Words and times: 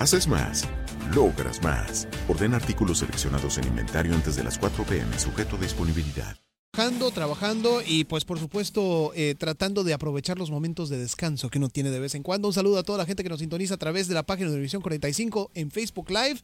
Haces 0.00 0.26
más 0.26 0.66
logras 1.14 1.62
más. 1.62 2.08
Orden 2.26 2.54
artículos 2.54 3.00
seleccionados 3.00 3.58
en 3.58 3.66
inventario 3.66 4.14
antes 4.14 4.34
de 4.34 4.42
las 4.42 4.58
4 4.58 4.84
pm, 4.84 5.18
sujeto 5.18 5.56
a 5.56 5.58
disponibilidad. 5.58 6.36
Trabajando, 6.72 7.10
trabajando 7.10 7.82
y 7.84 8.04
pues 8.04 8.24
por 8.24 8.38
supuesto 8.38 9.12
eh, 9.14 9.34
tratando 9.36 9.84
de 9.84 9.92
aprovechar 9.92 10.38
los 10.38 10.50
momentos 10.50 10.88
de 10.88 10.96
descanso 10.96 11.50
que 11.50 11.58
uno 11.58 11.68
tiene 11.68 11.90
de 11.90 12.00
vez 12.00 12.14
en 12.14 12.22
cuando. 12.22 12.48
Un 12.48 12.54
saludo 12.54 12.78
a 12.78 12.82
toda 12.82 12.96
la 12.96 13.04
gente 13.04 13.22
que 13.22 13.28
nos 13.28 13.40
sintoniza 13.40 13.74
a 13.74 13.76
través 13.76 14.08
de 14.08 14.14
la 14.14 14.22
página 14.22 14.48
de 14.48 14.56
División 14.56 14.80
45 14.80 15.50
en 15.52 15.70
Facebook 15.70 16.08
Live. 16.08 16.40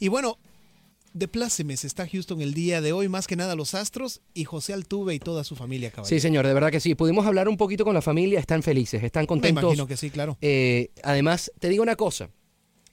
Y 0.00 0.08
bueno, 0.08 0.38
de 1.12 1.28
plácemes 1.28 1.84
está 1.84 2.08
Houston 2.08 2.40
el 2.40 2.54
día 2.54 2.80
de 2.80 2.92
hoy, 2.92 3.08
más 3.08 3.28
que 3.28 3.36
nada 3.36 3.54
los 3.54 3.74
Astros 3.74 4.20
y 4.34 4.42
José 4.42 4.72
Altuve 4.72 5.14
y 5.14 5.20
toda 5.20 5.44
su 5.44 5.54
familia. 5.54 5.90
Caballero. 5.90 6.08
Sí, 6.08 6.20
señor, 6.20 6.44
de 6.44 6.54
verdad 6.54 6.72
que 6.72 6.80
sí. 6.80 6.96
Pudimos 6.96 7.24
hablar 7.24 7.48
un 7.48 7.56
poquito 7.56 7.84
con 7.84 7.94
la 7.94 8.02
familia, 8.02 8.40
están 8.40 8.64
felices, 8.64 9.04
están 9.04 9.26
contentos. 9.26 9.62
Me 9.62 9.68
imagino 9.68 9.86
que 9.86 9.96
sí, 9.96 10.10
claro. 10.10 10.38
Eh, 10.40 10.90
además, 11.04 11.52
te 11.60 11.68
digo 11.68 11.82
una 11.82 11.96
cosa, 11.96 12.30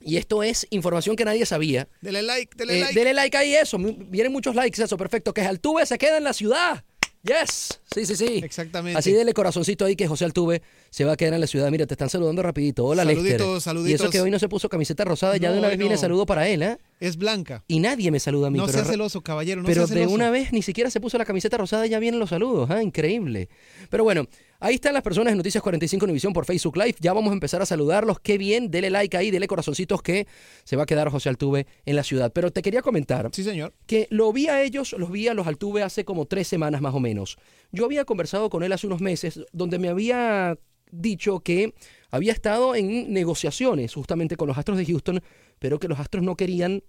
y 0.06 0.18
esto 0.18 0.44
es 0.44 0.68
información 0.70 1.16
que 1.16 1.26
nadie 1.26 1.46
sabía. 1.46 1.88
Dele 2.02 2.22
like, 2.22 2.56
dele 2.58 2.78
Eh, 2.78 2.82
like. 2.82 2.94
Dele 3.00 3.14
like 3.14 3.38
ahí, 3.38 3.56
eso. 3.56 3.78
Vienen 3.80 4.32
muchos 4.32 4.56
likes, 4.56 4.82
eso, 4.82 4.98
perfecto. 4.98 5.34
Que 5.34 5.42
Altuve 5.42 5.86
se 5.86 5.98
queda 5.98 6.18
en 6.18 6.24
la 6.24 6.34
ciudad. 6.34 6.84
Yes. 7.24 7.80
Sí, 7.96 8.06
sí, 8.06 8.18
sí. 8.18 8.42
Exactamente. 8.44 9.00
Así 9.00 9.14
dele 9.14 9.34
corazoncito 9.34 9.86
ahí 9.86 9.96
que 9.96 10.08
José 10.10 10.26
Altuve 10.26 10.62
se 10.90 11.06
va 11.06 11.14
a 11.14 11.16
quedar 11.16 11.34
en 11.34 11.40
la 11.40 11.48
ciudad. 11.48 11.72
Mira, 11.72 11.88
te 11.88 11.94
están 11.94 12.10
saludando 12.10 12.44
rapidito. 12.44 12.84
Hola, 12.86 13.04
Saluditos, 13.04 13.40
Lester. 13.40 13.62
saluditos. 13.62 13.90
Y 13.92 13.94
eso 13.94 14.10
que 14.10 14.20
hoy 14.20 14.30
no 14.30 14.40
se 14.40 14.50
puso 14.50 14.68
camiseta 14.68 15.06
rosada, 15.06 15.38
ya 15.38 15.50
de 15.54 15.60
una 15.60 15.70
vez 15.70 15.78
no. 15.78 15.84
viene 15.86 15.98
saludo 15.98 16.26
para 16.26 16.50
él, 16.50 16.64
¿eh? 16.64 16.78
Es 17.04 17.18
blanca. 17.18 17.64
Y 17.68 17.80
nadie 17.80 18.12
me 18.12 18.20
saluda 18.20 18.48
a 18.48 18.50
mí. 18.50 18.58
No 18.58 18.66
pero 18.66 18.78
sea 18.78 18.84
ra- 18.86 18.92
celoso, 18.92 19.22
caballero, 19.22 19.62
no 19.62 19.68
pero 19.68 19.86
sea 19.86 19.96
de 19.96 20.02
celoso. 20.02 20.16
una 20.16 20.30
vez 20.32 20.54
ni 20.54 20.62
siquiera 20.62 20.90
se 20.90 21.02
puso 21.02 21.18
la 21.18 21.26
camiseta 21.26 21.58
rosada, 21.58 21.86
ya 21.86 22.00
vienen 22.00 22.20
los 22.20 22.30
saludos. 22.30 22.70
¿ah? 22.70 22.82
Increíble. 22.82 23.50
Pero 23.90 24.04
bueno, 24.06 24.26
ahí 24.62 24.76
están 24.76 24.94
las 24.94 25.04
personas 25.04 25.34
de 25.34 25.38
Noticias 25.38 25.62
45 25.62 26.06
Univisión 26.06 26.32
por 26.32 26.46
Facebook 26.46 26.78
Live. 26.78 26.96
Ya 27.02 27.12
vamos 27.12 27.32
a 27.32 27.34
empezar 27.34 27.62
a 27.62 27.66
saludarlos. 27.66 28.20
Qué 28.22 28.38
bien. 28.38 28.72
Dele 28.72 28.90
like 28.90 29.18
ahí, 29.18 29.32
dele 29.32 29.48
corazoncitos 29.48 30.02
que 30.02 30.28
se 30.64 30.76
va 30.78 30.84
a 30.84 30.86
quedar 30.86 31.10
José 31.10 31.28
Altuve 31.30 31.68
en 31.86 31.96
la 31.98 32.04
ciudad. 32.04 32.32
Pero 32.34 32.52
te 32.52 32.62
quería 32.62 32.82
comentar 32.82 33.30
Sí, 33.34 33.44
señor. 33.44 33.74
que 33.86 34.08
lo 34.10 34.32
vi 34.32 34.48
a 34.48 34.62
ellos, 34.64 34.94
los 34.98 35.12
vi 35.12 35.28
a 35.28 35.34
los 35.34 35.46
Altuve 35.46 35.84
hace 35.84 36.06
como 36.06 36.26
tres 36.26 36.48
semanas 36.48 36.80
más 36.82 36.94
o 36.96 37.02
menos. 37.02 37.38
Yo 37.74 37.84
había 37.86 38.06
conversado 38.06 38.50
con 38.50 38.64
él 38.64 38.72
hace 38.72 38.88
unos 38.88 39.02
meses 39.02 39.42
donde 39.52 39.78
me 39.78 39.90
había 39.90 40.58
dicho 40.92 41.40
que 41.40 41.74
había 42.12 42.32
estado 42.32 42.76
en 42.76 43.12
negociaciones 43.12 43.94
justamente 43.96 44.38
con 44.38 44.48
los 44.48 44.58
Astros 44.60 44.78
de 44.78 44.86
Houston, 44.86 45.22
pero 45.60 45.80
que 45.80 45.88
los 45.88 46.00
Astros 46.00 46.24
no 46.24 46.36
querían 46.36 46.84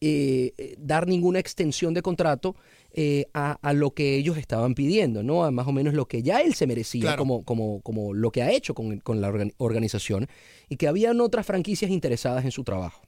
eh, 0.00 0.52
eh, 0.56 0.76
dar 0.78 1.08
ninguna 1.08 1.40
extensión 1.40 1.94
de 1.94 2.02
contrato 2.02 2.54
eh, 2.92 3.26
a, 3.34 3.58
a 3.60 3.72
lo 3.72 3.92
que 3.92 4.14
ellos 4.16 4.36
estaban 4.38 4.74
pidiendo, 4.74 5.22
¿no? 5.24 5.44
A 5.44 5.50
más 5.50 5.66
o 5.66 5.72
menos 5.72 5.94
lo 5.94 6.06
que 6.06 6.22
ya 6.22 6.40
él 6.42 6.54
se 6.54 6.66
merecía, 6.68 7.02
Claro. 7.02 7.18
como, 7.18 7.44
como, 7.44 7.80
como 7.82 8.14
lo 8.14 8.30
que 8.30 8.42
ha 8.42 8.52
hecho 8.52 8.72
con, 8.72 8.98
con 9.00 9.20
la 9.20 9.28
organ- 9.28 9.52
organización, 9.58 10.28
y 10.68 10.76
que 10.76 10.86
habían 10.86 11.20
otras 11.20 11.44
franquicias 11.44 11.90
interesadas 11.90 12.44
en 12.44 12.52
su 12.52 12.62
trabajo. 12.62 13.02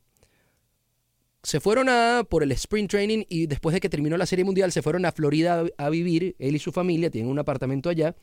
Se 1.45 1.61
fueron 1.61 1.89
a 1.89 2.25
por 2.29 2.43
el 2.45 2.53
Spring 2.53 2.87
Training 2.89 3.25
y 3.29 3.47
después 3.47 3.75
de 3.75 3.81
que 3.81 3.89
terminó 3.89 4.17
la 4.17 4.27
Serie 4.27 4.45
Mundial 4.45 4.71
se 4.71 4.83
fueron 4.83 5.05
a 5.07 5.13
Florida 5.13 5.65
a, 5.79 5.87
a 5.87 5.91
vivir, 5.91 6.37
él 6.39 6.55
y 6.55 6.59
su 6.59 6.71
familia, 6.73 7.11
tienen 7.11 7.31
un 7.31 7.39
apartamento 7.39 7.91
allá. 7.91 8.15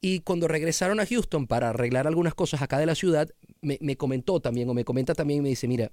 Y 0.00 0.20
cuando 0.20 0.46
regresaron 0.46 1.00
a 1.00 1.06
Houston 1.06 1.46
para 1.46 1.70
arreglar 1.70 2.06
algunas 2.06 2.34
cosas 2.34 2.62
acá 2.62 2.78
de 2.78 2.86
la 2.86 2.94
ciudad, 2.94 3.28
me, 3.62 3.78
me 3.80 3.96
comentó 3.96 4.40
también, 4.40 4.68
o 4.68 4.74
me 4.74 4.84
comenta 4.84 5.14
también, 5.14 5.38
y 5.38 5.42
me 5.42 5.48
dice, 5.48 5.66
mira, 5.66 5.90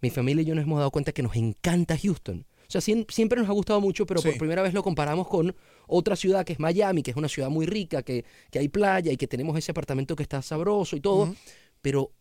mi 0.00 0.10
familia 0.10 0.42
y 0.42 0.44
yo 0.44 0.54
nos 0.54 0.64
hemos 0.64 0.78
dado 0.78 0.90
cuenta 0.90 1.12
que 1.12 1.22
nos 1.22 1.34
encanta 1.34 1.96
Houston. 1.98 2.46
O 2.68 2.70
sea, 2.70 2.80
siem- 2.82 3.06
siempre 3.10 3.40
nos 3.40 3.48
ha 3.48 3.52
gustado 3.52 3.80
mucho, 3.80 4.04
pero 4.06 4.20
Sí. 4.20 4.28
por 4.28 4.38
primera 4.38 4.62
vez 4.62 4.74
lo 4.74 4.82
comparamos 4.82 5.26
con 5.26 5.56
otra 5.86 6.14
ciudad 6.16 6.44
que 6.44 6.52
es 6.52 6.60
Miami, 6.60 7.02
que 7.02 7.10
es 7.12 7.16
una 7.16 7.28
ciudad 7.28 7.48
muy 7.48 7.64
rica, 7.66 8.02
que, 8.02 8.24
que 8.50 8.58
hay 8.58 8.68
playa 8.68 9.10
y 9.10 9.16
que 9.16 9.26
tenemos 9.26 9.56
ese 9.56 9.70
apartamento 9.72 10.14
que 10.14 10.22
está 10.22 10.42
sabroso 10.42 10.94
y 10.94 11.00
todo. 11.00 11.34
Pero, 11.80 12.12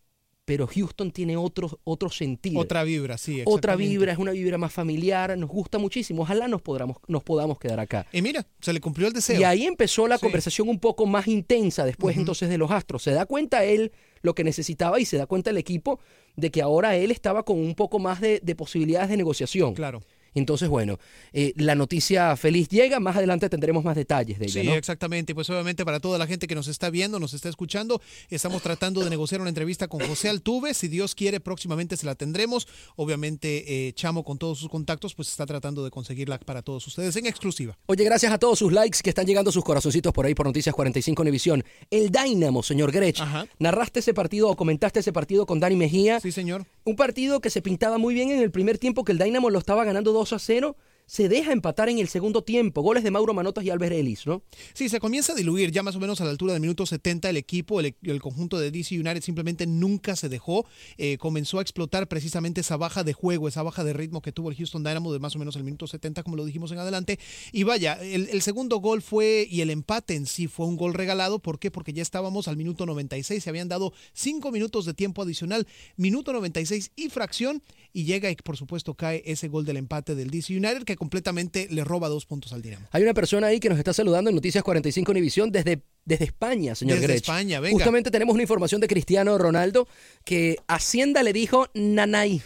pero 0.47 0.65
Houston 0.65 1.11
tiene 1.11 1.35
otro, 1.35 1.77
otro 1.83 2.09
sentido. 2.09 2.61
Otra 2.61 2.85
vibra, 2.85 3.17
sí. 3.17 3.41
Otra 3.43 3.75
vibra, 3.75 4.13
es 4.13 4.17
una 4.17 4.31
vibra 4.31 4.57
más 4.57 4.71
familiar, 4.71 5.37
nos 5.37 5.49
gusta 5.49 5.77
muchísimo. 5.77 6.21
Ojalá 6.21 6.47
nos, 6.47 6.61
podamos, 6.61 6.99
nos 7.09 7.21
podamos 7.21 7.59
quedar 7.59 7.81
acá. 7.81 8.07
Y 8.13 8.21
mira, 8.21 8.47
se 8.61 8.71
le 8.71 8.79
cumplió 8.79 9.07
el 9.07 9.13
deseo. 9.13 9.37
Y 9.37 9.43
ahí 9.43 9.65
empezó 9.65 10.07
la 10.07 10.17
Sí. 10.17 10.21
conversación 10.21 10.69
un 10.69 10.79
poco 10.79 11.05
más 11.05 11.27
intensa 11.27 11.83
después 11.83 12.15
entonces 12.15 12.47
de 12.47 12.57
los 12.57 12.71
Astros. 12.71 13.03
Se 13.03 13.11
da 13.11 13.25
cuenta 13.25 13.65
él 13.65 13.91
lo 14.21 14.35
que 14.35 14.45
necesitaba 14.45 15.01
y 15.01 15.05
se 15.05 15.17
da 15.17 15.25
cuenta 15.25 15.49
el 15.49 15.57
equipo 15.57 15.99
de 16.37 16.49
que 16.49 16.61
ahora 16.61 16.95
él 16.95 17.11
estaba 17.11 17.43
con 17.43 17.59
un 17.59 17.75
poco 17.75 17.99
más 17.99 18.21
de, 18.21 18.39
de 18.41 18.55
posibilidades 18.55 19.09
de 19.09 19.17
negociación. 19.17 19.73
Claro. 19.73 20.01
Entonces, 20.35 20.69
bueno, 20.69 20.99
eh, 21.33 21.53
la 21.55 21.75
noticia 21.75 22.35
feliz 22.35 22.69
llega. 22.69 22.99
Más 22.99 23.15
adelante 23.15 23.49
tendremos 23.49 23.83
más 23.83 23.95
detalles 23.95 24.39
de 24.39 24.45
ella, 24.45 24.61
Sí, 24.61 24.67
¿no? 24.67 24.73
exactamente. 24.75 25.33
Pues 25.35 25.49
obviamente 25.49 25.85
para 25.85 25.99
toda 25.99 26.17
la 26.17 26.27
gente 26.27 26.47
que 26.47 26.55
nos 26.55 26.67
está 26.67 26.89
viendo, 26.89 27.19
nos 27.19 27.33
está 27.33 27.49
escuchando, 27.49 28.01
estamos 28.29 28.61
tratando 28.61 29.03
de 29.03 29.09
negociar 29.09 29.41
una 29.41 29.49
entrevista 29.49 29.87
con 29.87 30.05
José 30.07 30.29
Altuve. 30.29 30.73
Si 30.73 30.87
Dios 30.87 31.15
quiere, 31.15 31.39
próximamente 31.39 31.97
se 31.97 32.05
la 32.05 32.15
tendremos. 32.15 32.67
Obviamente, 32.95 33.87
eh, 33.87 33.93
Chamo 33.93 34.23
con 34.23 34.37
todos 34.37 34.59
sus 34.59 34.69
contactos, 34.69 35.13
pues 35.15 35.29
está 35.29 35.45
tratando 35.45 35.83
de 35.83 35.91
conseguirla 35.91 36.39
para 36.39 36.61
todos 36.61 36.85
ustedes 36.87 37.15
en 37.15 37.25
exclusiva. 37.25 37.77
Oye, 37.85 38.03
gracias 38.03 38.31
a 38.31 38.37
todos 38.37 38.59
sus 38.59 38.71
likes 38.71 38.99
que 39.01 39.09
están 39.09 39.25
llegando 39.25 39.51
sus 39.51 39.63
corazoncitos 39.63 40.13
por 40.13 40.25
ahí 40.25 40.33
por 40.35 40.45
Noticias 40.45 40.73
45 40.75 41.21
Univisión. 41.21 41.63
El 41.89 42.11
Dynamo, 42.11 42.63
señor 42.63 42.91
Grech. 42.91 43.19
Ajá. 43.21 43.47
Narraste 43.59 43.99
ese 43.99 44.13
partido 44.13 44.49
o 44.49 44.55
comentaste 44.55 44.99
ese 44.99 45.13
partido 45.13 45.45
con 45.45 45.59
Dani 45.59 45.75
Mejía. 45.75 46.19
Sí, 46.19 46.31
señor. 46.31 46.65
Un 46.87 46.95
partido 46.95 47.41
que 47.41 47.49
se 47.49 47.61
pintaba 47.61 47.97
muy 47.97 48.13
bien 48.13 48.31
en 48.31 48.39
el 48.39 48.49
primer 48.49 48.77
tiempo, 48.77 49.03
que 49.03 49.11
el 49.11 49.17
Dynamo 49.17 49.49
lo 49.49 49.59
estaba 49.59 49.83
ganando 49.83 50.13
2 50.13 50.31
a 50.31 50.39
0. 50.39 50.77
Se 51.07 51.29
deja 51.29 51.53
empatar 51.53 51.89
en 51.89 51.99
el 51.99 52.09
segundo 52.09 52.43
tiempo. 52.43 52.81
Goles 52.81 53.03
de 53.03 53.11
Mauro 53.11 53.33
Manotas 53.33 53.63
y 53.63 53.69
Albert 53.69 53.93
Ellis, 53.93 54.27
¿no? 54.27 54.43
Sí, 54.73 54.89
se 54.89 54.99
comienza 54.99 55.33
a 55.33 55.35
diluir 55.35 55.71
ya 55.71 55.81
más 55.81 55.95
o 55.95 55.99
menos 55.99 56.21
a 56.21 56.25
la 56.25 56.31
altura 56.31 56.53
del 56.53 56.61
minuto 56.61 56.85
70 56.85 57.29
el 57.29 57.37
equipo, 57.37 57.79
el, 57.79 57.95
el 58.03 58.21
conjunto 58.21 58.59
de 58.59 58.71
DC 58.71 58.99
United 58.99 59.21
simplemente 59.21 59.65
nunca 59.65 60.15
se 60.15 60.27
dejó, 60.29 60.65
eh, 60.97 61.17
comenzó 61.17 61.59
a 61.59 61.61
explotar 61.61 62.07
precisamente 62.07 62.61
esa 62.61 62.75
baja 62.75 63.05
de 63.05 63.13
juego, 63.13 63.47
esa 63.47 63.63
baja 63.63 63.83
de 63.85 63.93
ritmo 63.93 64.21
que 64.21 64.33
tuvo 64.33 64.49
el 64.49 64.57
Houston 64.57 64.83
Dynamo 64.83 65.13
de 65.13 65.19
más 65.19 65.35
o 65.35 65.39
menos 65.39 65.55
el 65.55 65.63
minuto 65.63 65.87
70 65.87 66.23
como 66.23 66.35
lo 66.35 66.43
dijimos 66.43 66.71
en 66.73 66.79
adelante 66.79 67.19
y 67.53 67.63
vaya, 67.63 67.93
el, 68.01 68.27
el 68.29 68.41
segundo 68.41 68.77
gol 68.77 69.01
fue 69.01 69.47
y 69.49 69.61
el 69.61 69.69
empate 69.69 70.15
en 70.15 70.25
sí 70.25 70.47
fue 70.47 70.65
un 70.65 70.75
gol 70.75 70.93
regalado, 70.93 71.39
¿por 71.39 71.57
qué? 71.57 71.71
Porque 71.71 71.93
ya 71.93 72.01
estábamos 72.01 72.49
al 72.49 72.57
minuto 72.57 72.85
96, 72.85 73.41
se 73.41 73.49
habían 73.49 73.69
dado 73.69 73.93
cinco 74.13 74.51
minutos 74.51 74.85
de 74.85 74.93
tiempo 74.93 75.21
adicional, 75.21 75.67
minuto 75.95 76.33
96 76.33 76.91
y 76.95 77.09
fracción 77.09 77.63
y 77.93 78.03
llega 78.03 78.29
y 78.29 78.35
por 78.35 78.57
supuesto 78.57 78.93
cae 78.93 79.23
ese 79.25 79.47
gol 79.47 79.65
del 79.65 79.77
empate 79.77 80.13
del 80.13 80.29
DC 80.29 80.55
United 80.55 80.83
que 80.83 80.96
completamente 80.97 81.67
le 81.69 81.83
roba 81.83 82.09
dos 82.09 82.25
puntos 82.25 82.51
al 82.53 82.61
Dinamo. 82.61 82.87
Hay 82.91 83.03
una 83.03 83.13
persona 83.13 83.47
ahí 83.47 83.59
que 83.59 83.69
nos 83.69 83.77
está 83.77 83.93
saludando 83.93 84.29
en 84.29 84.35
Noticias 84.35 84.63
45 84.63 85.11
Univisión 85.11 85.51
desde, 85.51 85.81
desde 86.05 86.25
España, 86.25 86.75
señor 86.75 86.95
Desde 86.95 87.07
Grech. 87.07 87.21
España, 87.23 87.59
venga. 87.59 87.73
Justamente 87.75 88.11
tenemos 88.11 88.33
una 88.33 88.43
información 88.43 88.81
de 88.81 88.87
Cristiano 88.87 89.37
Ronaldo 89.37 89.87
que 90.25 90.57
Hacienda 90.67 91.23
le 91.23 91.31
dijo, 91.33 91.67
nanay, 91.73 92.41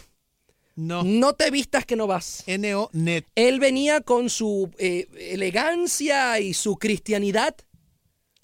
No. 0.76 1.02
no 1.04 1.34
te 1.34 1.50
vistas 1.50 1.84
que 1.84 1.96
no 1.96 2.06
vas. 2.06 2.44
NO 2.46 2.88
Net. 2.92 3.24
Él 3.34 3.58
venía 3.60 4.00
con 4.00 4.30
su 4.30 4.70
eh, 4.78 5.06
elegancia 5.18 6.38
y 6.40 6.54
su 6.54 6.76
cristianidad, 6.76 7.54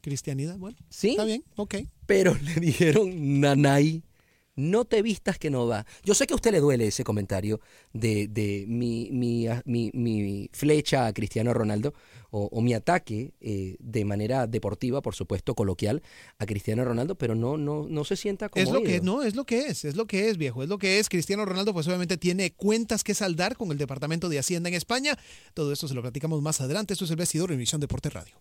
Cristianidad, 0.00 0.56
bueno. 0.58 0.76
¿sí? 0.88 1.10
Está 1.10 1.24
bien, 1.24 1.44
ok. 1.56 1.74
Pero 2.06 2.34
le 2.42 2.54
dijeron, 2.54 3.40
nanay, 3.40 4.02
no 4.58 4.84
te 4.84 5.02
vistas 5.02 5.38
que 5.38 5.50
no 5.50 5.66
va. 5.66 5.86
Yo 6.04 6.14
sé 6.14 6.26
que 6.26 6.34
a 6.34 6.36
usted 6.36 6.50
le 6.52 6.60
duele 6.60 6.88
ese 6.88 7.04
comentario 7.04 7.60
de, 7.92 8.26
de 8.28 8.64
mi, 8.68 9.08
mi, 9.12 9.46
mi- 9.64 9.90
mi 9.94 10.50
flecha 10.52 11.06
a 11.06 11.12
Cristiano 11.12 11.54
Ronaldo 11.54 11.94
o, 12.30 12.48
o 12.52 12.60
mi 12.60 12.74
ataque 12.74 13.32
eh, 13.40 13.76
de 13.78 14.04
manera 14.04 14.46
deportiva, 14.46 15.00
por 15.00 15.14
supuesto, 15.14 15.54
coloquial, 15.54 16.02
a 16.38 16.44
Cristiano 16.46 16.84
Ronaldo, 16.84 17.14
pero 17.14 17.34
no, 17.34 17.56
no, 17.56 17.86
no 17.88 18.04
se 18.04 18.16
sienta 18.16 18.48
como 18.48 18.62
Es 18.62 18.70
lo 18.70 18.82
que 18.82 19.00
no, 19.00 19.22
es 19.22 19.34
lo 19.36 19.44
que 19.46 19.66
es, 19.68 19.84
es 19.84 19.96
lo 19.96 20.06
que 20.06 20.28
es, 20.28 20.36
viejo, 20.36 20.62
es 20.62 20.68
lo 20.68 20.76
que 20.78 20.98
es. 20.98 21.08
Cristiano 21.08 21.44
Ronaldo, 21.44 21.72
pues 21.72 21.86
obviamente 21.86 22.16
tiene 22.16 22.52
cuentas 22.52 23.04
que 23.04 23.14
saldar 23.14 23.56
con 23.56 23.70
el 23.70 23.78
Departamento 23.78 24.28
de 24.28 24.38
Hacienda 24.40 24.68
en 24.68 24.74
España. 24.74 25.16
Todo 25.54 25.72
esto 25.72 25.88
se 25.88 25.94
lo 25.94 26.02
platicamos 26.02 26.42
más 26.42 26.60
adelante. 26.60 26.92
Esto 26.92 27.04
es 27.06 27.10
el 27.12 27.16
vestidor 27.16 27.52
en 27.52 27.58
Visión 27.58 27.80
Deporte 27.80 28.10
Radio. 28.10 28.34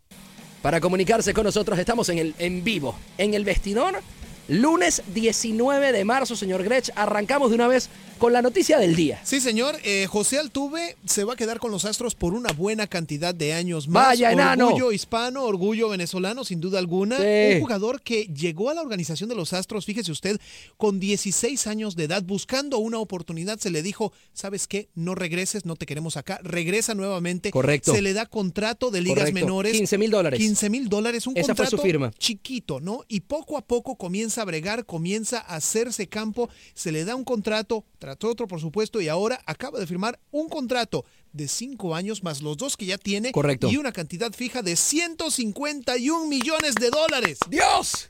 Para 0.62 0.82
comunicarse 0.82 1.34
con 1.34 1.44
nosotros 1.46 1.78
estamos 1.78 2.10
en, 2.10 2.18
el, 2.18 2.36
en 2.40 2.64
vivo, 2.64 2.96
en 3.20 3.36
el 3.36 3.46
vestidor, 3.46 4.02
lunes 4.48 5.02
19 5.14 5.92
de 5.92 6.06
marzo, 6.06 6.36
señor 6.36 6.64
Grech. 6.64 6.90
Arrancamos 6.96 7.50
de 7.50 7.56
una 7.56 7.68
vez 7.68 7.90
con 8.18 8.34
la 8.34 8.42
noticia 8.42 8.78
del 8.80 8.96
día. 8.96 9.20
Sí, 9.24 9.40
señor. 9.40 9.76
eh, 9.84 10.08
José 10.08 10.38
Altuve 10.40 10.98
se 11.06 11.24
va 11.24 11.34
a 11.34 11.36
quedar 11.36 11.60
con 11.60 11.72
los 11.72 11.86
Astros 11.86 12.16
por 12.16 12.34
una 12.34 12.52
buena 12.52 12.88
cantidad 12.88 13.34
de 13.34 13.54
años 13.54 13.88
más. 13.88 14.08
Vaya, 14.08 14.32
enano. 14.32 14.68
Orgullo 14.68 14.92
hispano, 14.92 15.44
orgullo 15.44 15.90
venezolano, 15.90 16.44
sin 16.44 16.60
duda 16.60 16.80
alguna. 16.80 17.18
Sí. 17.18 17.24
Un 17.56 17.62
jugador 17.62 18.02
que 18.02 18.26
llegó 18.26 18.70
a 18.70 18.74
la 18.74 18.82
organización 18.82 19.30
de 19.30 19.36
los 19.36 19.54
Astros, 19.54 19.86
fíjese 19.86 20.12
usted, 20.12 20.40
con 20.78 21.00
16 21.00 21.68
años 21.68 21.96
de 21.96 22.06
edad, 22.06 22.24
buscando 22.24 22.78
una 22.80 23.00
oportunidad. 23.00 23.60
Se 23.60 23.70
le 23.70 23.82
dijo, 23.84 24.12
¿sabes 24.34 24.68
qué? 24.68 24.90
No 24.96 25.16
regreses, 25.16 25.66
no 25.66 25.76
te 25.76 25.86
queremos 25.86 26.18
acá. 26.18 26.40
Regresa 26.44 26.94
nuevamente. 26.96 27.52
Correcto. 27.52 27.94
Se 27.94 28.02
le 28.02 28.14
da 28.14 28.26
contrato 28.26 28.92
de 28.92 29.02
ligas 29.02 29.20
Correcto. 29.20 29.40
menores. 29.40 29.74
15 29.74 29.98
mil 29.98 30.12
dólares. 30.12 30.40
15 30.40 30.70
mil 30.70 30.90
dólares, 30.90 31.28
un 31.28 31.38
Esa 31.38 31.48
fue 31.56 31.66
contrato 31.66 31.78
su 31.78 31.84
firma. 31.84 32.12
chiquito, 32.18 32.80
¿no? 32.80 33.04
Y 33.08 33.22
poco 33.22 33.58
a 33.58 33.62
poco 33.66 33.96
comienza 33.96 34.42
a 34.42 34.46
bregar, 34.46 34.86
comienza 34.86 35.40
a 35.40 35.56
hacerse 35.58 36.08
campo, 36.08 36.50
se 36.74 36.92
le 36.92 37.06
da 37.06 37.16
un 37.16 37.24
contrato, 37.24 37.84
tras 38.16 38.32
otro, 38.32 38.48
por 38.48 38.62
supuesto, 38.62 39.02
y 39.02 39.08
ahora 39.10 39.42
acaba 39.46 39.80
de 39.80 39.88
firmar 39.88 40.20
un 40.32 40.48
contrato 40.48 41.04
de 41.34 41.48
cinco 41.48 41.96
años 41.96 42.24
más 42.24 42.42
los 42.42 42.56
dos 42.58 42.78
que 42.78 42.86
ya 42.86 42.98
tiene 42.98 43.32
Correcto. 43.32 43.70
y 43.70 43.78
una 43.78 43.92
cantidad 43.92 44.32
fija 44.32 44.62
de 44.62 44.76
151 44.76 46.28
millones 46.28 46.76
de 46.76 46.90
dólares. 46.90 47.40
¡Dios! 47.50 48.10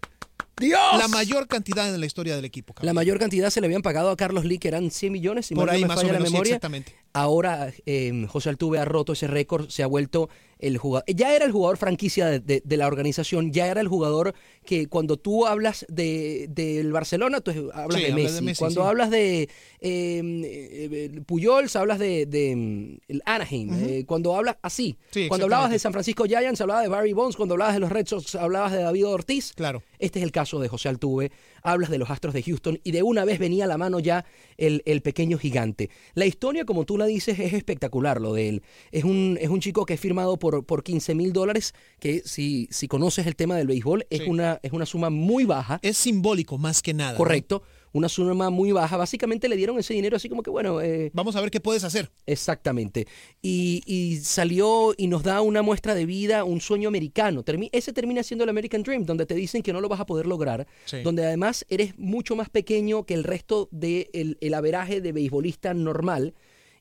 ¡Dios! 0.59 0.79
La 0.97 1.07
mayor 1.07 1.47
cantidad 1.47 1.93
en 1.93 1.99
la 1.99 2.05
historia 2.05 2.35
del 2.35 2.45
equipo. 2.45 2.73
cabrón. 2.73 2.87
La 2.87 2.93
mayor 2.93 3.19
cantidad 3.19 3.49
se 3.49 3.61
le 3.61 3.67
habían 3.67 3.81
pagado 3.81 4.09
a 4.09 4.15
Carlos 4.17 4.43
Lee, 4.45 4.57
que 4.57 4.67
eran 4.67 4.89
100 4.89 5.11
millones, 5.13 5.45
si 5.47 5.55
Por 5.55 5.65
mal 5.67 5.73
no 5.73 5.75
ahí 5.75 5.81
me 5.83 5.87
más 5.87 5.97
o 5.97 6.01
falla 6.01 6.13
la 6.13 6.19
menos, 6.19 6.29
sí, 6.29 6.33
memoria. 6.33 6.51
exactamente. 6.55 6.95
Ahora 7.17 7.73
eh, 7.85 8.25
José 8.29 8.49
Altuve 8.49 8.77
ha 8.79 8.85
roto 8.85 9.13
ese 9.13 9.27
récord, 9.27 9.69
se 9.69 9.81
ha 9.83 9.87
vuelto 9.87 10.29
el 10.59 10.77
jugador. 10.77 11.05
Ya 11.07 11.35
era 11.35 11.45
el 11.45 11.51
jugador 11.51 11.77
franquicia 11.77 12.25
de, 12.27 12.39
de- 12.39 12.61
de 12.65 12.77
la 12.77 12.87
organización, 12.87 13.51
ya 13.51 13.67
era 13.67 13.79
el 13.81 13.87
jugador 13.87 14.33
que 14.65 14.87
cuando 14.87 15.17
tú 15.17 15.45
hablas 15.45 15.85
de 15.87 16.47
del 16.49 16.91
Barcelona, 16.91 17.41
tú 17.41 17.71
hablas 17.73 17.99
Sí, 18.01 18.07
de, 18.07 18.13
Messi. 18.13 18.35
de 18.35 18.41
Messi, 18.41 18.59
Cuando 18.59 18.81
sí. 18.81 18.87
hablas 18.87 19.09
de 19.11 19.41
eh, 19.43 19.49
eh, 19.81 21.21
Puyols, 21.25 21.75
hablas 21.75 21.99
de, 21.99 22.25
de, 22.25 22.55
mm, 22.55 22.97
el 23.07 23.21
Anaheim. 23.25 23.69
Eh, 23.87 24.03
cuando 24.05 24.35
hablas 24.35 24.57
así, 24.61 24.97
Sí, 25.11 25.27
cuando 25.27 25.45
hablabas 25.45 25.71
de. 25.71 25.79
San 25.79 25.93
Francisco 25.93 26.25
Giants, 26.25 26.59
hablabas 26.61 26.83
de 26.83 26.89
Barry 26.89 27.13
Bonds. 27.13 27.35
Cuando 27.35 27.53
hablabas 27.53 27.75
de 27.75 27.79
los 27.79 27.91
Red 27.91 28.07
Sox, 28.07 28.33
hablabas 28.35 28.71
de 28.71 28.81
David 28.81 29.05
Ortiz. 29.07 29.53
Claro. 29.53 29.83
Este 29.99 30.19
es 30.19 30.23
el 30.25 30.31
caso 30.31 30.59
de 30.59 30.67
José 30.67 30.89
Altuve. 30.89 31.31
Hablas 31.67 31.89
de 31.89 31.97
los 31.97 32.09
Astros 32.09 32.33
de 32.33 32.43
Houston 32.43 32.79
y 32.83 32.91
de 32.91 33.03
una 33.03 33.25
vez 33.25 33.39
venía 33.39 33.65
a 33.65 33.67
la 33.67 33.77
mano 33.77 33.99
ya 33.99 34.25
el, 34.57 34.81
el 34.85 35.01
pequeño 35.01 35.37
gigante. 35.37 35.89
La 36.13 36.25
historia, 36.25 36.63
como 36.65 36.85
tú 36.85 36.97
la 36.97 37.05
dices, 37.05 37.39
es 37.39 37.53
espectacular 37.53 38.21
lo 38.21 38.33
de 38.33 38.49
él. 38.49 38.63
Es 38.91 39.03
un, 39.03 39.37
es 39.41 39.49
un 39.49 39.59
chico 39.59 39.85
que 39.85 39.95
es 39.95 39.99
firmado 39.99 40.37
por, 40.37 40.65
por 40.65 40.83
15 40.83 41.13
mil 41.15 41.33
dólares, 41.33 41.73
que 41.99 42.21
si, 42.25 42.67
si 42.71 42.87
conoces 42.87 43.27
el 43.27 43.35
tema 43.35 43.57
del 43.57 43.67
béisbol, 43.67 44.05
es, 44.09 44.19
Sí. 44.21 44.29
una, 44.29 44.59
es 44.63 44.71
una 44.71 44.85
suma 44.85 45.09
muy 45.09 45.43
baja. 45.45 45.79
Es 45.81 45.97
simbólico 45.97 46.57
más 46.57 46.81
que 46.81 46.93
nada. 46.93 47.11
¿no? 47.13 47.17
Una 47.93 48.09
suma 48.09 48.49
muy 48.49 48.71
baja. 48.71 48.97
Básicamente 48.97 49.47
le 49.49 49.55
dieron 49.55 49.79
ese 49.79 49.93
dinero 49.93 50.17
así 50.17 50.29
como 50.29 50.43
que, 50.43 50.49
bueno, 50.49 50.81
eh, 50.81 51.09
Vamos 51.13 51.35
a 51.35 51.41
ver 51.41 51.49
qué 51.51 51.59
puedes 51.59 51.83
hacer. 51.83 52.11
Exactamente. 52.25 53.07
Y, 53.41 53.81
y 53.85 54.17
salió 54.17 54.93
y 54.97 55.07
nos 55.07 55.23
da 55.23 55.41
una 55.41 55.61
muestra 55.61 55.95
de 55.95 56.05
vida, 56.05 56.43
un 56.43 56.61
sueño 56.61 56.87
americano. 56.87 57.43
Termi- 57.43 57.69
ese 57.71 57.93
termina 57.93 58.23
siendo 58.23 58.43
el 58.43 58.49
American 58.49 58.83
Dream, 58.83 59.05
donde 59.05 59.25
te 59.25 59.35
dicen 59.35 59.61
que 59.63 59.73
no 59.73 59.81
lo 59.81 59.89
vas 59.89 59.99
a 59.99 60.05
poder 60.05 60.25
lograr, 60.27 60.67
Sí. 60.85 61.01
donde 61.03 61.25
además 61.25 61.65
eres 61.69 61.97
mucho 61.97 62.35
más 62.35 62.49
pequeño 62.49 63.05
que 63.05 63.13
el 63.13 63.23
resto 63.23 63.67
del 63.71 64.09
de 64.11 64.37
el 64.41 64.53
averaje 64.53 65.01
de 65.01 65.11
beisbolista 65.11 65.73
normal 65.73 66.33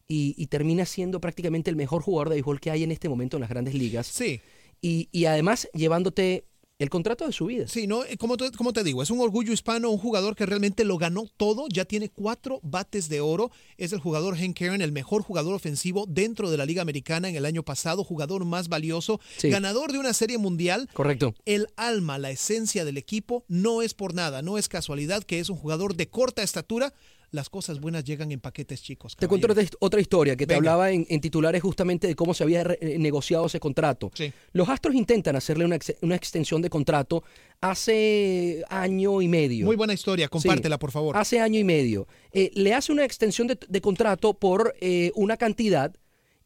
y, 0.09 0.35
y 0.37 0.47
terminas 0.47 0.89
siendo 0.89 1.21
prácticamente 1.21 1.71
el 1.71 1.77
mejor 1.77 2.03
jugador 2.03 2.29
de 2.29 2.35
béisbol 2.37 2.61
que 2.61 2.71
hay 2.71 2.83
en 2.83 2.93
este 2.93 3.09
momento 3.09 3.37
en 3.37 3.41
las 3.41 3.51
grandes 3.51 3.75
ligas. 3.75 4.07
Sí. 4.07 4.41
Y, 4.83 5.09
y 5.11 5.25
además 5.25 5.69
llevándote 5.73 6.45
el 6.79 6.91
contrato 6.91 7.27
de 7.27 7.33
su 7.33 7.47
vida. 7.47 7.67
Sí, 7.69 7.87
no, 7.87 8.05
Eh, 8.05 8.19
como 8.19 8.37
te, 8.37 8.51
como 8.53 8.73
te 8.75 8.85
digo, 8.85 9.03
es 9.03 9.11
un 9.11 9.21
orgullo 9.21 9.53
hispano, 9.53 9.89
un 9.91 9.99
jugador 9.99 10.37
que 10.37 10.45
realmente 10.45 10.85
lo 10.85 10.99
ganó 10.99 11.25
todo, 11.39 11.67
ya 11.73 11.87
tiene 11.87 12.11
cuatro 12.11 12.61
bates 12.63 13.09
de 13.09 13.21
oro, 13.23 13.51
es 13.79 13.93
el 13.95 13.99
jugador 14.01 14.37
Hank 14.37 14.61
Aaron, 14.61 14.83
el 14.83 14.93
mejor 14.93 15.23
jugador 15.23 15.55
ofensivo 15.55 16.05
dentro 16.07 16.51
de 16.51 16.59
la 16.59 16.67
Liga 16.67 16.83
Americana 16.83 17.29
en 17.31 17.37
el 17.37 17.47
año 17.47 17.63
pasado, 17.63 18.05
jugador 18.05 18.45
más 18.45 18.69
valioso, 18.69 19.21
Sí. 19.39 19.49
ganador 19.49 19.93
de 19.93 19.99
una 19.99 20.13
serie 20.13 20.37
mundial. 20.37 20.89
Correcto. 20.93 21.35
El 21.47 21.69
alma, 21.77 22.19
la 22.19 22.31
esencia 22.31 22.85
del 22.85 22.99
equipo, 22.99 23.45
no 23.49 23.81
es 23.81 23.95
por 23.95 24.13
nada, 24.13 24.43
no 24.43 24.59
es 24.59 24.69
casualidad 24.69 25.23
que 25.25 25.39
es 25.41 25.49
un 25.49 25.57
jugador 25.57 25.97
de 25.97 26.09
corta 26.09 26.43
estatura. 26.43 26.93
Las 27.33 27.51
cosas 27.51 27.81
buenas 27.81 28.05
llegan 28.05 28.31
en 28.33 28.41
paquetes 28.41 28.83
chicos. 28.83 29.17
Te 29.17 29.27
cuento 29.29 29.51
otra, 29.51 29.63
otra 29.81 30.01
historia 30.01 30.37
que 30.37 30.47
te 30.47 30.55
Venga. 30.55 30.71
hablaba 30.73 30.91
en, 30.93 31.07
en 31.09 31.21
titulares 31.21 31.61
justamente 31.61 32.07
de 32.07 32.15
cómo 32.15 32.35
se 32.35 32.45
había 32.45 32.63
eh, 32.81 32.97
negociado 32.99 33.47
ese 33.47 33.59
contrato. 33.61 34.11
Sí. 34.15 34.33
Los 34.53 34.69
Astros 34.69 34.95
intentan 34.95 35.35
hacerle 35.37 35.65
una, 35.65 35.77
ex- 35.77 35.97
una 36.03 36.15
extensión 36.15 36.63
de 36.63 36.71
contrato 36.71 37.25
hace 37.61 38.65
año 38.69 39.21
y 39.23 39.29
medio. 39.29 39.67
Muy 39.67 39.77
buena 39.77 39.93
historia, 39.93 40.29
compártela, 40.29 40.77
Sí. 40.77 40.81
por 40.81 40.91
favor. 40.93 41.17
Hace 41.17 41.41
año 41.41 41.59
y 41.59 41.65
medio. 41.65 42.07
Eh, 42.33 42.51
le 42.55 42.73
hace 42.75 42.93
una 42.93 43.05
extensión 43.05 43.47
de, 43.49 43.59
de 43.69 43.81
contrato 43.81 44.35
por 44.35 44.75
eh, 44.81 45.11
una 45.15 45.37
cantidad 45.37 45.95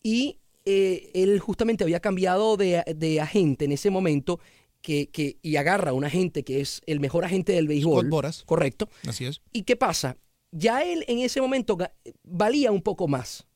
y 0.03 0.39
eh, 0.65 1.11
él 1.15 1.39
justamente 1.41 1.85
había 1.85 2.01
cambiado 2.01 2.57
de, 2.57 2.83
de 2.97 3.21
agente 3.21 3.65
en 3.67 3.73
ese 3.73 3.91
momento 3.91 4.41
que, 4.83 5.09
que- 5.11 5.37
y 5.43 5.57
agarra 5.57 5.91
a 5.91 5.95
un 5.95 6.05
agente 6.05 6.43
que 6.43 6.61
es 6.61 6.81
el 6.87 7.01
mejor 7.01 7.25
agente 7.25 7.53
del 7.53 7.69
béisbol. 7.69 8.03
Scott 8.07 8.11
Boras. 8.11 8.43
Correcto. 8.45 8.89
Así 9.07 9.27
es. 9.27 9.41
¿Y 9.53 9.63
qué 9.65 9.77
pasa? 9.77 10.17
Ya 10.53 10.83
él 10.83 11.05
en 11.09 11.19
ese 11.19 11.41
momento 11.41 11.79
valía 12.25 12.73
un 12.73 12.83
poco 12.83 13.09
más. 13.09 13.47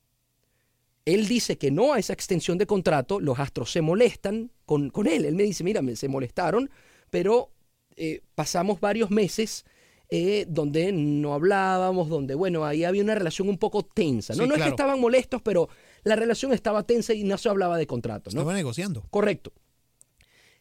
Él 1.04 1.28
dice 1.28 1.58
que 1.58 1.70
no 1.70 1.92
a 1.92 1.98
esa 1.98 2.12
extensión 2.12 2.56
de 2.56 2.66
contrato, 2.66 3.20
los 3.20 3.38
astros 3.38 3.70
se 3.70 3.82
molestan 3.82 4.50
con, 4.64 4.90
con 4.90 5.06
él. 5.06 5.24
Él 5.24 5.34
me 5.34 5.42
dice, 5.42 5.62
mira, 5.64 5.82
se 5.96 6.08
molestaron, 6.08 6.70
pero 7.10 7.50
eh, 7.96 8.22
pasamos 8.34 8.80
varios 8.80 9.10
meses 9.10 9.64
eh, 10.10 10.46
donde 10.48 10.92
no 10.92 11.34
hablábamos, 11.34 12.08
donde, 12.08 12.34
bueno, 12.34 12.64
ahí 12.64 12.84
había 12.84 13.02
una 13.02 13.14
relación 13.14 13.48
un 13.48 13.58
poco 13.58 13.82
tensa. 13.82 14.34
No, 14.34 14.44
Sí, 14.44 14.48
no 14.48 14.54
es 14.54 14.62
que 14.62 14.68
estaban 14.68 15.00
molestos, 15.00 15.42
pero 15.42 15.68
la 16.04 16.16
relación 16.16 16.52
estaba 16.52 16.84
tensa 16.84 17.12
y 17.14 17.24
no 17.24 17.36
se 17.36 17.48
hablaba 17.48 17.76
de 17.76 17.86
contrato. 17.86 18.30
¿no? 18.32 18.40
Estaba 18.40 18.54
negociando. 18.54 19.04
Correcto. 19.10 19.52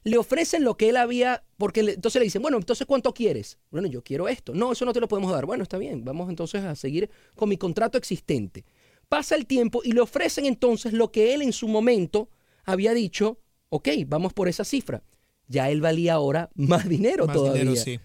Le 0.03 0.17
ofrecen 0.17 0.63
lo 0.63 0.75
que 0.75 0.89
él 0.89 0.97
había, 0.97 1.43
porque 1.57 1.81
le- 1.83 1.93
entonces 1.93 2.19
le 2.19 2.25
dicen, 2.25 2.41
bueno, 2.41 2.57
entonces 2.57 2.85
¿cuánto 2.85 3.13
quieres? 3.13 3.57
Bueno, 3.71 3.87
yo 3.87 4.03
quiero 4.03 4.27
esto. 4.27 4.53
No, 4.53 4.71
eso 4.73 4.83
no 4.85 4.93
te 4.93 4.99
lo 4.99 5.07
podemos 5.07 5.31
dar. 5.31 5.45
Bueno, 5.45 5.63
está 5.63 5.77
bien, 5.77 6.03
vamos 6.03 6.29
entonces 6.29 6.63
a 6.63 6.75
seguir 6.75 7.09
con 7.35 7.47
mi 7.49 7.57
contrato 7.57 7.97
existente. 7.97 8.65
Pasa 9.07 9.35
el 9.35 9.45
tiempo 9.45 9.81
y 9.83 9.91
le 9.93 10.01
ofrecen 10.01 10.45
entonces 10.45 10.91
lo 10.93 11.11
que 11.11 11.33
él 11.33 11.41
en 11.41 11.53
su 11.53 11.67
momento 11.67 12.29
había 12.65 12.93
dicho, 12.93 13.39
ok, 13.69 13.89
vamos 14.07 14.33
por 14.33 14.47
esa 14.49 14.63
cifra. 14.65 15.03
Ya 15.47 15.69
él 15.69 15.81
valía 15.81 16.13
ahora 16.15 16.49
más 16.55 16.87
dinero 16.89 17.25
Más 17.27 17.35
todavía. 17.35 17.61
dinero, 17.63 17.81
sí. 17.81 17.99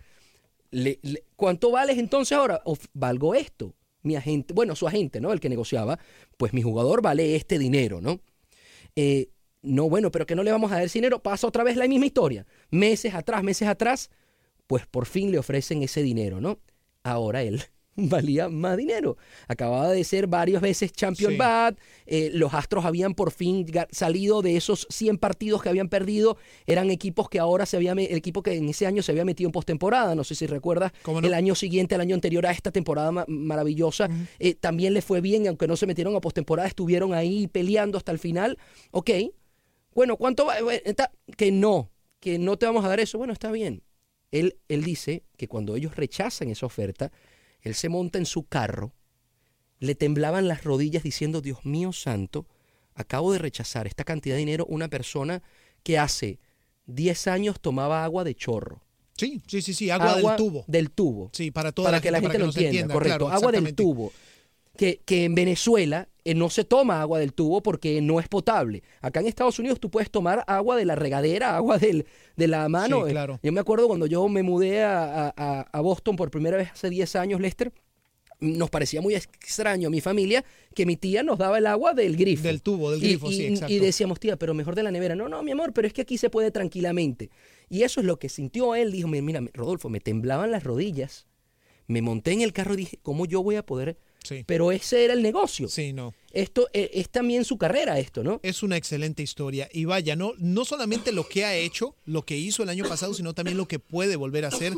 Le- 0.71 0.99
le- 1.03 1.25
¿Cuánto 1.35 1.71
vales 1.71 1.99
entonces 1.99 2.37
ahora? 2.37 2.61
Of- 2.65 2.87
valgo 2.93 3.35
esto. 3.35 3.75
Mi 4.03 4.17
agente, 4.17 4.55
bueno, 4.55 4.77
su 4.77 4.87
agente, 4.87 5.21
¿no? 5.21 5.33
El 5.33 5.41
que 5.41 5.49
negociaba, 5.49 5.99
pues 6.37 6.53
mi 6.53 6.63
jugador 6.63 7.03
vale 7.03 7.35
este 7.37 7.59
dinero, 7.59 8.01
¿no? 8.01 8.21
Eh, 8.95 9.31
no, 9.63 9.89
bueno, 9.89 10.11
pero 10.11 10.27
que 10.27 10.35
no 10.35 10.43
le 10.43 10.53
vamos 10.53 10.71
a 10.73 10.77
dar 10.79 10.89
dinero. 10.89 11.23
Pasa 11.23 11.47
otra 11.47 11.65
vez 11.65 11.77
la 11.77 11.89
misma 11.89 12.07
historia. 12.07 12.47
Meses 12.71 13.15
atrás, 13.15 13.43
meses 13.43 13.67
atrás, 13.69 14.11
pues 14.67 14.87
por 14.87 15.07
fin 15.07 15.31
le 15.31 15.39
ofrecen 15.39 15.83
ese 15.83 16.03
dinero, 16.03 16.41
¿no? 16.41 16.59
Ahora 17.03 17.43
él 17.43 17.63
valía 17.97 18.49
más 18.49 18.77
dinero. 18.77 19.17
Acababa 19.49 19.89
de 19.91 20.05
ser 20.05 20.29
varias 20.29 20.63
veces 20.63 20.93
champion 20.93 21.33
Sí. 21.33 21.37
bat, 21.37 21.77
eh, 22.07 22.31
los 22.33 22.55
Astros 22.55 22.85
habían 22.85 23.15
por 23.15 23.33
fin 23.33 23.67
salido 23.91 24.41
de 24.43 24.57
esos 24.57 24.87
100 24.91 25.19
partidos 25.19 25.63
que 25.63 25.69
habían 25.69 25.89
perdido, 25.89 26.37
eran 26.67 26.91
equipos 26.91 27.29
que 27.29 27.41
ahora 27.41 27.67
se 27.67 27.77
había, 27.77 27.93
el 27.93 27.99
equipo 28.17 28.43
que 28.45 28.55
en 28.55 28.69
ese 28.69 28.87
año 28.87 29.03
se 29.03 29.11
había 29.11 29.25
metido 29.25 29.49
en 29.49 29.53
postemporada, 29.53 30.15
no 30.15 30.23
sé 30.23 30.37
si 30.37 30.47
recuerdas, 30.47 30.93
el 31.25 31.35
año 31.35 31.57
siguiente, 31.57 31.97
el 31.97 32.01
año 32.01 32.15
anterior 32.15 32.47
a 32.47 32.53
esta 32.53 32.71
temporada 32.71 33.11
ma- 33.11 33.25
maravillosa, 33.27 34.09
eh, 34.39 34.55
también 34.55 34.95
le 34.95 35.03
fue 35.03 35.21
bien, 35.21 35.45
y 35.45 35.49
aunque 35.49 35.67
no 35.67 35.77
se 35.77 35.87
metieron 35.87 36.15
a 36.15 36.21
postemporada, 36.21 36.69
estuvieron 36.69 37.15
ahí 37.15 37.49
peleando 37.49 37.99
hasta 37.99 38.13
el 38.13 38.21
final, 38.21 38.59
ok, 38.93 39.11
bueno, 39.95 40.17
¿cuánto 40.17 40.47
va? 40.47 40.57
Que 41.37 41.53
no, 41.53 41.91
que 42.21 42.39
no 42.39 42.57
te 42.57 42.67
vamos 42.67 42.85
a 42.85 42.89
dar 42.89 43.01
eso, 43.01 43.19
bueno, 43.19 43.33
está 43.33 43.51
bien. 43.51 43.83
Él, 44.31 44.59
él 44.69 44.85
dice 44.85 45.25
que 45.37 45.49
cuando 45.49 45.77
ellos 45.77 45.97
rechazan 45.97 46.51
esa 46.51 46.67
oferta, 46.67 47.13
él 47.61 47.75
se 47.75 47.89
monta 47.89 48.19
en 48.19 48.27
su 48.27 48.47
carro, 48.47 48.95
le 49.81 49.95
temblaban 49.95 50.49
las 50.49 50.65
rodillas 50.65 51.03
diciendo, 51.03 51.41
Dios 51.41 51.65
mío 51.65 51.93
santo, 51.93 52.47
acabo 52.95 53.33
de 53.33 53.39
rechazar 53.39 53.87
esta 53.87 54.05
cantidad 54.05 54.35
de 54.35 54.41
dinero 54.41 54.67
una 54.69 54.89
persona 54.89 55.43
que 55.83 55.99
hace 55.99 56.41
10 56.87 57.29
años 57.29 57.61
tomaba 57.61 58.05
agua 58.05 58.25
de 58.25 58.35
chorro. 58.35 58.83
Sí, 59.17 59.43
sí, 59.47 59.63
sí, 59.63 59.75
sí, 59.75 59.91
agua, 59.91 60.15
del 60.15 60.37
tubo. 60.37 60.65
Del 60.69 60.91
tubo. 60.91 61.31
Sí, 61.33 61.51
para 61.51 61.73
toda 61.73 61.87
para 61.87 61.99
la 61.99 62.03
que 62.03 62.11
la 62.11 62.21
gente, 62.21 62.35
para 62.35 62.47
lo 62.47 62.53
que 62.53 62.61
entienda, 62.61 62.71
entienda, 62.71 62.95
correcto. 62.95 63.27
claro, 63.27 63.35
agua 63.35 63.53
del 63.53 63.75
tubo. 63.75 64.13
Que, 64.79 65.01
que 65.05 65.25
en 65.25 65.35
Venezuela 65.35 66.09
eh, 66.25 66.35
no 66.35 66.51
se 66.51 66.63
toma 66.65 67.01
agua 67.01 67.19
del 67.19 67.33
tubo 67.33 67.63
porque 67.63 68.01
no 68.01 68.21
es 68.21 68.29
potable. 68.29 68.83
Acá 69.01 69.19
en 69.21 69.27
Estados 69.27 69.59
Unidos 69.59 69.81
tú 69.81 69.91
puedes 69.91 70.11
tomar 70.11 70.45
agua 70.47 70.77
de 70.77 70.85
la 70.85 70.95
regadera, 70.95 71.57
agua 71.57 71.79
del, 71.79 72.07
de 72.37 72.49
la 72.49 72.69
mano. 72.69 73.03
Sí, 73.05 73.09
Eh, 73.09 73.13
claro. 73.13 73.41
Yo 73.43 73.51
me 73.53 73.61
acuerdo 73.61 73.89
cuando 73.89 74.07
yo 74.07 74.29
me 74.29 74.43
mudé 74.43 74.85
a, 74.85 75.35
a- 75.37 75.61
a 75.73 75.81
Boston 75.81 76.15
por 76.17 76.31
primera 76.31 76.57
vez 76.57 76.71
hace 76.73 76.89
10 76.91 77.17
años, 77.17 77.41
Lester, 77.41 77.73
nos 78.41 78.71
parecía 78.71 79.01
muy 79.01 79.17
extraño 79.17 79.89
a 79.89 79.91
mi 79.91 80.01
familia 80.01 80.45
que 80.73 80.87
mi 80.87 80.97
tía 80.97 81.25
nos 81.25 81.39
daba 81.39 81.59
el 81.59 81.67
agua 81.67 81.93
del 81.93 82.17
grifo. 82.17 82.45
Del 82.45 82.63
tubo, 82.63 82.93
del 82.93 83.01
grifo, 83.01 83.29
y, 83.33 83.35
sí, 83.35 83.47
exacto. 83.47 83.73
Y 83.75 83.81
decíamos, 83.81 84.21
tía, 84.21 84.37
pero 84.37 84.55
mejor 84.55 84.77
de 84.77 84.85
la 84.85 84.93
nevera. 84.93 85.17
No, 85.17 85.29
no, 85.29 85.43
mi 85.43 85.51
amor, 85.51 85.73
pero 85.73 85.89
es 85.89 85.93
que 85.93 86.03
aquí 86.03 86.19
se 86.19 86.31
puede 86.31 86.53
tranquilamente. 86.53 87.31
Y 87.69 87.83
eso 87.83 87.99
es 87.99 88.07
lo 88.07 88.21
que 88.21 88.29
sintió 88.29 88.77
él. 88.77 88.93
Dijo, 88.93 89.09
mira, 89.09 89.41
Rodolfo, 89.55 89.89
me 89.89 89.99
temblaban 89.99 90.53
las 90.53 90.63
rodillas. 90.63 91.27
Me 91.89 92.01
monté 92.01 92.31
en 92.31 92.43
el 92.43 92.53
carro 92.53 92.75
y 92.75 92.77
dije, 92.77 92.99
¿cómo 93.03 93.27
yo 93.27 93.43
voy 93.43 93.57
a 93.57 93.67
poder? 93.67 93.99
Sí. 94.23 94.45
Pero 94.47 94.73
ese 94.73 95.05
era 95.05 95.15
el 95.15 95.23
negocio. 95.23 95.69
Sí, 95.69 95.93
no. 95.93 96.15
Esto 96.33 96.69
eh, 96.73 96.91
es 96.95 97.09
también 97.09 97.45
su 97.45 97.57
carrera, 97.57 97.99
esto, 97.99 98.23
¿no? 98.23 98.41
Es 98.43 98.63
una 98.63 98.77
excelente 98.77 99.23
historia. 99.23 99.69
Y 99.73 99.85
vaya, 99.87 100.17
no, 100.17 100.35
no 100.39 100.65
solamente 100.65 101.13
lo 101.13 101.27
que 101.27 101.45
ha 101.45 101.55
hecho, 101.55 101.97
lo 102.05 102.23
que 102.25 102.37
hizo 102.37 102.63
el 102.63 102.69
año 102.69 102.85
pasado, 102.89 103.15
sino 103.15 103.35
también 103.35 103.57
lo 103.57 103.67
que 103.67 103.79
puede 103.79 104.17
volver 104.17 104.45
a 104.45 104.49
hacer. 104.49 104.75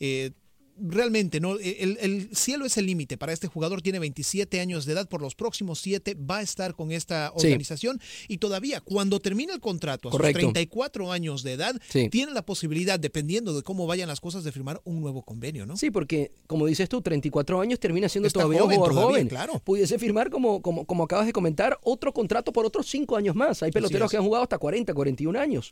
Eh, 0.00 0.32
realmente, 0.80 1.40
¿no? 1.40 1.58
El, 1.58 1.98
el 2.00 2.28
cielo 2.34 2.64
es 2.66 2.76
el 2.76 2.86
límite 2.86 3.16
para 3.16 3.32
este 3.32 3.46
jugador. 3.46 3.82
Tiene 3.82 3.98
27 3.98 4.60
años 4.60 4.84
de 4.86 4.92
edad. 4.92 5.08
Por 5.08 5.20
los 5.22 5.34
próximos 5.34 5.80
7 5.80 6.14
va 6.14 6.38
a 6.38 6.42
estar 6.42 6.74
con 6.74 6.90
esta 6.92 7.32
Sí. 7.36 7.46
organización. 7.46 8.00
Y 8.28 8.38
todavía, 8.38 8.80
cuando 8.80 9.20
termine 9.20 9.52
el 9.52 9.60
contrato, 9.60 10.08
a 10.08 10.12
Correcto. 10.12 10.40
sus 10.40 10.52
34 10.52 11.12
años 11.12 11.42
de 11.42 11.52
edad, 11.52 11.80
Sí. 11.88 12.08
tiene 12.10 12.32
la 12.32 12.44
posibilidad, 12.44 12.98
dependiendo 12.98 13.54
de 13.54 13.62
cómo 13.62 13.86
vayan 13.86 14.08
las 14.08 14.20
cosas, 14.20 14.44
de 14.44 14.52
firmar 14.52 14.80
un 14.84 15.00
nuevo 15.00 15.22
convenio, 15.22 15.66
¿no? 15.66 15.76
Sí, 15.76 15.90
porque 15.90 16.32
como 16.46 16.66
dices 16.66 16.88
tú, 16.88 17.00
34 17.02 17.60
años 17.60 17.78
termina 17.80 18.08
siendo 18.08 18.26
Está 18.28 18.40
todavía 18.40 18.60
joven 18.62 18.78
un 18.78 18.84
jugador 18.84 18.94
todavía, 18.94 19.16
joven. 19.18 19.28
claro. 19.28 19.60
Pudiese 19.64 19.98
firmar, 19.98 20.30
como, 20.30 20.62
como, 20.62 20.84
como 20.86 21.04
acabas 21.04 21.26
de 21.26 21.32
comentar, 21.32 21.78
otro 21.82 22.12
contrato 22.12 22.52
por 22.52 22.64
otros 22.66 22.86
5 22.88 23.16
años 23.16 23.34
más. 23.36 23.62
Hay 23.62 23.70
peloteros 23.72 24.10
que 24.10 24.16
han 24.16 24.24
jugado 24.24 24.42
hasta 24.42 24.58
40, 24.58 24.92
41 24.94 25.36
años. 25.38 25.70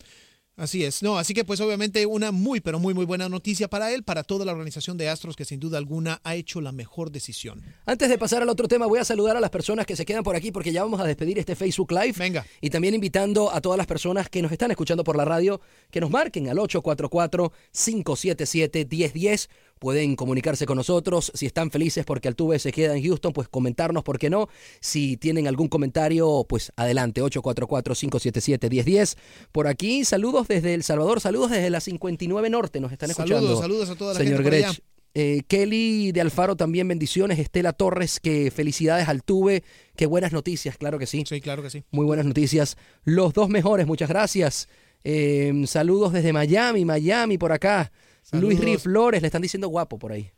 Así 0.54 0.84
es, 0.84 1.02
no, 1.02 1.16
así 1.16 1.32
que 1.32 1.46
pues 1.46 1.62
obviamente 1.62 2.04
una 2.04 2.30
muy 2.30 2.60
pero 2.60 2.78
muy 2.78 2.92
muy 2.92 3.06
buena 3.06 3.30
noticia 3.30 3.68
para 3.68 3.90
él, 3.90 4.02
para 4.02 4.22
toda 4.22 4.44
la 4.44 4.52
organización 4.52 4.98
de 4.98 5.08
Astros 5.08 5.34
que 5.34 5.46
sin 5.46 5.58
duda 5.58 5.78
alguna 5.78 6.20
ha 6.24 6.34
hecho 6.34 6.60
la 6.60 6.72
mejor 6.72 7.10
decisión. 7.10 7.62
Antes 7.86 8.10
de 8.10 8.18
pasar 8.18 8.42
al 8.42 8.50
otro 8.50 8.68
tema, 8.68 8.86
voy 8.86 8.98
a 8.98 9.04
saludar 9.04 9.34
a 9.34 9.40
las 9.40 9.48
personas 9.48 9.86
que 9.86 9.96
se 9.96 10.04
quedan 10.04 10.22
por 10.22 10.36
aquí 10.36 10.52
porque 10.52 10.70
ya 10.70 10.82
vamos 10.82 11.00
a 11.00 11.04
despedir 11.04 11.38
este 11.38 11.56
Facebook 11.56 11.90
Live. 11.92 12.16
Venga. 12.18 12.44
Y 12.60 12.68
también 12.68 12.94
invitando 12.94 13.50
a 13.50 13.62
todas 13.62 13.78
las 13.78 13.86
personas 13.86 14.28
que 14.28 14.42
nos 14.42 14.52
están 14.52 14.70
escuchando 14.70 15.04
por 15.04 15.16
la 15.16 15.24
radio 15.24 15.58
que 15.90 16.02
nos 16.02 16.10
marquen 16.10 16.50
al 16.50 16.58
844-577-1010. 16.58 19.48
Pueden 19.82 20.14
comunicarse 20.14 20.64
con 20.64 20.76
nosotros. 20.76 21.32
Si 21.34 21.44
están 21.44 21.72
felices 21.72 22.04
porque 22.04 22.28
Altuve 22.28 22.60
se 22.60 22.70
queda 22.70 22.96
en 22.96 23.02
Houston, 23.02 23.32
pues 23.32 23.48
comentarnos 23.48 24.04
por 24.04 24.16
qué 24.16 24.30
no. 24.30 24.48
Si 24.78 25.16
tienen 25.16 25.48
algún 25.48 25.66
comentario, 25.66 26.46
pues 26.48 26.70
adelante, 26.76 27.20
844-577-1010. 27.20 29.16
Por 29.50 29.66
aquí, 29.66 30.04
saludos 30.04 30.46
desde 30.46 30.74
El 30.74 30.84
Salvador, 30.84 31.20
saludos 31.20 31.50
desde 31.50 31.68
la 31.68 31.80
59 31.80 32.48
Norte. 32.48 32.78
Nos 32.78 32.92
están 32.92 33.08
Saludos, 33.10 33.40
escuchando. 33.40 33.60
saludos 33.60 33.90
a 33.90 33.94
toda 33.96 34.12
la 34.14 34.20
Señor 34.20 34.34
gente 34.36 34.50
por 34.50 34.54
allá. 34.54 34.66
Grech. 34.68 34.82
Eh, 35.14 35.42
Kelly 35.48 36.12
de 36.12 36.20
Alfaro 36.20 36.54
también 36.54 36.86
bendiciones. 36.86 37.40
Estela 37.40 37.72
Torres, 37.72 38.20
que 38.20 38.52
felicidades 38.52 39.08
al 39.08 39.24
Tuve. 39.24 39.64
Qué 39.96 40.06
buenas 40.06 40.32
noticias, 40.32 40.78
claro 40.78 41.00
que 41.00 41.06
sí. 41.06 41.24
Sí, 41.28 41.40
claro 41.40 41.60
que 41.60 41.70
sí. 41.70 41.82
Muy 41.90 42.06
buenas 42.06 42.24
noticias. 42.24 42.76
Los 43.02 43.34
dos 43.34 43.48
mejores, 43.48 43.84
muchas 43.88 44.08
gracias. 44.08 44.68
Eh, 45.02 45.64
saludos 45.66 46.12
desde 46.12 46.32
Miami, 46.32 46.84
Miami 46.84 47.36
por 47.36 47.50
acá. 47.50 47.90
Luis 48.32 48.58
Saludos. 48.58 48.64
Ri 48.64 48.76
Flores, 48.78 49.20
le 49.22 49.26
están 49.28 49.42
diciendo 49.42 49.68
guapo 49.68 49.98
por 49.98 50.12
ahí. 50.12 50.30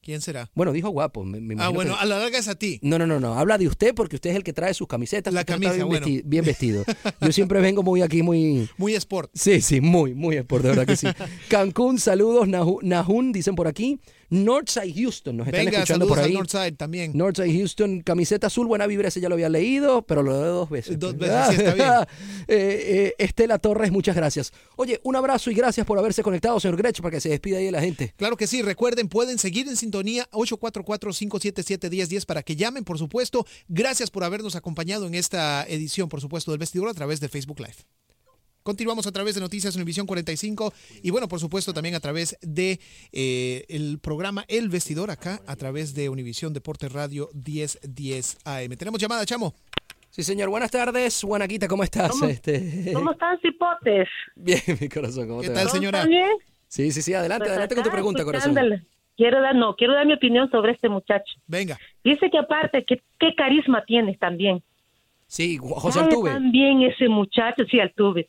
¿Quién 0.00 0.20
será? 0.20 0.48
Bueno, 0.54 0.72
dijo 0.72 0.88
guapo. 0.90 1.24
me- 1.24 1.40
me 1.40 1.54
Ah, 1.58 1.70
bueno, 1.70 1.94
que- 1.94 2.00
a 2.00 2.04
la 2.06 2.18
larga 2.20 2.38
es 2.38 2.46
a 2.48 2.54
ti. 2.54 2.78
No, 2.82 2.98
no, 2.98 3.06
no, 3.06 3.18
no. 3.18 3.34
Habla 3.34 3.58
de 3.58 3.66
usted 3.66 3.94
porque 3.94 4.16
usted 4.16 4.30
es 4.30 4.36
el 4.36 4.44
que 4.44 4.52
trae 4.52 4.72
sus 4.72 4.86
camisetas. 4.86 5.34
La 5.34 5.44
camisa, 5.44 5.72
bien, 5.72 5.88
bueno. 5.88 6.06
vesti- 6.06 6.22
bien 6.24 6.44
vestido. 6.44 6.84
Yo 7.20 7.32
siempre 7.32 7.60
vengo 7.60 7.82
muy 7.82 8.00
aquí, 8.02 8.22
muy... 8.22 8.68
Muy 8.76 8.94
sport. 8.94 9.30
Sí, 9.34 9.60
sí, 9.60 9.80
muy, 9.80 10.14
muy 10.14 10.36
sport, 10.36 10.62
de 10.62 10.68
verdad 10.70 10.86
que 10.86 10.96
sí. 10.96 11.08
Cancún, 11.48 11.98
saludos, 11.98 12.46
Nahu- 12.46 12.80
Nahun, 12.82 13.32
dicen 13.32 13.54
por 13.56 13.66
aquí. 13.66 14.00
Northside 14.30 14.94
Houston, 14.94 15.36
nos 15.36 15.46
están 15.46 15.64
Venga, 15.64 15.78
escuchando 15.78 16.06
por 16.06 16.18
ahí. 16.18 16.34
Northside 16.34 16.76
también. 16.76 17.12
Northside 17.14 17.52
Houston, 17.56 18.00
camiseta 18.00 18.48
azul, 18.48 18.66
buena 18.66 18.86
vibra, 18.86 19.08
ese 19.08 19.20
ya 19.20 19.28
lo 19.28 19.34
había 19.34 19.48
leído, 19.48 20.02
pero 20.02 20.22
lo 20.22 20.38
de 20.38 20.48
dos 20.48 20.68
veces. 20.70 20.98
Dos 20.98 21.16
veces, 21.16 21.46
sí, 21.48 21.54
está 21.56 21.74
bien. 21.74 21.88
Eh, 22.50 23.14
eh, 23.18 23.24
Estela 23.24 23.58
Torres, 23.58 23.90
muchas 23.90 24.16
gracias. 24.16 24.52
Oye, 24.76 25.00
un 25.02 25.16
abrazo 25.16 25.50
y 25.50 25.54
gracias 25.54 25.86
por 25.86 25.98
haberse 25.98 26.22
conectado, 26.22 26.58
señor 26.58 26.78
Grech, 26.78 27.00
para 27.00 27.10
que 27.10 27.20
se 27.20 27.28
despida 27.28 27.58
ahí 27.58 27.66
de 27.66 27.72
la 27.72 27.80
gente. 27.82 28.14
Claro 28.16 28.38
que 28.38 28.46
sí, 28.46 28.62
recuerden, 28.62 29.08
pueden 29.08 29.38
seguir 29.38 29.68
en 29.68 29.76
sintonía 29.76 30.26
844-577-1010 30.30 32.24
para 32.24 32.42
que 32.42 32.56
llamen, 32.56 32.84
por 32.84 32.98
supuesto. 32.98 33.46
Gracias 33.68 34.10
por 34.10 34.24
habernos 34.24 34.56
acompañado 34.56 35.06
en 35.06 35.14
esta 35.14 35.66
edición, 35.68 36.08
por 36.08 36.22
supuesto, 36.22 36.52
del 36.52 36.58
vestidor 36.58 36.88
a 36.88 36.94
través 36.94 37.20
de 37.20 37.28
Facebook 37.28 37.60
Live. 37.60 37.76
Continuamos 38.68 39.06
a 39.06 39.12
través 39.12 39.34
de 39.34 39.40
Noticias 39.40 39.74
Univisión 39.76 40.06
45 40.06 40.74
y 41.02 41.10
bueno, 41.10 41.26
por 41.26 41.40
supuesto 41.40 41.72
también 41.72 41.94
a 41.94 42.00
través 42.00 42.36
de 42.42 42.78
eh, 43.12 43.64
el 43.70 43.98
programa 43.98 44.44
El 44.46 44.68
Vestidor 44.68 45.10
acá 45.10 45.40
a 45.46 45.56
través 45.56 45.94
de 45.94 46.10
Univisión 46.10 46.52
Deporte 46.52 46.86
Radio 46.90 47.30
1010 47.32 48.40
AM. 48.44 48.76
Tenemos 48.76 49.00
llamada, 49.00 49.24
chamo. 49.24 49.54
Sí, 50.10 50.22
señor, 50.22 50.50
buenas 50.50 50.70
tardes. 50.70 51.22
Juanaquita, 51.22 51.66
¿cómo 51.66 51.82
estás? 51.82 52.10
¿Cómo? 52.10 52.26
Este... 52.26 52.92
¿Cómo 52.92 53.12
están, 53.12 53.40
cipotes? 53.40 54.06
Bien, 54.36 54.60
mi 54.78 54.90
corazón, 54.90 55.28
¿cómo 55.28 55.40
¿Qué 55.40 55.48
te 55.48 55.54
tal, 55.54 55.66
va? 55.66 55.70
señora? 55.70 56.06
Sí, 56.66 56.92
sí, 56.92 57.00
sí, 57.00 57.14
adelante, 57.14 57.44
Pues 57.44 57.52
adelante 57.52 57.74
con 57.74 57.84
tu 57.84 57.90
pregunta, 57.90 58.22
corazón. 58.22 58.54
Quiero 59.16 59.40
dar, 59.40 59.54
no, 59.54 59.76
quiero 59.76 59.94
dar 59.94 60.04
mi 60.04 60.12
opinión 60.12 60.50
sobre 60.50 60.72
este 60.72 60.90
muchacho. 60.90 61.32
Venga. 61.46 61.78
Dice 62.04 62.28
que 62.30 62.36
aparte, 62.36 62.84
que, 62.84 63.00
qué 63.18 63.34
carisma 63.34 63.82
tienes 63.86 64.18
también. 64.18 64.62
Sí, 65.26 65.56
José 65.56 66.00
Altuve. 66.00 66.32
también 66.32 66.82
ese 66.82 67.08
muchacho, 67.08 67.64
sí, 67.70 67.80
Altuve. 67.80 68.28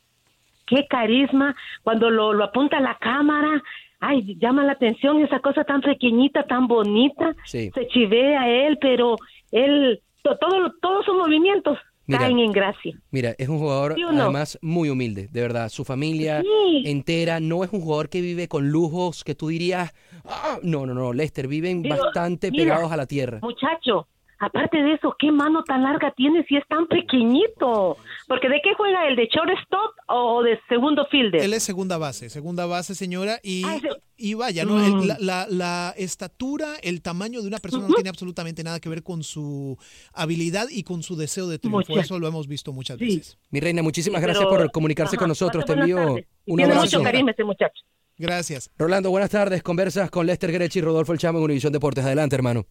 Qué 0.69 0.85
carisma, 0.87 1.55
cuando 1.83 2.09
lo, 2.09 2.33
lo 2.33 2.43
apunta 2.43 2.77
a 2.77 2.81
la 2.81 2.95
cámara, 2.99 3.61
ay, 3.99 4.35
llama 4.39 4.63
la 4.63 4.73
atención 4.73 5.19
esa 5.21 5.39
cosa 5.39 5.63
tan 5.63 5.81
pequeñita, 5.81 6.43
tan 6.43 6.67
bonita. 6.67 7.35
Sí. 7.45 7.71
Se 7.73 7.87
chivea 7.87 8.47
él, 8.47 8.77
pero 8.79 9.15
él, 9.51 9.99
to- 10.21 10.37
todo, 10.37 10.71
todos 10.81 11.05
sus 11.05 11.15
movimientos 11.15 11.77
Mira. 12.05 12.21
caen 12.21 12.39
en 12.39 12.51
gracia. 12.51 12.95
Mira, 13.11 13.33
es 13.37 13.49
un 13.49 13.59
jugador 13.59 13.95
¿Sí 13.95 14.01
no? 14.01 14.09
además 14.23 14.57
muy 14.61 14.89
humilde, 14.89 15.27
de 15.31 15.41
verdad. 15.41 15.69
Su 15.69 15.83
familia 15.85 16.41
Sí. 16.41 16.83
entera 16.85 17.39
no 17.39 17.63
es 17.63 17.71
un 17.73 17.81
jugador 17.81 18.09
que 18.09 18.21
vive 18.21 18.47
con 18.47 18.69
lujos 18.69 19.23
que 19.23 19.35
tú 19.35 19.47
dirías, 19.49 19.93
"Ah", 20.25 20.57
no, 20.63 20.85
no, 20.85 20.93
no, 20.93 21.13
Lester, 21.13 21.47
viven 21.47 21.81
Digo, 21.83 21.95
bastante 21.97 22.51
mira, 22.51 22.63
pegados 22.75 22.91
a 22.91 22.97
la 22.97 23.05
tierra. 23.05 23.39
Muchacho, 23.41 24.07
aparte 24.39 24.77
de 24.81 24.93
eso, 24.93 25.15
¿qué 25.19 25.31
mano 25.31 25.63
tan 25.63 25.83
larga 25.83 26.11
tiene 26.15 26.43
si 26.45 26.55
es 26.57 26.63
tan 26.67 26.87
pequeñito? 26.87 27.97
Porque 28.27 28.49
¿de 28.49 28.61
qué 28.63 28.73
juega 28.75 29.07
el 29.07 29.15
de 29.15 29.27
shortstop 29.27 29.91
o 30.07 30.41
de 30.43 30.59
segundo 30.69 31.05
fielder? 31.11 31.41
Él 31.41 31.53
es 31.53 31.63
segunda 31.63 31.97
base, 31.97 32.29
segunda 32.29 32.65
base, 32.65 32.95
señora, 32.95 33.39
y, 33.43 33.63
Ah, 33.65 33.75
ese- 33.75 33.89
y 34.17 34.33
vaya, 34.33 34.65
¿no? 34.65 34.75
Mm. 34.77 35.01
El- 35.01 35.07
la, 35.07 35.17
la- 35.19 35.47
la 35.49 35.93
estatura, 35.97 36.75
el 36.81 37.01
tamaño 37.01 37.41
de 37.41 37.47
una 37.47 37.59
persona 37.59 37.87
no 37.87 37.93
tiene 37.93 38.09
absolutamente 38.09 38.63
nada 38.63 38.79
que 38.79 38.89
ver 38.89 39.03
con 39.03 39.23
su 39.23 39.77
habilidad 40.13 40.67
y 40.69 40.83
con 40.83 41.03
su 41.03 41.15
deseo 41.15 41.47
de 41.47 41.59
triunfo. 41.59 41.99
Eso 41.99 42.19
lo 42.19 42.27
hemos 42.27 42.47
visto 42.47 42.73
muchas 42.73 42.97
Sí. 42.97 43.05
veces. 43.17 43.37
Mi 43.49 43.59
reina, 43.59 43.81
muchísimas 43.83 44.19
Sí, 44.21 44.25
gracias 44.25 44.45
pero- 44.49 44.61
por 44.63 44.71
comunicarse 44.71 45.15
Ajá, 45.15 45.21
con 45.23 45.29
nosotros. 45.29 45.65
Te 45.65 45.73
envío 45.73 45.95
tardes. 45.97 46.25
un 46.45 46.57
Tiene 46.57 46.73
abrazo. 46.73 46.97
mucho 46.97 47.03
carisma 47.03 47.31
ese 47.31 47.43
muchacho. 47.43 47.81
Gracias. 48.17 48.69
Rolando, 48.77 49.09
buenas 49.11 49.29
tardes. 49.29 49.63
Conversas 49.63 50.11
con 50.11 50.25
Lester 50.25 50.51
Grech 50.51 50.75
y 50.75 50.81
Rodolfo 50.81 51.13
El 51.13 51.19
Chamo 51.19 51.37
en 51.39 51.45
Univisión 51.45 51.71
Deportes. 51.71 52.03
Adelante, 52.03 52.35
hermano. 52.35 52.65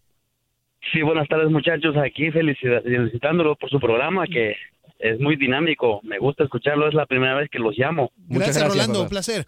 Sí, 0.92 1.02
buenas 1.02 1.28
tardes 1.28 1.50
muchachos, 1.50 1.96
aquí 1.96 2.30
felicitándolo 2.30 3.56
por 3.56 3.68
su 3.68 3.78
programa 3.80 4.26
que 4.26 4.56
es 4.98 5.20
muy 5.20 5.36
dinámico, 5.36 6.00
me 6.02 6.18
gusta 6.18 6.44
escucharlo, 6.44 6.88
es 6.88 6.94
la 6.94 7.06
primera 7.06 7.34
vez 7.34 7.48
que 7.50 7.58
los 7.58 7.76
llamo. 7.76 8.10
Muchas 8.16 8.38
Gracias, 8.56 8.58
gracias, 8.58 8.72
Rolando, 8.74 8.92
papá. 8.94 9.02
un 9.04 9.08
placer. 9.10 9.44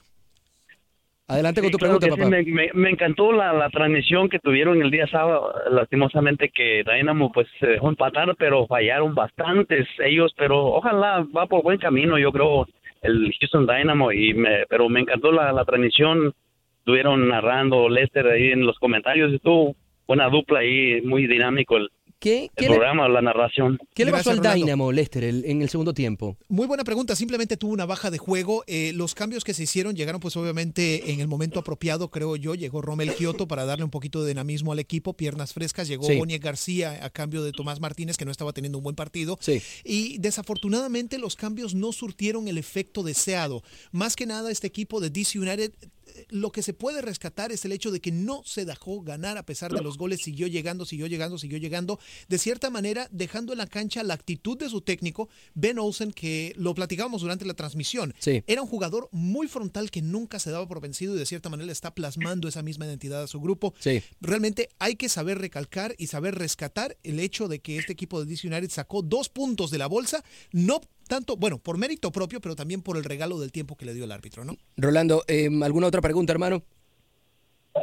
Adelante 1.28 1.60
con 1.60 1.70
tu 1.70 1.78
claro 1.78 1.98
pregunta, 2.00 2.24
sí, 2.24 2.30
papá. 2.30 2.30
me, 2.30 2.42
me- 2.42 2.70
me 2.74 2.90
encantó 2.90 3.30
la, 3.32 3.52
la 3.52 3.70
transmisión 3.70 4.28
que 4.28 4.40
tuvieron 4.40 4.82
el 4.82 4.90
día 4.90 5.06
sábado. 5.06 5.54
Lastimosamente 5.70 6.50
que 6.50 6.82
Dynamo 6.84 7.30
pues 7.32 7.46
se 7.60 7.66
dejó 7.68 7.88
empatar, 7.88 8.34
pero 8.36 8.66
fallaron 8.66 9.14
bastantes 9.14 9.86
ellos, 10.04 10.32
pero 10.36 10.58
ojalá 10.66 11.24
va 11.36 11.46
por 11.46 11.62
buen 11.62 11.78
camino, 11.78 12.18
yo 12.18 12.32
creo, 12.32 12.66
el 13.02 13.32
Houston 13.38 13.66
Dynamo. 13.66 14.10
y 14.10 14.34
me, 14.34 14.66
Pero 14.68 14.88
me 14.88 15.00
encantó 15.00 15.30
la, 15.30 15.52
la 15.52 15.64
transmisión. 15.64 16.34
Estuvieron 16.78 17.28
narrando 17.28 17.88
Lester 17.88 18.26
ahí 18.26 18.48
en 18.50 18.66
los 18.66 18.76
comentarios. 18.80 19.32
Estuvo 19.32 19.76
buena 20.10 20.28
dupla 20.28 20.58
ahí, 20.58 21.00
muy 21.02 21.28
dinámico 21.28 21.76
el, 21.76 21.88
¿Qué, 22.20 22.50
el 22.56 22.64
le, 22.66 22.74
programa, 22.74 23.08
la 23.08 23.22
narración. 23.22 23.78
qué 23.94 24.04
le 24.04 24.12
pasó 24.12 24.30
al. 24.30 24.40
Dynamo, 24.40 24.92
Lester, 24.92 25.24
el- 25.24 25.42
en 25.46 25.62
el 25.62 25.70
segundo 25.70 25.94
tiempo? 25.94 26.36
Muy 26.48 26.66
buena 26.66 26.84
pregunta. 26.84 27.16
Simplemente 27.16 27.56
tuvo 27.56 27.72
una 27.72 27.86
baja 27.86 28.10
de 28.10 28.18
juego. 28.18 28.62
Eh, 28.66 28.92
los 28.94 29.14
cambios 29.14 29.42
que 29.42 29.54
se 29.54 29.62
hicieron 29.62 29.96
llegaron, 29.96 30.20
pues 30.20 30.36
obviamente, 30.36 31.12
en 31.12 31.20
el 31.20 31.28
momento 31.28 31.60
apropiado, 31.60 32.10
creo 32.10 32.36
yo. 32.36 32.54
Llegó 32.54 32.82
Romel 32.82 33.14
Kioto 33.14 33.48
para 33.48 33.64
darle 33.64 33.84
un 33.84 33.90
poquito 33.90 34.22
de 34.22 34.28
dinamismo 34.28 34.72
al 34.72 34.78
equipo, 34.80 35.14
piernas 35.14 35.54
frescas. 35.54 35.88
Llegó 35.88 36.06
Sí. 36.06 36.16
Boniek 36.16 36.42
García 36.44 37.02
a 37.04 37.08
cambio 37.08 37.42
de 37.42 37.52
Tomás 37.52 37.80
Martínez, 37.80 38.18
que 38.18 38.26
no 38.26 38.30
estaba 38.30 38.52
teniendo 38.52 38.76
un 38.78 38.84
buen 38.84 38.96
partido. 38.96 39.38
Sí. 39.40 39.62
Y 39.82 40.18
desafortunadamente 40.18 41.16
los 41.18 41.36
cambios 41.36 41.74
no 41.74 41.90
surtieron 41.92 42.48
el 42.48 42.58
efecto 42.58 43.02
deseado. 43.02 43.62
Más 43.92 44.14
que 44.14 44.26
nada, 44.26 44.50
este 44.50 44.66
equipo 44.66 45.00
de 45.00 45.08
DC 45.10 45.38
United, 45.38 45.72
eh, 45.80 46.26
lo 46.30 46.50
que 46.50 46.62
se 46.62 46.74
puede 46.74 47.00
rescatar 47.02 47.52
es 47.52 47.64
el 47.64 47.72
hecho 47.72 47.90
de 47.92 48.00
que 48.00 48.10
no 48.10 48.42
se 48.44 48.64
dejó 48.64 49.00
ganar 49.00 49.38
a 49.38 49.44
pesar 49.46 49.72
de 49.72 49.80
los 49.80 49.96
goles, 49.96 50.20
siguió 50.22 50.48
llegando, 50.48 50.84
siguió 50.84 51.06
llegando, 51.06 51.38
siguió 51.38 51.58
llegando. 51.58 51.98
De 52.28 52.38
cierta 52.38 52.70
manera, 52.70 53.08
dejando 53.10 53.52
en 53.52 53.58
la 53.58 53.66
cancha 53.66 54.02
la 54.02 54.14
actitud 54.14 54.58
de 54.58 54.68
su 54.68 54.80
técnico, 54.80 55.28
Ben 55.54 55.78
Olsen, 55.78 56.12
que 56.12 56.52
lo 56.56 56.74
platicábamos 56.74 57.22
durante 57.22 57.44
la 57.44 57.54
transmisión. 57.54 58.14
Sí. 58.18 58.42
Era 58.46 58.62
un 58.62 58.68
jugador 58.68 59.08
muy 59.12 59.48
frontal 59.48 59.90
que 59.90 60.02
nunca 60.02 60.38
se 60.38 60.50
daba 60.50 60.66
por 60.66 60.80
vencido 60.80 61.14
y 61.14 61.18
de 61.18 61.26
cierta 61.26 61.48
manera 61.48 61.72
está 61.72 61.94
plasmando 61.94 62.48
esa 62.48 62.62
misma 62.62 62.86
identidad 62.86 63.22
a 63.22 63.26
su 63.26 63.40
grupo. 63.40 63.74
Sí. 63.78 64.02
Realmente 64.20 64.68
hay 64.78 64.96
que 64.96 65.08
saber 65.08 65.38
recalcar 65.38 65.94
y 65.98 66.06
saber 66.06 66.34
rescatar 66.36 66.96
el 67.02 67.20
hecho 67.20 67.48
de 67.48 67.60
que 67.60 67.78
este 67.78 67.92
equipo 67.92 68.20
de 68.20 68.30
DC 68.30 68.48
United 68.48 68.70
sacó 68.70 69.02
dos 69.02 69.28
puntos 69.28 69.70
de 69.70 69.78
la 69.78 69.86
bolsa, 69.86 70.24
no 70.52 70.80
tanto, 71.08 71.36
bueno, 71.36 71.58
por 71.58 71.76
mérito 71.76 72.12
propio, 72.12 72.40
pero 72.40 72.54
también 72.54 72.82
por 72.82 72.96
el 72.96 73.02
regalo 73.02 73.40
del 73.40 73.50
tiempo 73.50 73.76
que 73.76 73.84
le 73.84 73.94
dio 73.94 74.04
el 74.04 74.12
árbitro, 74.12 74.44
¿no? 74.44 74.56
Rolando, 74.76 75.24
eh, 75.26 75.50
¿alguna 75.62 75.88
otra 75.88 76.00
pregunta, 76.00 76.32
hermano? 76.32 76.62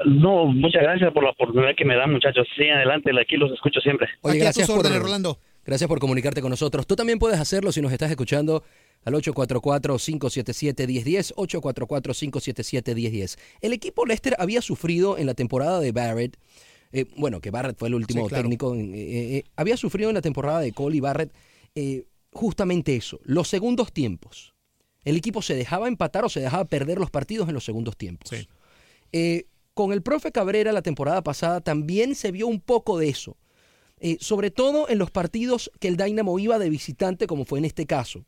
No, 0.06 0.46
muchas 0.48 0.82
gracias 0.84 1.14
por 1.14 1.24
la 1.24 1.30
oportunidad 1.32 1.72
que 1.78 1.86
me 1.86 1.96
dan, 1.96 2.12
muchachos. 2.12 2.46
Sí, 2.58 2.68
adelante, 2.70 3.12
aquí 3.20 3.38
los 3.38 3.52
escucho 3.54 3.80
siempre. 3.82 4.08
Oye, 4.22 4.34
Aquí 4.34 4.42
a 4.42 4.44
gracias 4.46 4.68
tus 4.68 4.76
por, 4.76 4.86
Rolando. 5.02 5.40
Gracias 5.66 5.88
por 5.88 6.00
comunicarte 6.00 6.42
con 6.42 6.50
nosotros. 6.50 6.86
Tú 6.88 6.96
también 6.96 7.20
puedes 7.20 7.40
hacerlo 7.40 7.72
si 7.72 7.82
nos 7.82 7.92
estás 7.92 8.10
escuchando 8.12 8.64
al 9.06 9.14
844-577-1010, 9.16 11.34
844-577-1010. 11.36 13.38
El 13.62 13.74
equipo 13.74 14.06
Leicester 14.06 14.36
había 14.40 14.62
sufrido 14.62 15.18
en 15.18 15.26
la 15.26 15.34
temporada 15.34 15.80
de 15.80 15.92
Barrett, 15.92 16.38
eh, 16.92 17.06
bueno, 17.18 17.40
que 17.42 17.52
Barrett 17.52 17.78
fue 17.78 17.90
el 17.90 17.96
último 17.96 18.24
Sí, 18.24 18.30
claro. 18.30 18.44
técnico, 18.44 18.74
en- 18.76 18.94
eh, 18.94 19.38
eh, 19.38 19.44
había 19.56 19.78
sufrido 19.78 20.10
en 20.10 20.16
la 20.16 20.22
temporada 20.22 20.60
de 20.62 20.72
Cole 20.72 20.98
y 20.98 21.00
Barrett 21.00 21.34
eh, 21.76 22.06
justamente 22.32 22.96
eso, 22.96 23.20
los 23.24 23.48
segundos 23.48 23.92
tiempos. 23.94 24.54
El 25.04 25.16
equipo 25.18 25.42
se 25.42 25.56
dejaba 25.56 25.88
empatar 25.88 26.26
o 26.26 26.30
se 26.30 26.40
dejaba 26.42 26.66
perder 26.66 26.98
los 26.98 27.10
partidos 27.12 27.48
en 27.48 27.54
los 27.54 27.64
segundos 27.66 27.96
tiempos. 27.98 28.30
Sí. 28.30 28.48
Con 29.78 29.94
el 29.94 30.02
profe 30.02 30.32
Cabrera 30.32 30.72
la 30.72 30.82
temporada 30.82 31.22
pasada 31.22 31.62
también 31.62 32.16
se 32.16 32.32
vio 32.32 32.48
un 32.48 32.60
poco 32.60 32.98
de 32.98 33.10
eso. 33.10 33.38
Eh, 34.00 34.18
sobre 34.20 34.50
todo 34.50 34.90
en 34.90 34.98
los 34.98 35.12
partidos 35.12 35.70
que 35.80 35.88
el 35.88 35.98
Dynamo 35.98 36.40
iba 36.40 36.58
de 36.58 36.72
visitante, 36.72 37.28
como 37.28 37.46
fue 37.46 37.60
en 37.60 37.66
este 37.66 37.86
caso. 37.86 38.26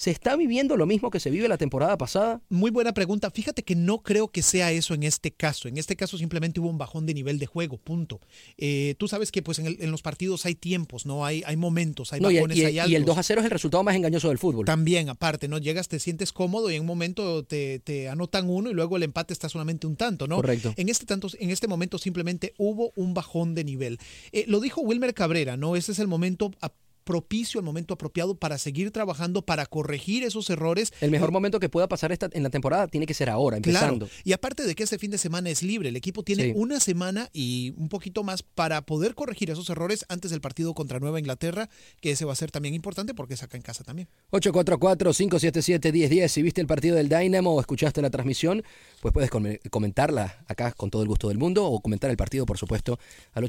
¿Se 0.00 0.10
está 0.10 0.34
viviendo 0.34 0.78
lo 0.78 0.86
mismo 0.86 1.10
que 1.10 1.20
se 1.20 1.28
vive 1.28 1.46
la 1.46 1.58
temporada 1.58 1.98
pasada? 1.98 2.40
Muy 2.48 2.70
buena 2.70 2.94
pregunta. 2.94 3.30
Fíjate 3.30 3.62
que 3.64 3.74
no 3.76 4.02
creo 4.02 4.28
que 4.28 4.40
sea 4.40 4.72
eso 4.72 4.94
en 4.94 5.02
este 5.02 5.30
caso. 5.30 5.68
En 5.68 5.76
este 5.76 5.94
caso 5.94 6.16
simplemente 6.16 6.58
hubo 6.58 6.70
un 6.70 6.78
bajón 6.78 7.04
de 7.04 7.12
nivel 7.12 7.38
de 7.38 7.44
juego, 7.44 7.76
punto. 7.76 8.18
Eh, 8.56 8.94
tú 8.96 9.08
sabes 9.08 9.30
que 9.30 9.42
pues 9.42 9.58
en, 9.58 9.66
el- 9.66 9.76
en 9.78 9.90
los 9.90 10.00
partidos 10.00 10.46
hay 10.46 10.54
tiempos, 10.54 11.04
¿no? 11.04 11.26
Hay, 11.26 11.42
hay 11.44 11.56
momentos, 11.58 12.14
hay 12.14 12.20
No, 12.22 12.30
y, 12.30 12.36
bajones, 12.36 12.56
y- 12.56 12.64
hay 12.64 12.76
y 12.76 12.78
altos. 12.78 12.94
el 12.96 13.04
2 13.04 13.18
a 13.18 13.22
0 13.22 13.40
es 13.42 13.44
el 13.44 13.50
resultado 13.50 13.84
más 13.84 13.94
engañoso 13.94 14.28
del 14.28 14.38
fútbol. 14.38 14.64
También, 14.64 15.10
aparte, 15.10 15.48
¿no? 15.48 15.58
Llegas, 15.58 15.86
te 15.88 15.98
sientes 15.98 16.32
cómodo 16.32 16.70
y 16.70 16.76
en 16.76 16.80
un 16.80 16.86
momento 16.86 17.44
te, 17.44 17.80
te 17.80 18.08
anotan 18.08 18.48
uno 18.48 18.70
y 18.70 18.72
luego 18.72 18.96
el 18.96 19.02
empate 19.02 19.34
está 19.34 19.50
solamente 19.50 19.86
un 19.86 19.96
tanto, 19.96 20.26
¿no? 20.26 20.36
Correcto. 20.36 20.72
En 20.78 20.88
este, 20.88 21.04
tanto, 21.04 21.28
en 21.38 21.50
este 21.50 21.68
momento 21.68 21.98
simplemente 21.98 22.54
hubo 22.56 22.90
un 22.96 23.12
bajón 23.12 23.54
de 23.54 23.64
nivel. 23.64 23.98
Eh, 24.32 24.46
lo 24.48 24.60
dijo 24.60 24.80
Wilmer 24.80 25.12
Cabrera, 25.12 25.58
¿no? 25.58 25.76
Ese 25.76 25.92
es 25.92 25.98
el 25.98 26.08
momento 26.08 26.52
a- 26.62 26.72
propicio, 27.10 27.58
el 27.58 27.66
momento 27.66 27.94
apropiado 27.94 28.36
para 28.36 28.56
seguir 28.56 28.92
trabajando, 28.92 29.42
para 29.42 29.66
corregir 29.66 30.22
esos 30.22 30.48
errores. 30.48 30.92
El 31.00 31.10
mejor 31.10 31.32
momento 31.32 31.58
que 31.58 31.68
pueda 31.68 31.88
pasar 31.88 32.12
esta, 32.12 32.28
en 32.30 32.44
la 32.44 32.50
temporada 32.50 32.86
tiene 32.86 33.04
que 33.04 33.14
ser 33.14 33.28
ahora, 33.28 33.56
empezando. 33.56 34.06
Claro. 34.06 34.22
Y 34.22 34.32
aparte 34.32 34.62
de 34.64 34.76
que 34.76 34.84
este 34.84 34.96
fin 34.96 35.10
de 35.10 35.18
semana 35.18 35.50
es 35.50 35.64
libre, 35.64 35.88
el 35.88 35.96
equipo 35.96 36.22
tiene 36.22 36.44
Sí. 36.44 36.52
una 36.54 36.78
semana 36.78 37.28
y 37.32 37.74
un 37.76 37.88
poquito 37.88 38.22
más 38.22 38.44
para 38.44 38.82
poder 38.86 39.16
corregir 39.16 39.50
esos 39.50 39.68
errores 39.70 40.04
antes 40.08 40.30
del 40.30 40.40
partido 40.40 40.72
contra 40.72 41.00
Nueva 41.00 41.18
Inglaterra, 41.18 41.68
que 42.00 42.12
ese 42.12 42.24
va 42.24 42.32
a 42.32 42.36
ser 42.36 42.52
también 42.52 42.74
importante 42.74 43.12
porque 43.12 43.34
es 43.34 43.42
acá 43.42 43.56
en 43.56 43.64
casa 43.64 43.82
también. 43.82 44.06
844-577-1010. 44.30 46.28
Si 46.28 46.42
viste 46.42 46.60
el 46.60 46.66
partido 46.68 46.94
del 46.96 47.08
Dynamo 47.08 47.54
o 47.54 47.60
escuchaste 47.60 48.00
la 48.02 48.10
transmisión, 48.10 48.62
pues 49.00 49.12
puedes 49.14 49.30
com- 49.30 49.46
comentarla 49.70 50.44
acá 50.46 50.72
con 50.72 50.90
todo 50.90 51.02
el 51.02 51.08
gusto 51.08 51.28
del 51.28 51.38
mundo 51.38 51.64
o 51.66 51.80
comentar 51.80 52.10
el 52.10 52.16
partido, 52.16 52.44
por 52.46 52.58
supuesto, 52.58 52.98
al 53.32 53.44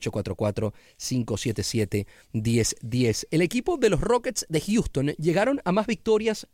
844-577-1010. 2.33 3.27
El 3.31 3.41
equipo 3.41 3.77
de 3.77 3.89
los 3.89 4.01
Rockets 4.01 4.45
de 4.49 4.61
Houston 4.61 5.07
llegaron 5.17 5.59
a 5.65 5.71
más 5.71 5.87
victorias 5.87 6.47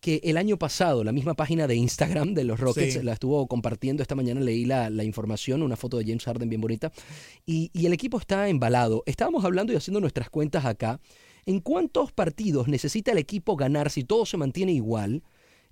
que 0.00 0.20
el 0.24 0.36
año 0.36 0.58
pasado. 0.58 1.02
La 1.02 1.12
misma 1.12 1.34
página 1.34 1.66
de 1.66 1.76
Instagram 1.76 2.34
de 2.34 2.44
los 2.44 2.60
Rockets 2.60 2.94
Sí. 2.94 3.02
la 3.02 3.14
estuvo 3.14 3.46
compartiendo. 3.46 4.02
Esta 4.02 4.14
mañana 4.14 4.40
leí 4.40 4.64
la, 4.66 4.90
la 4.90 5.02
información, 5.04 5.62
una 5.62 5.76
foto 5.76 5.96
de 5.98 6.04
James 6.04 6.24
Harden 6.24 6.48
bien 6.48 6.60
bonita. 6.60 6.92
Y, 7.46 7.70
y 7.72 7.86
el 7.86 7.92
equipo 7.94 8.18
está 8.18 8.48
embalado. 8.48 9.02
Estábamos 9.06 9.44
hablando 9.44 9.72
y 9.72 9.76
haciendo 9.76 10.00
nuestras 10.00 10.28
cuentas 10.30 10.64
acá. 10.66 11.00
¿En 11.46 11.60
cuántos 11.60 12.12
partidos 12.12 12.68
necesita 12.68 13.12
el 13.12 13.18
equipo 13.18 13.56
ganar 13.56 13.90
si 13.90 14.04
todo 14.04 14.26
se 14.26 14.36
mantiene 14.36 14.72
igual? 14.72 15.22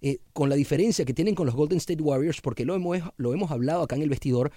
Eh, 0.03 0.19
con 0.33 0.49
la 0.51 0.57
diferencia 0.57 1.05
que 1.05 1.15
tienen 1.15 1.35
con 1.35 1.47
los 1.47 1.55
Golden 1.55 1.79
State 1.79 2.03
Warriors, 2.03 2.41
porque 2.41 2.65
lo 2.65 2.75
hemos, 2.75 2.99
lo 3.17 3.33
hemos 3.33 3.51
hablado 3.51 3.83
acá 3.83 3.97
en 3.97 4.03
el 4.03 4.11
vestidor, 4.11 4.51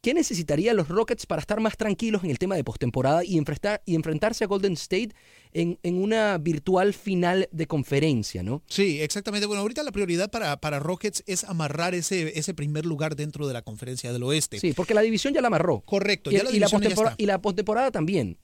¿qué 0.00 0.14
necesitarían 0.14 0.76
los 0.76 0.88
Rockets 0.88 1.26
para 1.26 1.40
estar 1.40 1.60
más 1.60 1.76
tranquilos 1.76 2.24
en 2.24 2.30
el 2.30 2.38
tema 2.38 2.56
de 2.56 2.64
postemporada 2.64 3.24
y, 3.24 3.38
enfrentar, 3.38 3.82
y 3.86 3.94
enfrentarse 3.94 4.42
a 4.42 4.46
Golden 4.48 4.72
State 4.72 5.10
en, 5.52 5.78
en 5.84 6.02
una 6.02 6.38
virtual 6.38 6.92
final 6.92 7.48
de 7.52 7.66
conferencia, 7.68 8.42
¿no? 8.42 8.62
Sí, 8.66 9.00
exactamente. 9.00 9.46
Bueno, 9.46 9.60
ahorita 9.62 9.82
la 9.84 9.92
prioridad 9.92 10.28
para, 10.30 10.56
para 10.60 10.80
Rockets 10.80 11.22
es 11.26 11.44
amarrar 11.44 11.94
ese, 11.94 12.36
ese 12.38 12.52
primer 12.52 12.84
lugar 12.84 13.14
dentro 13.14 13.46
de 13.46 13.52
la 13.52 13.62
conferencia 13.62 14.12
del 14.12 14.22
oeste. 14.24 14.58
Sí, 14.58 14.72
porque 14.72 14.94
la 14.94 15.02
división 15.02 15.34
ya 15.34 15.40
la 15.40 15.46
amarró. 15.48 15.82
Correcto, 15.82 16.30
Y, 16.30 16.34
ya 16.34 16.42
la 16.44 16.50
y 16.50 16.58
la 16.58 16.68
postemporada, 16.68 17.14
y 17.18 17.26
la 17.26 17.40
postemporada 17.40 17.90
también. 17.92 18.38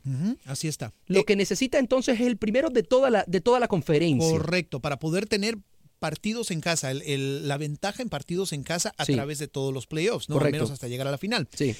Así 0.45 0.69
está. 0.69 0.93
Lo 1.07 1.21
Eh, 1.21 1.25
que 1.25 1.35
necesita 1.35 1.79
entonces 1.79 2.21
es 2.21 2.27
el 2.27 2.37
primero 2.37 2.71
de 2.71 2.83
toda 2.85 3.11
la, 3.11 3.25
de 3.27 3.41
toda 3.41 3.59
la 3.59 3.67
conferencia. 3.69 4.31
Correcto, 4.31 4.81
para 4.81 4.99
poder 5.01 5.27
tener 5.27 5.59
partidos 5.99 6.51
en 6.51 6.61
casa, 6.61 6.91
el- 6.91 7.03
el- 7.03 7.49
la 7.49 7.57
ventaja 7.59 8.03
en 8.03 8.09
partidos 8.09 8.53
en 8.53 8.63
casa 8.63 8.93
a 8.97 9.05
Sí. 9.05 9.15
través 9.15 9.39
de 9.39 9.49
todos 9.49 9.73
los 9.75 9.87
playoffs, 9.87 10.29
¿no? 10.29 10.35
Al 10.37 10.39
Correcto. 10.41 10.57
menos 10.57 10.71
hasta 10.71 10.89
llegar 10.89 11.07
a 11.07 11.11
la 11.11 11.19
final. 11.19 11.49
Sí. 11.55 11.75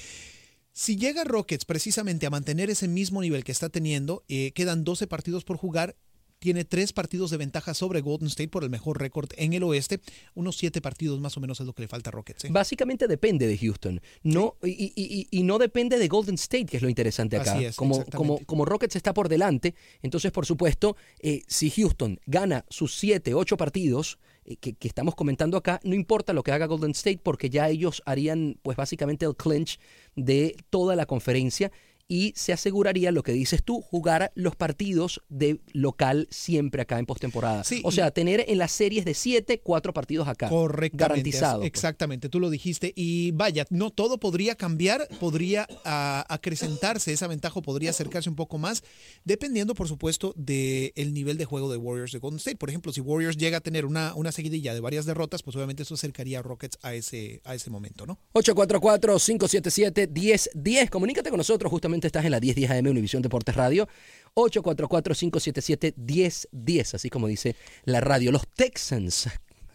Si 0.71 0.95
llega 0.95 1.23
Rockets 1.23 1.65
precisamente 1.65 2.25
a 2.25 2.29
mantener 2.29 2.69
ese 2.69 2.87
mismo 2.87 3.21
nivel 3.21 3.43
que 3.43 3.51
está 3.51 3.69
teniendo, 3.69 4.23
eh, 4.29 4.51
quedan 4.53 4.83
12 4.83 5.07
partidos 5.07 5.43
por 5.43 5.57
jugar. 5.57 5.97
Tiene 6.39 6.63
tres 6.63 6.93
partidos 6.93 7.31
de 7.31 7.37
ventaja 7.37 7.73
sobre 7.73 7.99
Golden 7.99 8.27
State 8.29 8.47
por 8.47 8.63
el 8.63 8.69
mejor 8.69 8.97
récord 8.99 9.29
en 9.35 9.51
el 9.51 9.61
oeste. 9.63 9.99
Unos 10.35 10.55
siete 10.57 10.79
partidos 10.81 11.19
más 11.19 11.35
o 11.35 11.41
menos 11.41 11.59
es 11.59 11.65
lo 11.65 11.73
que 11.73 11.81
le 11.81 11.89
falta 11.89 12.09
a 12.09 12.11
Rockets. 12.11 12.45
¿eh? 12.45 12.47
Básicamente 12.49 13.07
depende 13.07 13.45
de 13.45 13.57
Houston. 13.57 13.99
No, 14.23 14.55
y, 14.63 14.69
y- 14.69 14.93
y- 14.95 15.27
y 15.31 15.43
no 15.43 15.57
depende 15.57 15.97
de 15.99 16.07
Golden 16.07 16.35
State, 16.35 16.65
que 16.67 16.77
es 16.77 16.83
lo 16.83 16.87
interesante 16.87 17.35
acá. 17.35 17.53
Así 17.55 17.65
es, 17.65 17.75
como, 17.75 17.95
exactamente. 17.95 18.17
como, 18.17 18.45
como 18.45 18.63
Rockets 18.65 18.95
está 18.95 19.13
por 19.13 19.27
delante, 19.27 19.75
entonces, 20.01 20.31
por 20.31 20.45
supuesto, 20.45 20.95
eh, 21.19 21.41
si 21.47 21.69
Houston 21.71 22.21
gana 22.25 22.63
sus 22.69 22.95
7, 22.95 23.33
8 23.33 23.57
partidos 23.57 24.17
eh, 24.45 24.55
que, 24.55 24.73
que 24.75 24.87
estamos 24.87 25.15
comentando 25.15 25.57
acá, 25.57 25.81
no 25.83 25.93
importa 25.93 26.31
lo 26.31 26.43
que 26.43 26.53
haga 26.53 26.67
Golden 26.67 26.91
State, 26.91 27.19
porque 27.21 27.49
ya 27.49 27.67
ellos 27.67 28.01
harían, 28.05 28.57
pues 28.63 28.77
básicamente, 28.77 29.25
el 29.25 29.35
clinch 29.35 29.77
de 30.15 30.55
toda 30.69 30.95
la 30.95 31.05
conferencia 31.05 31.69
y 32.11 32.33
se 32.35 32.51
aseguraría 32.51 33.11
lo 33.11 33.21
que 33.21 33.31
dices 33.31 33.63
tú, 33.63 33.81
jugar 33.81 34.31
los 34.33 34.55
partidos 34.55 35.21
de 35.29 35.59
local 35.73 36.27
siempre 36.31 36.81
acá 36.81 36.97
en 36.97 37.05
postemporada. 37.05 37.63
Sí, 37.63 37.83
o 37.85 37.91
sea, 37.91 38.09
tener 38.09 38.43
en 38.47 38.57
las 38.57 38.71
series 38.71 39.05
de 39.05 39.13
7, 39.13 39.61
4 39.61 39.93
partidos 39.93 40.27
acá. 40.27 40.49
Correctamente. 40.49 40.97
Garantizado. 40.97 41.59
pues. 41.59 41.67
Exactamente, 41.67 42.27
tú 42.27 42.39
lo 42.39 42.49
dijiste. 42.49 42.93
Y 42.95 43.29
vaya, 43.31 43.67
no 43.69 43.91
todo 43.91 44.19
podría 44.19 44.55
cambiar, 44.55 45.07
podría 45.19 45.67
acrecentarse, 45.83 47.13
esa 47.13 47.27
ventaja 47.27 47.61
podría 47.61 47.91
acercarse 47.91 48.27
un 48.27 48.35
poco 48.35 48.57
más, 48.57 48.83
dependiendo, 49.23 49.75
por 49.75 49.87
supuesto, 49.87 50.33
del 50.35 51.13
nivel 51.13 51.37
de 51.37 51.45
juego 51.45 51.71
de 51.71 51.77
Warriors 51.77 52.11
de 52.11 52.17
Golden 52.17 52.39
State. 52.39 52.57
Por 52.57 52.69
ejemplo, 52.69 52.91
si 52.91 53.01
Warriors 53.01 53.37
llega 53.37 53.59
a 53.59 53.61
tener 53.61 53.85
una, 53.85 54.15
una 54.15 54.31
seguidilla 54.31 54.73
de 54.73 54.79
varias 54.79 55.05
derrotas, 55.05 55.43
pues 55.43 55.55
obviamente 55.55 55.83
eso 55.83 55.93
acercaría 55.93 56.39
a 56.39 56.41
Rockets 56.41 56.79
a 56.81 56.95
ese, 56.95 57.41
a 57.43 57.53
ese 57.53 57.69
momento, 57.69 58.07
¿no? 58.07 58.17
844-577-1010. 58.33 60.89
Comunícate 60.89 61.29
con 61.29 61.37
nosotros. 61.37 61.69
Justamente 61.69 61.98
estás 62.07 62.25
en 62.25 62.31
la 62.31 62.39
1010 62.39 62.71
AM 62.71 62.87
Univisión 62.87 63.21
Deportes 63.21 63.55
Radio. 63.55 63.87
844-577-1010. 64.35 66.95
Así 66.95 67.09
como 67.09 67.27
dice 67.27 67.55
la 67.85 68.01
radio. 68.01 68.31
Los 68.31 68.47
Texans 68.47 69.29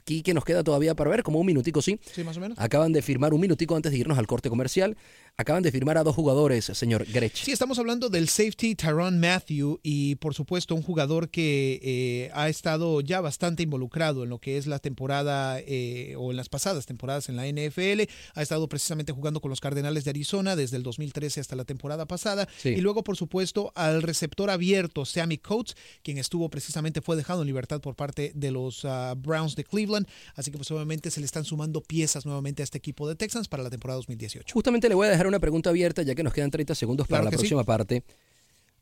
aquí 0.04 0.22
que 0.22 0.34
nos 0.34 0.44
queda 0.44 0.62
todavía 0.62 0.94
para 0.94 1.08
ver, 1.08 1.22
como 1.22 1.40
un 1.40 1.46
minutico, 1.46 1.80
sí. 1.80 1.98
Sí, 2.12 2.22
más 2.24 2.36
o 2.36 2.40
menos. 2.40 2.58
Acaban 2.58 2.92
de 2.92 3.00
firmar 3.00 3.32
un 3.32 3.40
minutico 3.40 3.74
antes 3.74 3.90
de 3.90 3.98
irnos 3.98 4.18
al 4.18 4.26
corte 4.26 4.50
comercial. 4.50 4.98
Acaban 5.36 5.64
de 5.64 5.72
firmar 5.72 5.98
a 5.98 6.04
dos 6.04 6.14
jugadores, 6.14 6.66
señor 6.66 7.04
Grech. 7.12 7.34
Sí, 7.34 7.50
estamos 7.50 7.80
hablando 7.80 8.08
del 8.08 8.28
safety 8.28 8.76
Tyron 8.76 9.18
Matthew 9.18 9.80
y 9.82 10.14
por 10.14 10.32
supuesto 10.32 10.76
un 10.76 10.82
jugador 10.82 11.28
que 11.28 11.80
eh, 11.82 12.30
ha 12.34 12.48
estado 12.48 13.00
ya 13.00 13.20
bastante 13.20 13.64
involucrado 13.64 14.22
en 14.22 14.30
lo 14.30 14.38
que 14.38 14.58
es 14.58 14.68
la 14.68 14.78
temporada 14.78 15.58
eh, 15.58 16.14
o 16.16 16.30
en 16.30 16.36
las 16.36 16.48
pasadas 16.48 16.86
temporadas 16.86 17.28
en 17.28 17.34
la 17.34 17.48
NFL. 17.48 18.02
Ha 18.34 18.42
estado 18.42 18.68
precisamente 18.68 19.10
jugando 19.10 19.40
con 19.40 19.50
los 19.50 19.60
Cardenales 19.60 20.04
de 20.04 20.10
Arizona 20.10 20.54
desde 20.54 20.76
el 20.76 20.84
2013 20.84 21.40
hasta 21.40 21.56
la 21.56 21.64
temporada 21.64 22.06
pasada. 22.06 22.48
Sí. 22.56 22.68
Y 22.68 22.80
luego, 22.80 23.02
por 23.02 23.16
supuesto, 23.16 23.72
al 23.74 24.02
receptor 24.02 24.50
abierto 24.50 25.04
Sammy 25.04 25.38
Coates, 25.38 25.76
quien 26.04 26.18
estuvo 26.18 26.48
precisamente, 26.48 27.00
fue 27.00 27.16
dejado 27.16 27.40
en 27.40 27.48
libertad 27.48 27.80
por 27.80 27.96
parte 27.96 28.30
de 28.36 28.52
los 28.52 28.84
ah, 28.84 29.16
Browns 29.18 29.56
de 29.56 29.64
Cleveland. 29.64 30.06
Así 30.36 30.52
que 30.52 30.58
pues 30.58 30.70
obviamente 30.70 31.10
se 31.10 31.18
le 31.18 31.26
están 31.26 31.44
sumando 31.44 31.80
piezas 31.80 32.24
nuevamente 32.24 32.62
a 32.62 32.64
este 32.64 32.78
equipo 32.78 33.08
de 33.08 33.16
Texans 33.16 33.48
para 33.48 33.64
la 33.64 33.70
temporada 33.70 33.96
2018. 33.96 34.54
Justamente 34.54 34.88
le 34.88 34.94
voy 34.94 35.08
a 35.08 35.10
dejar 35.10 35.23
una 35.28 35.40
pregunta 35.40 35.70
abierta, 35.70 36.02
ya 36.02 36.14
que 36.14 36.22
nos 36.22 36.32
quedan 36.32 36.50
30 36.50 36.74
segundos 36.74 37.06
para 37.08 37.20
Claro 37.22 37.24
la 37.24 37.30
sí. 37.32 37.36
próxima 37.42 37.64
parte. 37.64 38.02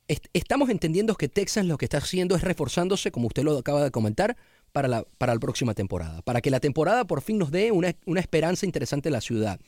Est- 0.09 0.26
Estamos 0.33 0.68
entendiendo 0.70 1.14
que 1.14 1.28
Texas 1.28 1.64
lo 1.64 1.78
que 1.78 1.87
está 1.87 1.98
haciendo 1.98 2.35
es 2.37 2.42
reforzándose, 2.42 3.11
como 3.12 3.28
usted 3.28 3.42
lo 3.44 3.57
acaba 3.59 3.83
de 3.85 3.90
comentar, 3.90 4.37
para 4.72 4.88
la, 4.88 5.05
para 5.18 5.35
la 5.35 5.40
próxima 5.40 5.74
temporada. 5.74 6.22
Para 6.22 6.40
que 6.40 6.50
la 6.50 6.59
temporada 6.61 7.05
por 7.05 7.20
fin 7.22 7.38
nos 7.38 7.50
dé 7.50 7.72
una, 7.72 7.94
una 8.07 8.20
esperanza 8.20 8.64
interesante 8.66 9.09
en 9.11 9.12
la 9.12 9.20
ciudad. 9.20 9.61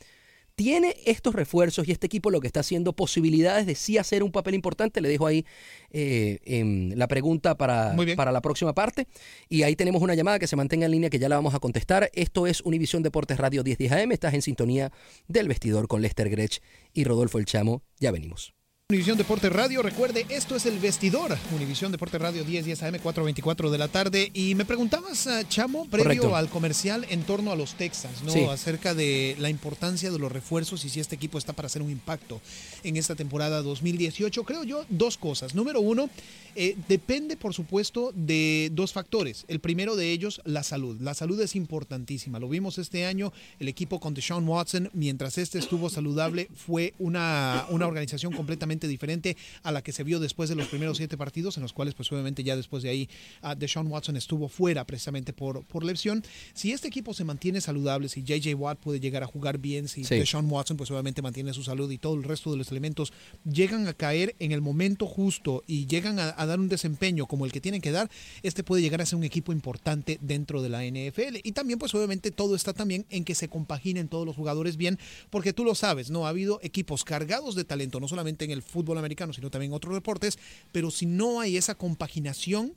¿Tiene 0.55 0.95
estos 1.05 1.35
refuerzos 1.35 1.85
y 1.85 1.91
este 1.91 2.07
equipo 2.07 2.31
lo 2.31 2.39
que 2.39 2.47
está 2.47 2.61
haciendo 2.61 2.93
posibilidades 2.93 3.65
de 3.65 3.75
sí 3.75 3.97
hacer 3.97 4.23
un 4.23 4.31
papel 4.31 4.55
importante? 4.55 5.01
Le 5.01 5.09
dejo 5.09 5.27
ahí 5.27 5.45
eh, 5.91 6.39
em, 6.45 6.91
la 6.95 7.09
pregunta 7.09 7.57
para, 7.57 7.93
para 8.15 8.31
la 8.31 8.41
próxima 8.41 8.73
parte. 8.73 9.05
Y 9.49 9.63
ahí 9.63 9.75
tenemos 9.75 10.01
una 10.01 10.15
llamada 10.15 10.39
que 10.39 10.47
se 10.47 10.55
mantenga 10.55 10.85
en 10.85 10.93
línea 10.93 11.09
que 11.09 11.19
ya 11.19 11.27
la 11.27 11.35
vamos 11.35 11.55
a 11.55 11.59
contestar. 11.59 12.09
Esto 12.13 12.47
es 12.47 12.61
Univisión 12.61 13.03
Deportes 13.03 13.37
Radio 13.37 13.65
1010 13.65 13.91
AM. 13.91 14.11
Estás 14.13 14.33
en 14.33 14.41
sintonía 14.41 14.93
del 15.27 15.49
vestidor 15.49 15.89
con 15.89 16.01
Lester 16.01 16.29
Grech 16.29 16.61
y 16.93 17.03
Rodolfo 17.03 17.37
El 17.37 17.45
Chamo. 17.45 17.83
Ya 17.99 18.11
venimos. 18.11 18.54
Univisión 18.91 19.17
Deporte 19.17 19.49
Radio, 19.49 19.81
recuerde, 19.81 20.27
esto 20.29 20.55
es 20.55 20.67
el 20.67 20.77
vestidor. 20.77 21.35
Univisión 21.55 21.91
Deporte 21.91 22.19
Radio 22.19 22.43
10, 22.43 22.65
10 22.65 22.83
AM, 22.83 22.93
4.24 22.97 23.71
de 23.71 23.79
la 23.79 23.87
tarde. 23.87 24.29
Y 24.35 24.53
me 24.53 24.63
preguntabas, 24.63 25.25
ah, 25.25 25.41
Chamo, 25.49 25.85
previo 25.85 26.03
Correcto. 26.03 26.35
al 26.35 26.49
comercial 26.49 27.03
en 27.09 27.23
torno 27.23 27.51
a 27.51 27.55
los 27.55 27.73
Texans, 27.73 28.21
¿no? 28.21 28.31
Sí. 28.31 28.43
Acerca 28.43 28.93
de 28.93 29.37
la 29.39 29.49
importancia 29.49 30.11
de 30.11 30.19
los 30.19 30.31
refuerzos 30.31 30.85
y 30.85 30.89
si 30.89 30.99
este 30.99 31.15
equipo 31.15 31.39
está 31.39 31.53
para 31.53 31.65
hacer 31.65 31.81
un 31.81 31.89
impacto 31.89 32.39
en 32.83 32.95
esta 32.95 33.15
temporada 33.15 33.63
2018. 33.63 34.43
Creo 34.43 34.63
yo 34.63 34.85
dos 34.89 35.17
cosas. 35.17 35.55
Número 35.55 35.81
uno, 35.81 36.07
eh, 36.55 36.77
depende, 36.87 37.37
por 37.37 37.55
supuesto, 37.55 38.11
de 38.13 38.69
dos 38.71 38.93
factores. 38.93 39.45
El 39.47 39.61
primero 39.61 39.95
de 39.95 40.11
ellos, 40.11 40.41
la 40.45 40.61
salud. 40.61 41.01
La 41.01 41.15
salud 41.15 41.41
es 41.41 41.55
importantísima. 41.55 42.37
Lo 42.37 42.49
vimos 42.49 42.77
este 42.77 43.07
año, 43.07 43.33
el 43.59 43.67
equipo 43.67 43.99
con 43.99 44.13
Deshaun 44.13 44.47
Watson, 44.47 44.91
mientras 44.93 45.39
este 45.39 45.57
estuvo 45.57 45.89
saludable, 45.89 46.49
fue 46.53 46.93
una, 46.99 47.65
una 47.71 47.87
organización 47.87 48.31
completamente 48.31 48.74
diferente 48.87 49.37
a 49.63 49.71
la 49.71 49.81
que 49.81 49.91
se 49.91 50.03
vio 50.03 50.19
después 50.19 50.49
de 50.49 50.55
los 50.55 50.67
primeros 50.67 50.97
siete 50.97 51.17
partidos, 51.17 51.57
en 51.57 51.63
los 51.63 51.73
cuales, 51.73 51.93
pues 51.93 52.11
obviamente, 52.11 52.43
ya 52.43 52.55
después 52.55 52.83
de 52.83 52.89
ahí, 52.89 53.09
ah, 53.41 53.55
Deshaun 53.55 53.87
Watson 53.87 54.15
estuvo 54.17 54.47
fuera 54.47 54.85
precisamente 54.85 55.33
por, 55.33 55.63
por 55.65 55.83
lesión. 55.83 56.23
Si 56.53 56.71
este 56.71 56.87
equipo 56.87 57.13
se 57.13 57.23
mantiene 57.23 57.61
saludable, 57.61 58.09
si 58.09 58.23
JJ 58.23 58.53
Watt 58.55 58.79
puede 58.79 58.99
llegar 58.99 59.23
a 59.23 59.27
jugar 59.27 59.57
bien, 59.57 59.87
si 59.87 60.03
Sí. 60.03 60.15
Deshaun 60.15 60.49
Watson, 60.49 60.77
pues 60.77 60.91
obviamente 60.91 61.21
mantiene 61.21 61.53
su 61.53 61.63
salud 61.63 61.89
y 61.89 61.97
todo 61.97 62.13
el 62.15 62.23
resto 62.23 62.51
de 62.51 62.57
los 62.57 62.69
elementos 62.71 63.11
llegan 63.49 63.87
a 63.87 63.93
caer 63.93 64.35
en 64.39 64.51
el 64.51 64.61
momento 64.61 65.07
justo 65.07 65.63
y 65.65 65.87
llegan 65.87 66.19
a, 66.19 66.33
a 66.37 66.45
dar 66.45 66.59
un 66.59 66.69
desempeño 66.69 67.25
como 67.25 67.45
el 67.45 67.51
que 67.51 67.61
tienen 67.61 67.81
que 67.81 67.91
dar, 67.91 68.09
este 68.43 68.63
puede 68.63 68.81
llegar 68.81 69.01
a 69.01 69.05
ser 69.05 69.17
un 69.17 69.23
equipo 69.23 69.51
importante 69.51 70.19
dentro 70.21 70.61
de 70.61 70.69
la 70.69 70.83
NFL. 70.83 71.37
Y 71.43 71.51
también, 71.53 71.79
pues 71.79 71.93
obviamente, 71.95 72.31
todo 72.31 72.55
está 72.55 72.73
también 72.73 73.05
en 73.09 73.23
que 73.23 73.35
se 73.35 73.47
compaginen 73.49 74.07
todos 74.07 74.25
los 74.25 74.35
jugadores 74.35 74.77
bien, 74.77 74.99
porque 75.29 75.53
tú 75.53 75.63
lo 75.63 75.75
sabes, 75.75 76.09
¿no? 76.09 76.25
Ha 76.25 76.29
habido 76.29 76.59
equipos 76.61 77.03
cargados 77.03 77.55
de 77.55 77.63
talento, 77.63 77.99
no 77.99 78.07
solamente 78.07 78.45
en 78.45 78.51
el 78.51 78.61
fútbol 78.65 78.97
americano, 78.97 79.33
sino 79.33 79.49
también 79.49 79.73
otros 79.73 79.93
deportes, 79.93 80.37
pero 80.71 80.91
si 80.91 81.05
no 81.05 81.39
hay 81.39 81.57
esa 81.57 81.75
compaginación, 81.75 82.73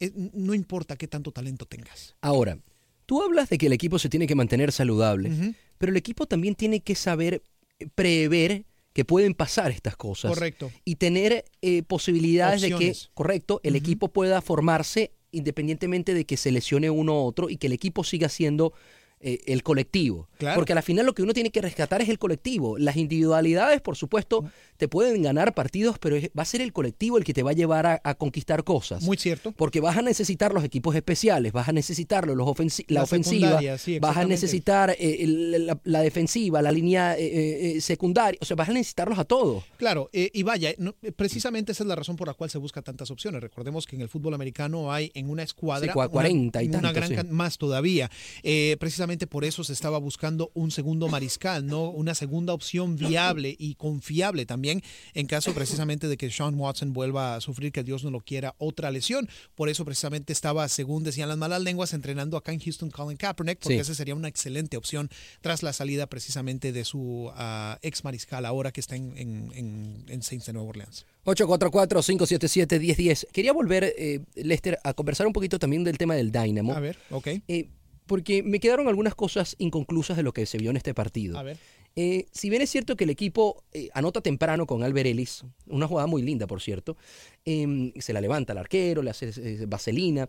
eh, 0.00 0.12
no 0.34 0.54
importa 0.54 0.96
qué 0.96 1.08
tanto 1.08 1.32
talento 1.32 1.66
tengas. 1.66 2.16
Ahora, 2.20 2.58
tú 3.06 3.22
hablas 3.22 3.48
de 3.48 3.58
que 3.58 3.66
el 3.66 3.72
equipo 3.72 3.98
se 3.98 4.08
tiene 4.08 4.26
que 4.26 4.34
mantener 4.34 4.72
saludable, 4.72 5.54
pero 5.78 5.90
el 5.90 5.96
equipo 5.96 6.26
también 6.26 6.54
tiene 6.54 6.80
que 6.80 6.94
saber 6.94 7.42
eh, 7.78 7.88
prever 7.94 8.64
que 8.92 9.04
pueden 9.04 9.34
pasar 9.34 9.70
estas 9.70 9.96
cosas. 9.96 10.30
Correcto. 10.30 10.70
Y 10.84 10.96
tener 10.96 11.44
eh, 11.62 11.82
posibilidades 11.82 12.60
de 12.60 12.76
que, 12.76 12.94
correcto, 13.14 13.60
el 13.62 13.76
equipo 13.76 14.08
pueda 14.08 14.42
formarse 14.42 15.12
independientemente 15.30 16.14
de 16.14 16.26
que 16.26 16.36
se 16.36 16.52
lesione 16.52 16.90
uno 16.90 17.14
u 17.14 17.26
otro 17.26 17.48
y 17.48 17.56
que 17.56 17.66
el 17.66 17.72
equipo 17.72 18.04
siga 18.04 18.28
siendo 18.28 18.74
eh, 19.22 19.40
el 19.46 19.62
colectivo. 19.62 20.28
Claro. 20.38 20.56
Porque 20.56 20.72
al 20.72 20.82
final 20.82 21.06
lo 21.06 21.14
que 21.14 21.22
uno 21.22 21.32
tiene 21.32 21.50
que 21.50 21.60
rescatar 21.62 22.02
es 22.02 22.08
el 22.08 22.18
colectivo. 22.18 22.76
Las 22.78 22.96
individualidades, 22.96 23.80
por 23.80 23.96
supuesto, 23.96 24.44
te 24.76 24.88
pueden 24.88 25.22
ganar 25.22 25.54
partidos, 25.54 25.98
pero 25.98 26.16
es- 26.16 26.30
va 26.36 26.42
a 26.42 26.46
ser 26.46 26.60
el 26.60 26.72
colectivo 26.72 27.16
el 27.18 27.24
que 27.24 27.32
te 27.32 27.42
va 27.42 27.50
a 27.50 27.54
llevar 27.54 27.86
a, 27.86 28.00
a 28.02 28.14
conquistar 28.16 28.64
cosas. 28.64 29.02
Muy 29.02 29.16
cierto. 29.16 29.52
Porque 29.52 29.80
vas 29.80 29.96
a 29.96 30.02
necesitar 30.02 30.52
los 30.52 30.64
equipos 30.64 30.94
especiales, 30.96 31.52
vas 31.52 31.68
a 31.68 31.72
necesitarlos, 31.72 32.36
los 32.36 32.46
ofensi- 32.46 32.84
la, 32.88 33.00
La 33.00 33.04
ofensiva, 33.04 33.60
sí, 33.78 33.98
vas 34.00 34.16
a 34.16 34.24
necesitar 34.24 34.90
eh, 34.98 35.16
el- 35.20 35.66
la, 35.66 35.78
la 35.84 36.00
defensiva, 36.00 36.60
la 36.62 36.72
línea 36.72 37.16
eh, 37.18 37.80
secundaria, 37.80 38.38
o 38.40 38.44
sea, 38.44 38.56
vas 38.56 38.68
a 38.68 38.72
necesitarlos 38.72 39.18
a 39.18 39.24
todos. 39.24 39.62
Claro, 39.76 40.10
y 40.12 40.42
vaya, 40.42 40.72
no, 40.78 40.94
precisamente 41.16 41.72
esa 41.72 41.84
es 41.84 41.88
la 41.88 41.94
razón 41.94 42.16
por 42.16 42.26
la 42.28 42.34
cual 42.34 42.50
se 42.50 42.58
busca 42.58 42.82
tantas 42.82 43.10
opciones. 43.10 43.40
Recordemos 43.40 43.86
que 43.86 43.96
en 43.96 44.02
el 44.02 44.08
fútbol 44.08 44.34
americano 44.34 44.92
hay 44.92 45.10
en 45.14 45.30
una 45.30 45.42
escuadra 45.42 45.92
Sí, 45.92 45.98
cua- 45.98 46.08
40 46.10 46.62
y 46.62 46.68
una, 46.68 46.78
una 46.78 46.92
tanto, 46.92 47.08
gran 47.14 47.26
sí. 47.26 47.32
más 47.32 47.58
todavía. 47.58 48.10
Eh, 48.42 48.76
precisamente 49.12 49.26
por 49.26 49.44
eso 49.44 49.62
se 49.64 49.72
estaba 49.74 49.98
buscando 49.98 50.50
un 50.54 50.70
segundo 50.70 51.06
mariscal, 51.08 51.66
no 51.66 51.90
una 51.90 52.14
segunda 52.14 52.54
opción 52.54 52.96
viable 52.96 53.54
y 53.58 53.74
confiable 53.74 54.46
también 54.46 54.80
en 55.12 55.26
caso 55.26 55.52
precisamente 55.52 56.08
de 56.08 56.16
que 56.16 56.30
Sean 56.30 56.54
Watson 56.54 56.94
vuelva 56.94 57.34
a 57.36 57.40
sufrir 57.42 57.72
que 57.72 57.82
Dios 57.84 58.04
no 58.04 58.10
lo 58.10 58.20
quiera 58.20 58.54
otra 58.58 58.90
lesión. 58.90 59.28
Por 59.54 59.68
eso 59.68 59.84
precisamente 59.84 60.32
estaba, 60.32 60.66
según 60.68 61.04
decían 61.04 61.28
las 61.28 61.36
malas 61.36 61.60
lenguas, 61.62 61.92
entrenando 61.92 62.36
acá 62.38 62.52
en 62.52 62.60
Houston 62.60 62.90
Colin 62.90 63.18
Kaepernick, 63.18 63.58
porque 63.58 63.74
Sí. 63.74 63.80
esa 63.80 63.94
sería 63.94 64.14
una 64.14 64.28
excelente 64.28 64.76
opción 64.78 65.10
tras 65.42 65.62
la 65.62 65.72
salida 65.74 66.06
precisamente 66.06 66.72
de 66.72 66.84
su 66.84 67.30
ah, 67.34 67.78
ex 67.82 68.04
mariscal 68.04 68.46
ahora 68.46 68.72
que 68.72 68.80
está 68.80 68.96
en, 68.96 69.12
en, 69.18 69.52
en- 69.54 70.04
en 70.08 70.22
Saints 70.22 70.46
de 70.46 70.52
Nueva 70.54 70.70
Orleans. 70.70 71.04
844-577-1010. 71.24 73.26
Quería 73.32 73.52
volver, 73.52 73.84
eh, 73.96 74.20
Lester, 74.36 74.78
a 74.84 74.94
conversar 74.94 75.26
un 75.26 75.32
poquito 75.32 75.58
también 75.58 75.84
del 75.84 75.98
tema 75.98 76.14
del 76.14 76.30
Dynamo. 76.32 76.72
A 76.74 76.80
ver, 76.80 76.98
ok. 77.10 77.28
Eh, 77.48 77.68
porque 78.12 78.42
me 78.42 78.60
quedaron 78.60 78.88
algunas 78.88 79.14
cosas 79.14 79.56
inconclusas 79.58 80.18
de 80.18 80.22
lo 80.22 80.34
que 80.34 80.44
se 80.44 80.58
vio 80.58 80.68
en 80.68 80.76
este 80.76 80.92
partido. 80.92 81.38
A 81.38 81.42
ver. 81.42 81.56
Eh, 81.96 82.26
si 82.30 82.50
bien 82.50 82.60
es 82.60 82.68
cierto 82.68 82.94
que 82.94 83.04
el 83.04 83.10
equipo 83.10 83.64
eh, 83.72 83.88
anota 83.94 84.20
temprano 84.20 84.66
con 84.66 84.82
Albert 84.82 85.06
Ellis, 85.06 85.46
una 85.66 85.86
jugada 85.88 86.06
muy 86.06 86.20
linda, 86.20 86.46
por 86.46 86.60
cierto, 86.60 86.98
eh, 87.46 87.90
se 87.98 88.12
la 88.12 88.20
levanta 88.20 88.52
el 88.52 88.58
arquero, 88.58 89.00
le 89.00 89.08
hace 89.08 89.30
eh, 89.34 89.64
vaselina. 89.66 90.28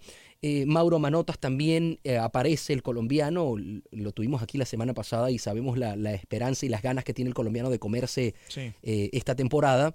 Mauro 0.66 0.98
Manotas 0.98 1.38
también 1.40 2.00
aparece, 2.22 2.72
el 2.72 2.84
colombiano, 2.84 3.56
lo 3.92 4.12
tuvimos 4.14 4.42
aquí 4.42 4.58
la 4.58 4.66
semana 4.66 4.94
pasada 4.94 5.30
y 5.30 5.38
sabemos 5.38 5.78
la, 5.78 5.98
la 5.98 6.14
esperanza 6.14 6.66
y 6.66 6.70
las 6.70 6.84
ganas 6.84 7.04
que 7.04 7.14
tiene 7.14 7.28
el 7.28 7.36
colombiano 7.36 7.70
de 7.70 7.80
comerse 7.80 8.34
Sí. 8.48 8.72
esta 8.82 9.36
temporada. 9.36 9.94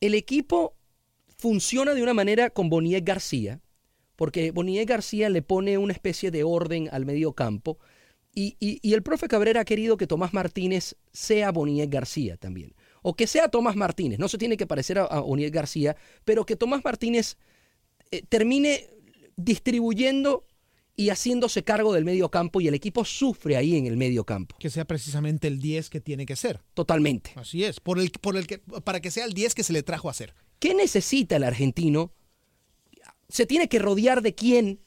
El 0.00 0.14
equipo 0.14 0.74
funciona 1.38 1.94
de 1.94 2.02
una 2.02 2.14
manera 2.14 2.50
con 2.50 2.68
Boniek 2.68 3.04
García, 3.04 3.60
porque 4.20 4.50
Boniek 4.50 4.86
García 4.86 5.30
le 5.30 5.40
pone 5.40 5.78
una 5.78 5.94
especie 5.94 6.30
de 6.30 6.44
orden 6.44 6.90
al 6.92 7.06
medio 7.06 7.32
campo. 7.32 7.78
Y, 8.34 8.54
y- 8.60 8.78
y 8.82 8.92
el 8.92 9.02
profe 9.02 9.28
Cabrera 9.28 9.62
ha 9.62 9.64
querido 9.64 9.96
que 9.96 10.06
Tomás 10.06 10.34
Martínez 10.34 10.94
sea 11.10 11.50
Boniek 11.52 11.88
García 11.90 12.36
también. 12.36 12.74
O 13.00 13.14
que 13.14 13.26
sea 13.26 13.48
Tomás 13.48 13.76
Martínez. 13.76 14.18
No 14.18 14.28
se 14.28 14.36
tiene 14.36 14.58
que 14.58 14.66
parecer 14.66 14.98
a, 14.98 15.04
a 15.04 15.20
Boniek 15.20 15.54
García, 15.54 15.96
pero 16.26 16.44
que 16.44 16.54
Tomás 16.54 16.84
Martínez 16.84 17.38
eh, 18.10 18.20
termine 18.28 18.90
distribuyendo 19.36 20.44
y 20.96 21.08
haciéndose 21.08 21.64
cargo 21.64 21.94
del 21.94 22.04
medio 22.04 22.30
campo 22.30 22.60
y 22.60 22.68
el 22.68 22.74
equipo 22.74 23.06
sufre 23.06 23.56
ahí 23.56 23.74
en 23.76 23.86
el 23.86 23.96
medio 23.96 24.24
campo. 24.24 24.54
Que 24.58 24.68
sea 24.68 24.84
precisamente 24.84 25.48
el 25.48 25.58
10 25.58 25.88
que 25.88 26.02
tiene 26.02 26.26
que 26.26 26.36
ser. 26.36 26.60
Totalmente. 26.74 27.30
Así 27.36 27.64
es. 27.64 27.80
Por 27.80 27.98
el, 27.98 28.10
por 28.10 28.36
el 28.36 28.46
que, 28.46 28.58
para 28.58 29.00
que 29.00 29.10
sea 29.10 29.24
el 29.24 29.32
10 29.32 29.54
que 29.54 29.62
se 29.62 29.72
le 29.72 29.82
trajo 29.82 30.08
a 30.08 30.10
hacer. 30.10 30.34
¿Qué 30.58 30.74
necesita 30.74 31.36
el 31.36 31.44
argentino? 31.44 32.12
¿Se 33.30 33.46
tiene 33.46 33.68
que 33.68 33.78
rodear 33.78 34.22
de 34.22 34.34
quién? 34.34 34.80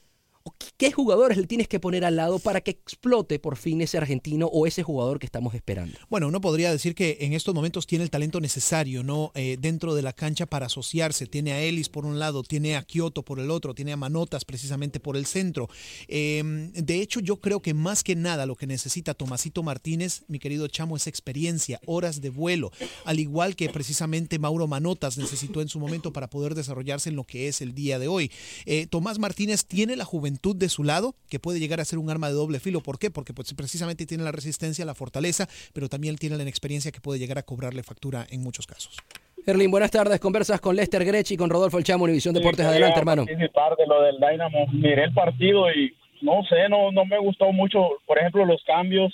¿O 0.45 0.51
qué- 0.58 0.67
¿Qué 0.75 0.91
jugadores 0.91 1.38
le 1.38 1.47
tienes 1.47 1.69
que 1.69 1.79
poner 1.79 2.03
al 2.03 2.17
lado 2.17 2.39
para 2.39 2.60
que 2.60 2.71
explote 2.71 3.39
por 3.39 3.56
fin 3.56 3.79
ese 3.82 3.97
argentino 3.97 4.47
o 4.47 4.67
ese 4.67 4.84
jugador 4.84 5.17
que 5.17 5.25
estamos 5.25 5.53
esperando? 5.56 5.97
Bueno, 6.10 6.27
uno 6.27 6.41
podría 6.41 6.71
decir 6.71 6.93
que 6.93 7.19
en 7.21 7.32
estos 7.32 7.56
momentos 7.56 7.88
tiene 7.88 8.03
el 8.03 8.10
talento 8.10 8.41
necesario, 8.41 9.01
¿no? 9.03 9.32
Eh, 9.36 9.56
dentro 9.62 9.95
de 9.95 10.01
la 10.01 10.12
cancha 10.12 10.45
para 10.45 10.65
asociarse. 10.65 11.25
Tiene 11.27 11.53
a 11.53 11.62
Ellis 11.62 11.88
por 11.88 12.06
un 12.06 12.19
lado, 12.19 12.43
tiene 12.43 12.75
a 12.75 12.84
Kioto 12.84 13.23
por 13.23 13.39
el 13.39 13.49
otro, 13.51 13.73
tiene 13.73 13.93
a 13.93 13.97
Manotas 13.97 14.43
precisamente 14.43 14.99
por 14.99 15.15
el 15.15 15.25
centro. 15.25 15.69
Eh, 16.10 16.43
de 16.73 17.01
hecho, 17.01 17.21
yo 17.21 17.38
creo 17.39 17.62
que 17.62 17.73
más 17.73 18.03
que 18.03 18.15
nada 18.17 18.45
lo 18.45 18.58
que 18.58 18.67
necesita 18.67 19.13
Tomasito 19.13 19.63
Martínez, 19.63 20.23
mi 20.27 20.39
querido 20.39 20.67
Chamo, 20.67 20.97
es 20.97 21.08
experiencia, 21.08 21.79
horas 21.86 22.19
de 22.19 22.29
vuelo, 22.29 22.71
al 23.06 23.21
igual 23.21 23.56
que 23.56 23.69
precisamente 23.69 24.39
Mauro 24.39 24.67
Manotas 24.67 25.17
necesitó 25.17 25.62
en 25.62 25.69
su 25.69 25.79
momento 25.79 26.12
para 26.12 26.29
poder 26.29 26.56
desarrollarse 26.56 27.08
en 27.10 27.15
lo 27.15 27.23
que 27.23 27.47
es 27.47 27.62
el 27.62 27.73
día 27.73 27.99
de 27.99 28.10
hoy. 28.10 28.32
Eh, 28.65 28.88
Tomás 28.88 29.17
Martínez 29.19 29.63
tiene 29.65 29.95
la 29.95 30.03
juventud 30.03 30.32
juventud 30.33 30.55
de 30.55 30.69
su 30.69 30.83
lado 30.83 31.13
que 31.29 31.39
puede 31.39 31.59
llegar 31.59 31.79
a 31.79 31.85
ser 31.85 31.99
un 31.99 32.09
arma 32.09 32.27
de 32.27 32.33
doble 32.33 32.59
filo. 32.59 32.81
¿Por 32.81 32.97
qué? 32.97 33.11
Porque 33.11 33.33
pues, 33.33 33.53
precisamente 33.53 34.05
tiene 34.05 34.23
la 34.23 34.31
resistencia, 34.31 34.85
la 34.85 34.95
fortaleza, 34.95 35.47
pero 35.73 35.89
también 35.89 36.15
tiene 36.15 36.37
la 36.37 36.43
inexperiencia 36.43 36.91
que 36.91 36.99
puede 36.99 37.19
llegar 37.19 37.37
a 37.37 37.43
cobrarle 37.43 37.83
factura 37.83 38.25
en 38.31 38.41
muchos 38.41 38.65
casos. 38.65 38.97
Erlin, 39.45 39.69
buenas 39.69 39.91
tardes. 39.91 40.19
Conversas 40.19 40.59
con 40.61 40.75
Lester 40.75 41.03
Grech 41.05 41.29
y 41.31 41.37
con 41.37 41.49
Rodolfo 41.49 41.77
El 41.77 41.83
Chamo, 41.83 42.05
Univisión 42.05 42.33
Deportes. 42.33 42.65
Adelante, 42.65 42.97
hermano. 42.97 43.25
participar 43.25 43.75
de 43.75 43.85
lo 43.87 44.01
del 44.01 44.15
Dynamo. 44.15 44.67
Miré 44.71 45.03
el 45.03 45.13
partido 45.13 45.69
y 45.69 45.93
no 46.21 46.43
sé, 46.45 46.69
no, 46.69 46.91
no 46.91 47.05
me 47.05 47.19
gustó 47.19 47.51
mucho, 47.51 47.79
por 48.07 48.17
ejemplo, 48.17 48.45
los 48.45 48.63
cambios. 48.63 49.13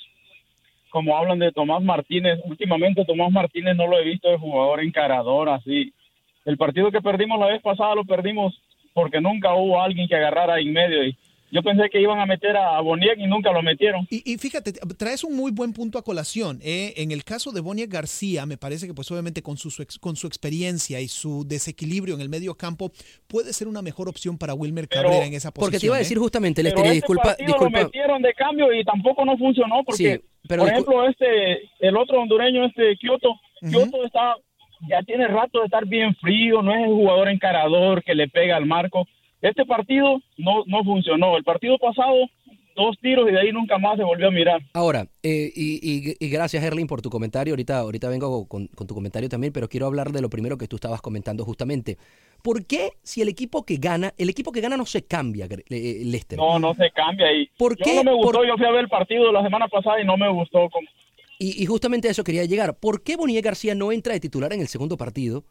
Como 0.92 1.18
hablan 1.18 1.40
de 1.40 1.52
Tomás 1.52 1.84
Martínez, 1.84 2.40
últimamente 2.46 3.06
Tomás 3.06 3.32
Martínez 3.32 3.76
no 3.76 3.88
lo 3.88 4.00
he 4.00 4.06
visto 4.06 4.30
de 4.30 4.38
jugador 4.38 4.82
encarador 4.82 5.50
así. 5.50 5.94
El 6.46 6.58
partido 6.58 6.92
que 6.92 7.02
perdimos 7.02 7.40
la 7.40 7.48
vez 7.48 7.62
pasada 7.62 7.96
lo 7.96 8.06
perdimos 8.06 8.60
porque 8.94 9.22
nunca 9.22 9.54
hubo 9.56 9.82
alguien 9.82 10.08
que 10.08 10.16
agarrara 10.16 10.60
en 10.60 10.72
medio 10.74 11.06
y 11.06 11.18
yo 11.52 11.64
pensé 11.64 11.90
que 11.90 12.00
iban 12.00 12.20
a 12.20 12.28
meter 12.28 12.56
a 12.56 12.80
Boniek 12.80 13.18
y 13.18 13.26
nunca 13.26 13.52
lo 13.52 13.64
metieron. 13.64 14.06
Y, 14.12 14.22
y 14.34 14.38
fíjate, 14.38 14.72
traes 14.72 15.24
un 15.24 15.36
muy 15.36 15.52
buen 15.52 15.74
punto 15.74 15.98
a 15.98 16.04
colación. 16.04 16.60
¿eh? 16.62 16.94
En 16.98 17.10
el 17.12 17.24
caso 17.24 17.52
de 17.52 17.60
Boniek 17.60 17.90
García, 17.92 18.46
me 18.46 18.56
parece 18.58 18.86
que 18.86 18.94
pues 18.94 19.10
obviamente 19.10 19.42
con 19.42 19.58
su, 19.58 19.72
su 19.72 19.82
ex- 19.82 19.98
con 19.98 20.16
su 20.16 20.28
experiencia 20.28 21.02
y 21.02 21.08
su 21.08 21.44
desequilibrio 21.48 22.14
en 22.14 22.22
el 22.22 22.30
medio 22.30 22.54
campo, 22.54 22.92
puede 23.28 23.52
ser 23.54 23.68
una 23.68 23.82
mejor 23.82 24.08
opción 24.10 24.38
para 24.38 24.54
Wilmer 24.54 24.88
Pero- 24.88 25.02
Cabrera 25.10 25.26
en 25.26 25.34
esa 25.34 25.50
posición. 25.50 25.66
Porque 25.72 25.80
te 25.80 25.86
iba 25.88 25.96
a 25.96 25.98
¿eh? 25.98 26.02
decir 26.04 26.20
justamente, 26.20 26.62
Pero 26.62 26.76
Lester, 26.76 26.86
y 26.86 26.88
este 26.90 26.96
disculpa, 26.98 27.36
disculpa. 27.40 27.80
lo 27.80 27.86
metieron 27.86 28.22
de 28.22 28.34
cambio 28.36 28.72
y 28.72 28.84
tampoco 28.84 29.26
no 29.26 29.36
funcionó 29.36 29.84
porque, 29.84 30.18
Sí, 30.18 30.22
pero 30.48 30.62
por 30.64 30.72
ejemplo, 30.72 31.10
este, 31.10 31.62
el 31.80 31.98
otro 31.98 32.22
hondureño, 32.22 32.64
este 32.68 32.96
Kioto, 32.98 33.34
Kioto 33.68 34.06
está, 34.06 34.36
ya 34.88 35.02
tiene 35.04 35.28
rato 35.28 35.60
de 35.60 35.66
estar 35.66 35.86
bien 35.86 36.16
frío, 36.16 36.62
no 36.62 36.74
es 36.74 36.82
el 36.84 36.94
jugador 36.94 37.30
encarador 37.30 38.04
que 38.04 38.16
le 38.16 38.28
pega 38.28 38.56
al 38.56 38.66
marco. 38.66 39.08
Este 39.42 39.66
partido 39.66 40.22
no, 40.38 40.64
no 40.68 40.84
funcionó. 40.84 41.38
El 41.38 41.44
partido 41.44 41.78
pasado, 41.78 42.16
dos 42.76 42.98
tiros 43.02 43.28
y 43.30 43.32
de 43.34 43.40
ahí 43.40 43.52
nunca 43.52 43.78
más 43.78 43.98
se 43.98 44.04
volvió 44.04 44.28
a 44.28 44.32
mirar. 44.32 44.62
Ahora, 44.74 45.06
eh, 45.24 45.52
y, 45.56 45.80
y- 45.82 46.16
y 46.20 46.30
gracias, 46.30 46.64
Erlin, 46.64 46.88
por 46.88 47.02
tu 47.02 47.10
comentario. 47.10 47.54
Ahorita, 47.54 47.80
ahorita 47.80 48.10
vengo 48.10 48.48
con, 48.48 48.68
con 48.68 48.88
tu 48.88 48.94
comentario 48.96 49.28
también, 49.30 49.52
pero 49.54 49.68
quiero 49.68 49.86
hablar 49.86 50.12
de 50.12 50.22
lo 50.22 50.30
primero 50.30 50.58
que 50.58 50.68
tú 50.68 50.76
estabas 50.78 51.02
comentando 51.02 51.44
justamente. 51.46 51.98
¿Por 52.44 52.66
qué 52.66 52.92
si 53.04 53.22
el 53.22 53.28
equipo 53.28 53.66
que 53.66 53.76
gana, 53.78 54.14
el 54.18 54.30
equipo 54.30 54.52
que 54.54 54.62
gana 54.62 54.78
no 54.78 54.86
se 54.86 55.06
cambia, 55.06 55.46
Gre- 55.48 55.64
eh, 55.70 56.02
Lester? 56.06 56.38
No, 56.38 56.58
no 56.58 56.74
se 56.74 56.90
cambia. 56.92 57.32
Y 57.34 57.50
¿Por 57.58 57.78
yo 57.78 57.84
qué? 57.84 57.96
no 57.96 58.04
me 58.06 58.14
gustó. 58.14 58.32
Por- 58.40 58.48
Yo 58.48 58.56
fui 58.56 58.66
a 58.66 58.72
ver 58.72 58.82
el 58.82 58.90
partido 58.90 59.30
la 59.32 59.44
semana 59.44 59.68
pasada 59.68 60.02
y 60.02 60.06
no 60.06 60.16
me 60.16 60.30
gustó. 60.32 60.70
como- 60.70 60.88
Y, 61.40 61.64
y 61.64 61.66
justamente 61.66 62.08
a 62.08 62.12
eso 62.12 62.24
quería 62.24 62.44
llegar. 62.46 62.78
¿Por 62.78 63.02
qué 63.02 63.16
Bonilla 63.16 63.42
García 63.42 63.74
no 63.74 63.92
entra 63.92 64.14
de 64.14 64.20
titular 64.20 64.52
en 64.54 64.60
el 64.62 64.68
segundo 64.68 64.98
partido? 64.98 65.46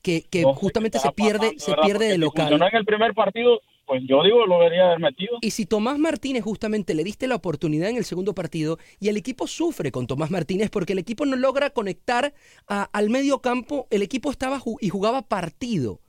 Que, 0.00 0.22
que 0.22 0.42
no 0.42 0.54
justamente 0.54 0.98
se 0.98 1.10
pierde, 1.12 1.54
se 1.58 1.72
¿verdad? 1.72 1.84
pierde 1.84 2.06
de 2.06 2.12
si 2.14 2.18
local. 2.18 2.44
funcionó 2.48 2.66
en 2.68 2.76
el 2.76 2.84
primer 2.84 3.14
partido, 3.14 3.60
pues 3.86 4.02
yo 4.08 4.22
digo, 4.24 4.46
lo 4.46 4.58
debería 4.58 4.86
haber 4.86 4.98
metido. 5.00 5.38
Y 5.40 5.50
si 5.50 5.64
Tomás 5.66 5.96
Martínez 5.98 6.42
justamente 6.42 6.94
le 6.94 7.04
diste 7.04 7.26
la 7.28 7.36
oportunidad 7.36 7.88
en 7.88 7.96
el 7.96 8.04
segundo 8.04 8.34
partido 8.34 8.78
y 8.98 9.08
el 9.08 9.16
equipo 9.16 9.46
sufre 9.46 9.92
con 9.92 10.06
Tomás 10.08 10.30
Martínez 10.30 10.70
porque 10.70 10.92
el 10.94 10.98
equipo 11.00 11.24
no 11.26 11.36
logra 11.36 11.70
conectar 11.70 12.34
a- 12.68 12.88
al 12.92 13.10
medio 13.10 13.40
campo, 13.40 13.86
el 13.90 14.02
equipo 14.02 14.30
estaba 14.32 14.58
ju- 14.60 14.78
y 14.80 14.88
jugaba 14.88 15.22
partido. 15.22 16.00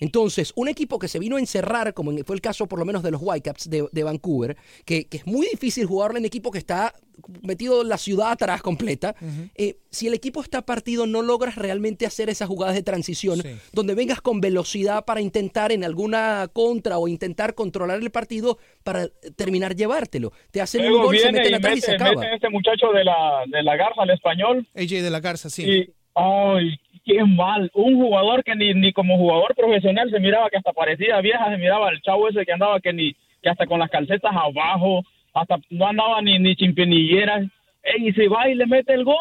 Entonces, 0.00 0.52
un 0.56 0.68
equipo 0.68 0.98
que 0.98 1.08
se 1.08 1.18
vino 1.18 1.36
a 1.36 1.40
encerrar, 1.40 1.94
como 1.94 2.10
en- 2.10 2.24
fue 2.24 2.34
el 2.34 2.42
caso 2.42 2.66
por 2.66 2.78
lo 2.78 2.84
menos 2.84 3.02
de 3.02 3.10
los 3.10 3.20
Whitecaps 3.22 3.68
de, 3.70 3.86
de 3.92 4.02
Vancouver, 4.02 4.56
que, 4.84 5.04
que 5.06 5.18
es 5.18 5.26
muy 5.26 5.46
difícil 5.46 5.86
jugarlo 5.86 6.18
en 6.18 6.24
equipo 6.24 6.50
que 6.50 6.58
está 6.58 6.94
metido 7.42 7.82
en 7.82 7.90
la 7.90 7.98
ciudad 7.98 8.30
atrás 8.32 8.62
completa, 8.62 9.14
eh, 9.54 9.76
si 9.90 10.06
el 10.06 10.14
equipo 10.14 10.40
está 10.40 10.62
partido 10.62 11.06
no 11.06 11.20
logras 11.20 11.56
realmente 11.56 12.06
hacer 12.06 12.30
esas 12.30 12.48
jugadas 12.48 12.74
de 12.74 12.82
transición 12.82 13.42
Sí. 13.42 13.50
donde 13.72 13.94
vengas 13.94 14.22
con 14.22 14.40
velocidad 14.40 15.04
para 15.04 15.20
intentar 15.20 15.70
en 15.70 15.84
alguna 15.84 16.48
contra 16.50 16.96
o 16.98 17.08
intentar 17.08 17.54
controlar 17.54 18.00
el 18.00 18.10
partido 18.10 18.56
para 18.82 19.06
terminar 19.36 19.76
llevártelo. 19.76 20.32
Te 20.50 20.62
hacen 20.62 20.90
un 20.90 21.02
gol, 21.02 21.18
se 21.18 21.30
meten 21.30 21.52
y 21.52 21.54
atrás 21.56 21.76
y 21.76 21.80
se 21.82 21.92
acaba. 21.92 22.14
mete 22.14 22.34
este 22.36 22.48
muchacho 22.48 22.86
de 22.94 23.04
la, 23.04 23.42
de 23.46 23.62
la 23.62 23.76
Garza, 23.76 24.02
el 24.04 24.10
español. 24.10 24.66
AJ 24.74 24.88
de 25.02 25.10
la 25.10 25.20
Garza, 25.20 25.50
sí. 25.50 25.62
Y, 25.70 25.92
ay, 26.14 26.80
qué 27.04 27.24
mal. 27.24 27.70
Un 27.74 27.96
jugador 27.96 28.42
que 28.44 28.54
ni, 28.54 28.74
ni 28.74 28.92
como 28.92 29.16
jugador 29.16 29.54
profesional 29.54 30.10
se 30.10 30.20
miraba 30.20 30.50
que 30.50 30.56
hasta 30.58 30.72
parecía 30.72 31.20
vieja, 31.20 31.50
se 31.50 31.56
miraba 31.58 31.90
el 31.90 32.00
chavo 32.02 32.28
ese 32.28 32.44
que 32.44 32.52
andaba 32.52 32.80
que 32.80 32.92
ni 32.92 33.14
que 33.42 33.48
hasta 33.48 33.66
con 33.66 33.78
las 33.80 33.90
calcetas 33.90 34.32
abajo, 34.34 35.02
hasta 35.34 35.56
no 35.70 35.86
andaba 35.86 36.20
ni, 36.22 36.38
ni 36.38 36.54
chimpinilleras. 36.56 37.46
Ey, 37.82 38.08
y 38.08 38.12
se 38.12 38.28
va 38.28 38.48
y 38.48 38.54
le 38.54 38.66
mete 38.66 38.92
el 38.92 39.04
gol. 39.04 39.16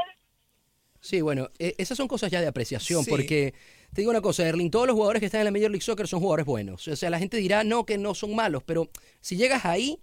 Sí, 1.00 1.22
bueno, 1.22 1.48
eh, 1.60 1.76
esas 1.78 1.98
son 1.98 2.08
cosas 2.10 2.30
ya 2.30 2.42
de 2.42 2.48
apreciación, 2.48 3.04
Sí. 3.06 3.10
porque 3.10 3.54
te 3.94 4.02
digo 4.02 4.12
una 4.12 4.20
cosa, 4.22 4.46
Erling, 4.48 4.70
todos 4.70 4.86
los 4.86 4.96
jugadores 4.96 5.22
que 5.22 5.28
están 5.28 5.40
en 5.42 5.46
la 5.46 5.52
Major 5.52 5.72
League 5.72 5.82
Soccer 5.82 6.08
son 6.08 6.20
jugadores 6.20 6.46
buenos. 6.46 6.86
O 6.90 6.96
sea, 6.96 7.10
la 7.10 7.20
gente 7.20 7.38
dirá, 7.38 7.64
no, 7.64 7.86
que 7.86 7.98
no 7.98 8.14
son 8.14 8.36
malos, 8.36 8.64
pero 8.66 8.90
si 9.22 9.38
llegas 9.38 9.66
ahí, 9.66 9.98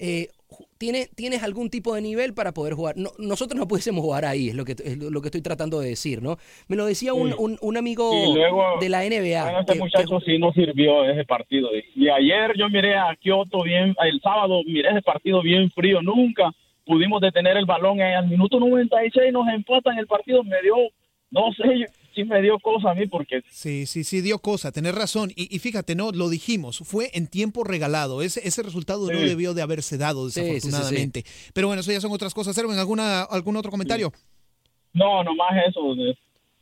eh, 0.00 0.28
tiene- 0.78 1.06
tienes 1.14 1.42
algún 1.42 1.70
tipo 1.70 1.94
de 1.94 2.00
nivel 2.02 2.34
para 2.34 2.52
poder 2.52 2.74
jugar. 2.74 2.96
No- 2.96 3.10
nosotros 3.18 3.58
no 3.58 3.68
pudiésemos 3.68 4.02
jugar 4.02 4.24
ahí, 4.24 4.48
es 4.48 4.54
lo 4.54 4.64
que, 4.64 4.72
es 4.72 4.98
lo 4.98 5.20
que 5.20 5.28
estoy 5.28 5.42
tratando 5.42 5.80
de 5.80 5.88
decir, 5.90 6.22
¿no? 6.22 6.36
Me 6.68 6.76
lo 6.76 6.86
decía 6.86 7.14
un, 7.14 7.30
Sí. 7.30 7.36
un- 7.38 7.58
un 7.60 7.76
amigo 7.76 8.10
luego, 8.34 8.62
de 8.80 8.88
la 8.88 9.04
NBA. 9.04 9.42
Bueno, 9.44 9.60
este 9.60 9.72
que- 9.74 9.78
muchacho 9.78 10.20
sí 10.20 10.38
no 10.38 10.52
sirvió 10.52 11.04
ese 11.04 11.24
partido. 11.24 11.68
Y 11.94 12.08
ayer 12.08 12.52
yo 12.56 12.68
miré 12.68 12.94
a 12.96 13.14
Kioto 13.20 13.62
bien, 13.62 13.94
el 14.02 14.20
sábado 14.20 14.62
miré 14.66 14.90
ese 14.90 15.02
partido 15.02 15.42
bien 15.42 15.70
frío. 15.70 16.02
Nunca 16.02 16.50
pudimos 16.84 17.20
detener 17.20 17.56
el 17.56 17.64
balón. 17.66 18.00
Al 18.00 18.28
minuto 18.28 18.58
96 18.58 19.32
nos 19.32 19.46
empatan 19.48 19.98
el 19.98 20.06
partido. 20.06 20.42
Me 20.42 20.60
dio, 20.62 20.74
no 21.30 21.52
sé, 21.54 21.86
sí 22.14 22.24
me 22.24 22.40
dio 22.42 22.58
cosa 22.58 22.90
a 22.90 22.94
mí 22.94 23.06
porque 23.06 23.42
Sí, 23.50 23.86
sí, 23.86 24.04
sí, 24.04 24.20
dio 24.20 24.38
cosa, 24.38 24.72
tenés 24.72 24.94
razón. 24.94 25.30
Y, 25.34 25.54
y 25.54 25.58
fíjate, 25.58 25.94
no, 25.94 26.10
lo 26.12 26.28
dijimos, 26.28 26.78
fue 26.84 27.10
en 27.14 27.26
tiempo 27.26 27.64
regalado. 27.64 28.22
Ese, 28.22 28.46
ese 28.46 28.62
resultado 28.62 29.10
no 29.10 29.18
debió 29.20 29.54
de 29.54 29.62
haberse 29.62 29.98
dado, 29.98 30.28
Sí, 30.28 30.34
sí, 30.34 30.40
sí, 30.40 30.46
sí. 30.46 30.52
desafortunadamente. 30.54 31.24
Pero 31.52 31.66
bueno, 31.68 31.80
eso 31.80 31.92
ya 31.92 32.00
son 32.00 32.12
otras 32.12 32.34
cosas. 32.34 32.56
Erwin, 32.58 32.78
¿alguna, 32.78 33.22
¿algún 33.22 33.56
otro 33.56 33.70
comentario? 33.70 34.12
no, 34.94 35.24
nomás 35.24 35.50
eso. 35.68 35.80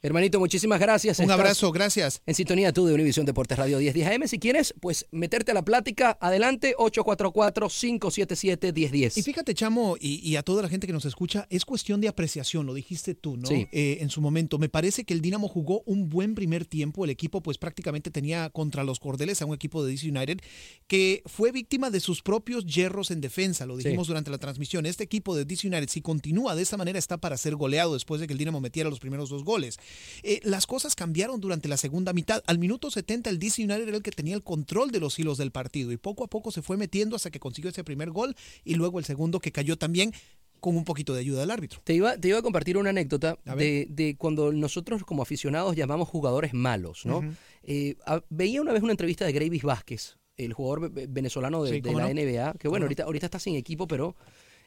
Hermanito, 0.03 0.39
muchísimas 0.39 0.81
gracias. 0.81 1.19
Un 1.19 1.25
Estás 1.25 1.39
abrazo, 1.39 1.71
gracias. 1.73 2.23
En 2.25 2.35
sintonía 2.35 2.73
tú 2.73 2.87
de 2.87 2.95
Univisión 2.95 3.27
Deportes 3.27 3.59
Radio 3.59 3.77
1010 3.79 4.09
AM. 4.09 4.27
Si 4.29 4.39
quieres, 4.39 4.73
pues 4.81 5.05
meterte 5.11 5.51
a 5.51 5.55
la 5.55 5.63
plática, 5.63 6.17
adelante, 6.23 6.75
844-577-1010. 6.79 9.19
Y 9.19 9.23
fíjate, 9.23 9.53
Chamo, 9.53 9.99
y, 10.01 10.27
y 10.27 10.37
a 10.37 10.43
toda 10.43 10.63
la 10.63 10.71
gente 10.71 10.87
que 10.87 10.95
nos 10.95 11.05
escucha, 11.05 11.47
es 11.51 11.67
cuestión 11.67 12.01
de 12.01 12.09
apreciación, 12.09 12.65
lo 12.65 12.73
dijiste 12.73 13.15
tú, 13.15 13.37
¿no? 13.37 13.47
Sí. 13.47 13.69
Eh, 13.73 13.99
en 14.01 14.09
su 14.09 14.23
momento. 14.23 14.59
Me 14.59 14.71
parece 14.71 15.05
que 15.05 15.13
el 15.13 15.21
Dinamo 15.21 15.49
jugó 15.49 15.83
un 15.85 16.09
buen 16.09 16.35
primer 16.35 16.65
tiempo. 16.65 17.05
El 17.05 17.11
equipo, 17.11 17.43
pues 17.43 17.59
prácticamente 17.59 18.11
tenía 18.11 18.49
contra 18.49 18.85
los 18.85 19.01
Cordeles 19.01 19.43
a 19.43 19.47
un 19.47 19.55
equipo 19.55 19.85
de 19.85 19.93
DC 19.93 20.09
United 20.09 20.39
que 20.87 21.23
fue 21.27 21.53
víctima 21.53 21.91
de 21.91 22.01
sus 22.01 22.23
propios 22.23 22.65
hierros 22.65 23.11
en 23.11 23.21
defensa. 23.21 23.67
Lo 23.67 23.77
dijimos 23.77 24.09
durante 24.09 24.31
la 24.31 24.39
transmisión. 24.39 24.87
Este 24.87 25.05
equipo 25.05 25.37
de 25.37 25.45
DC 25.45 25.69
United, 25.69 25.91
si 25.91 26.01
continúa 26.01 26.55
de 26.55 26.63
esta 26.63 26.79
manera, 26.79 26.99
está 26.99 27.19
para 27.19 27.37
ser 27.37 27.57
goleado 27.57 27.93
después 27.93 28.19
de 28.21 28.27
que 28.27 28.33
el 28.33 28.39
Dinamo 28.39 28.63
metiera 28.63 28.89
los 28.89 28.99
primeros 28.99 29.29
dos 29.29 29.45
goles. 29.45 29.79
Eh, 30.23 30.41
las 30.45 30.67
cosas 30.67 30.95
cambiaron 30.95 31.41
durante 31.41 31.69
la 31.69 31.77
segunda 31.77 32.13
mitad. 32.13 32.43
Al 32.47 32.59
minuto 32.59 32.91
70, 32.91 33.31
el 33.31 33.39
DC 33.39 33.63
United 33.65 33.89
era 33.89 33.97
el 33.97 34.03
que 34.03 34.11
tenía 34.11 34.35
el 34.35 34.43
control 34.43 34.91
de 34.91 35.01
los 35.01 35.19
hilos 35.19 35.39
del 35.39 35.51
partido 35.51 35.93
y 35.93 35.97
poco 35.97 36.25
a 36.25 36.27
poco 36.29 36.51
se 36.51 36.63
fue 36.63 36.77
metiendo 36.77 37.17
hasta 37.17 37.31
que 37.31 37.41
consiguió 37.41 37.71
ese 37.71 37.85
primer 37.85 38.11
gol 38.11 38.35
y 38.65 38.75
luego 38.75 38.99
el 38.99 39.05
segundo 39.05 39.41
que 39.41 39.53
cayó 39.53 39.77
también 39.77 40.13
con 40.61 40.77
un 40.77 40.85
poquito 40.85 41.15
de 41.15 41.21
ayuda 41.21 41.41
del 41.41 41.51
árbitro. 41.51 41.81
Te 41.85 41.95
iba, 41.95 42.19
te 42.19 42.29
iba 42.29 42.39
a 42.39 42.43
compartir 42.43 42.77
una 42.77 42.91
anécdota 42.91 43.39
de, 43.57 43.87
de 43.89 44.17
cuando 44.19 44.53
nosotros 44.53 45.05
como 45.05 45.23
aficionados 45.23 45.75
llamamos 45.75 46.07
jugadores 46.09 46.53
malos, 46.53 47.07
¿no? 47.07 47.23
Eh, 47.63 47.97
a- 48.05 48.23
veía 48.29 48.61
una 48.61 48.73
vez 48.73 48.83
una 48.83 48.93
entrevista 48.93 49.25
de 49.25 49.33
Gravis 49.33 49.63
Vázquez, 49.63 50.17
el 50.37 50.53
jugador 50.53 50.91
ve- 50.93 51.07
venezolano 51.09 51.63
de, 51.65 51.71
Sí, 51.71 51.77
de 51.81 51.83
cómo 51.89 52.01
la 52.01 52.13
no. 52.13 52.21
NBA, 52.21 52.53
que 52.53 52.59
¿Cómo 52.69 52.73
bueno, 52.73 52.85
no? 52.85 52.87
ahorita, 52.89 53.05
ahorita 53.05 53.27
está 53.27 53.39
sin 53.39 53.57
equipo, 53.57 53.87
pero... 53.87 54.15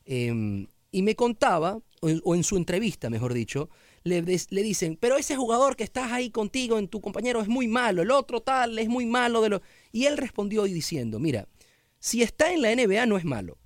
eh, 0.06 0.66
y 0.92 1.02
me 1.02 1.16
contaba, 1.16 1.80
o 2.04 2.36
en, 2.36 2.44
su 2.44 2.58
entrevista, 2.58 3.10
mejor 3.10 3.34
dicho, 3.34 3.70
le, 4.04 4.22
le 4.22 4.64
dicen, 4.64 4.98
pero 5.00 5.18
ese 5.18 5.36
jugador 5.36 5.76
que 5.76 5.84
estás 5.84 6.12
ahí 6.12 6.30
contigo, 6.30 6.78
en 6.78 6.88
tu 6.88 7.02
compañero, 7.02 7.42
es 7.42 7.48
muy 7.48 7.68
malo, 7.68 8.02
el 8.02 8.12
otro 8.12 8.42
tal, 8.42 8.78
es 8.78 8.90
muy 8.90 9.06
malo. 9.06 9.42
de 9.42 9.50
lo 9.50 9.62
Y 9.92 10.06
él 10.06 10.18
respondió 10.18 10.64
diciendo, 10.64 11.20
mira, 11.20 11.48
si 12.00 12.22
está 12.22 12.52
en 12.52 12.62
la 12.62 12.76
NBA 12.76 13.06
no 13.06 13.18
es 13.18 13.24
malo. 13.24 13.58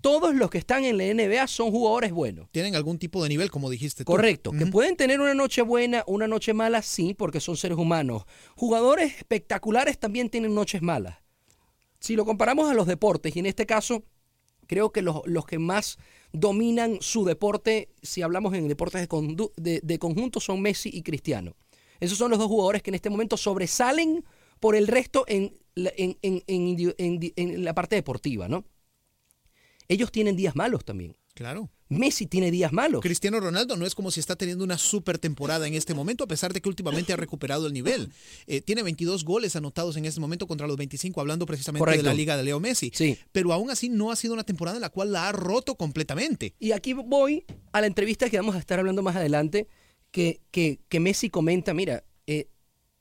Todos 0.00 0.34
los 0.34 0.50
que 0.50 0.58
están 0.58 0.84
en 0.84 0.98
la 0.98 1.04
NBA 1.04 1.46
son 1.46 1.70
jugadores 1.70 2.12
buenos. 2.12 2.48
Tienen 2.50 2.74
algún 2.76 2.98
tipo 2.98 3.22
de 3.22 3.28
nivel, 3.28 3.50
como 3.50 3.70
dijiste 3.70 4.04
tú. 4.04 4.12
Correcto, 4.12 4.52
que 4.52 4.66
pueden 4.66 4.96
tener 4.96 5.20
una 5.20 5.34
noche 5.34 5.62
buena, 5.62 6.04
una 6.06 6.26
noche 6.26 6.52
mala, 6.52 6.82
sí, 6.82 7.14
porque 7.14 7.40
son 7.40 7.56
seres 7.56 7.78
humanos. 7.78 8.24
Jugadores 8.54 9.16
espectaculares 9.16 9.98
también 9.98 10.28
tienen 10.30 10.54
noches 10.54 10.82
malas. 10.82 11.18
Si 12.00 12.16
lo 12.16 12.26
comparamos 12.26 12.70
a 12.70 12.74
los 12.74 12.86
deportes, 12.86 13.34
y 13.34 13.38
en 13.38 13.46
este 13.46 13.64
caso, 13.64 14.04
creo 14.66 14.92
que 14.92 15.00
los, 15.00 15.22
los 15.26 15.46
que 15.46 15.58
más 15.58 15.98
dominan 16.34 16.98
su 17.00 17.24
deporte, 17.24 17.88
si 18.02 18.20
hablamos 18.20 18.52
en 18.54 18.68
deportes 18.68 19.08
de, 19.08 19.48
de- 19.56 19.80
de 19.82 19.98
conjunto, 19.98 20.40
son 20.40 20.60
Messi 20.60 20.90
y 20.92 21.02
Cristiano. 21.02 21.54
Esos 22.00 22.18
son 22.18 22.28
los 22.30 22.38
dos 22.40 22.48
jugadores 22.48 22.82
que 22.82 22.90
en 22.90 22.96
este 22.96 23.08
momento 23.08 23.36
sobresalen 23.36 24.24
por 24.60 24.76
el 24.76 24.86
resto 24.88 25.24
en 25.28 25.54
en- 25.76 26.16
en- 26.46 27.32
en 27.36 27.64
la 27.64 27.74
parte 27.74 27.96
deportiva, 27.96 28.48
¿no? 28.48 28.64
Ellos 29.88 30.12
tienen 30.12 30.36
días 30.36 30.54
malos 30.56 30.84
también. 30.84 31.16
Claro. 31.34 31.68
Messi 31.88 32.26
tiene 32.26 32.50
días 32.50 32.72
malos. 32.72 33.02
Cristiano 33.02 33.40
Ronaldo 33.40 33.76
no 33.76 33.84
es 33.86 33.94
como 33.94 34.10
si 34.10 34.20
está 34.20 34.36
teniendo 34.36 34.64
una 34.64 34.78
super 34.78 35.18
temporada 35.18 35.66
en 35.66 35.74
este 35.74 35.94
momento, 35.94 36.24
a 36.24 36.26
pesar 36.26 36.52
de 36.52 36.60
que 36.60 36.68
últimamente 36.68 37.12
ha 37.12 37.16
recuperado 37.16 37.66
el 37.66 37.72
nivel. 37.72 38.10
Eh, 38.46 38.60
tiene 38.62 38.82
22 38.82 39.24
goles 39.24 39.54
anotados 39.56 39.96
en 39.96 40.04
este 40.06 40.20
momento 40.20 40.46
contra 40.46 40.66
los 40.66 40.76
25, 40.76 41.20
hablando 41.20 41.46
precisamente 41.46 41.80
Correcto. 41.80 42.02
de 42.02 42.08
la 42.08 42.14
liga 42.14 42.36
de 42.36 42.42
Leo 42.44 42.60
Messi. 42.60 42.90
Sí. 42.94 43.18
Pero 43.32 43.52
aún 43.52 43.70
así 43.70 43.88
no 43.88 44.10
ha 44.10 44.16
sido 44.16 44.34
una 44.34 44.44
temporada 44.44 44.76
en 44.76 44.82
la 44.82 44.90
cual 44.90 45.12
la 45.12 45.28
ha 45.28 45.32
roto 45.32 45.76
completamente. 45.76 46.54
Y 46.58 46.72
aquí 46.72 46.94
voy 46.94 47.44
a 47.72 47.80
la 47.80 47.86
entrevista 47.86 48.30
que 48.30 48.38
vamos 48.38 48.54
a 48.54 48.58
estar 48.58 48.78
hablando 48.78 49.02
más 49.02 49.16
adelante, 49.16 49.68
que, 50.10 50.40
que, 50.50 50.80
que 50.88 51.00
Messi 51.00 51.28
comenta, 51.28 51.74
mira, 51.74 52.04
eh, 52.26 52.48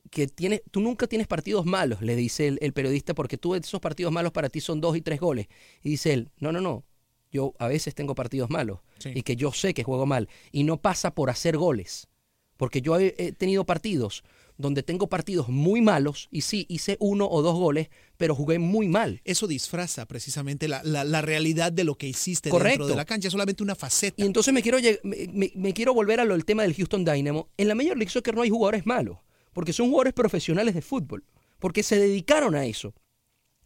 que 0.09 0.27
tiene, 0.27 0.61
tú 0.71 0.81
nunca 0.81 1.07
tienes 1.07 1.27
partidos 1.27 1.65
malos, 1.65 2.01
le 2.01 2.15
dice 2.15 2.47
el, 2.47 2.59
el 2.61 2.73
periodista, 2.73 3.13
porque 3.13 3.37
tú 3.37 3.55
esos 3.55 3.79
partidos 3.79 4.11
malos 4.11 4.31
para 4.31 4.49
ti 4.49 4.61
son 4.61 4.81
dos 4.81 4.97
y 4.97 5.01
tres 5.01 5.19
goles. 5.19 5.47
Y 5.81 5.91
dice 5.91 6.13
él, 6.13 6.31
no, 6.37 6.51
no, 6.51 6.59
no, 6.59 6.85
yo 7.33 7.53
a 7.59 7.67
veces 7.67 7.93
tengo 7.95 8.15
partidos 8.15 8.49
malos 8.49 8.79
Sí. 8.99 9.11
y 9.15 9.23
que 9.23 9.35
yo 9.35 9.51
sé 9.51 9.73
que 9.73 9.83
juego 9.83 10.05
mal. 10.05 10.29
Y 10.51 10.63
no 10.63 10.77
pasa 10.77 11.13
por 11.13 11.29
hacer 11.29 11.57
goles, 11.57 12.07
porque 12.55 12.81
yo 12.81 12.97
he, 12.99 13.13
he 13.17 13.31
tenido 13.33 13.65
partidos 13.65 14.23
donde 14.55 14.83
tengo 14.83 15.09
partidos 15.09 15.49
muy 15.49 15.81
malos 15.81 16.27
y 16.29 16.41
sí, 16.41 16.67
hice 16.69 16.95
uno 16.99 17.27
o 17.27 17.41
dos 17.41 17.55
goles, 17.55 17.89
pero 18.17 18.35
jugué 18.35 18.59
muy 18.59 18.87
mal. 18.87 19.19
Eso 19.25 19.47
disfraza 19.47 20.05
precisamente 20.05 20.67
la, 20.67 20.83
la- 20.83 21.03
la 21.03 21.23
realidad 21.23 21.71
de 21.71 21.83
lo 21.83 21.95
que 21.95 22.07
hiciste 22.07 22.51
Correcto. 22.51 22.69
dentro 22.83 22.87
de 22.87 22.95
la 22.95 23.05
cancha, 23.05 23.27
es 23.29 23.31
solamente 23.31 23.63
una 23.63 23.73
faceta. 23.73 24.21
Y 24.21 24.27
entonces 24.27 24.53
me 24.53 24.61
quiero, 24.61 24.77
me, 25.03 25.27
me- 25.33 25.51
me 25.55 25.73
quiero 25.73 25.95
volver 25.95 26.19
a 26.19 26.25
lo 26.25 26.35
del 26.35 26.45
tema 26.45 26.61
del 26.61 26.75
Houston 26.75 27.03
Dynamo. 27.03 27.49
En 27.57 27.67
la 27.67 27.73
Major 27.73 27.97
League 27.97 28.11
Soccer 28.11 28.35
no 28.35 28.43
hay 28.43 28.51
jugadores 28.51 28.85
malos, 28.85 29.17
porque 29.53 29.73
son 29.73 29.87
jugadores 29.89 30.13
profesionales 30.13 30.75
de 30.75 30.83
fútbol, 30.83 31.25
porque 31.59 31.81
se 31.81 31.97
dedicaron 31.97 32.53
a 32.53 32.65
eso. 32.67 32.93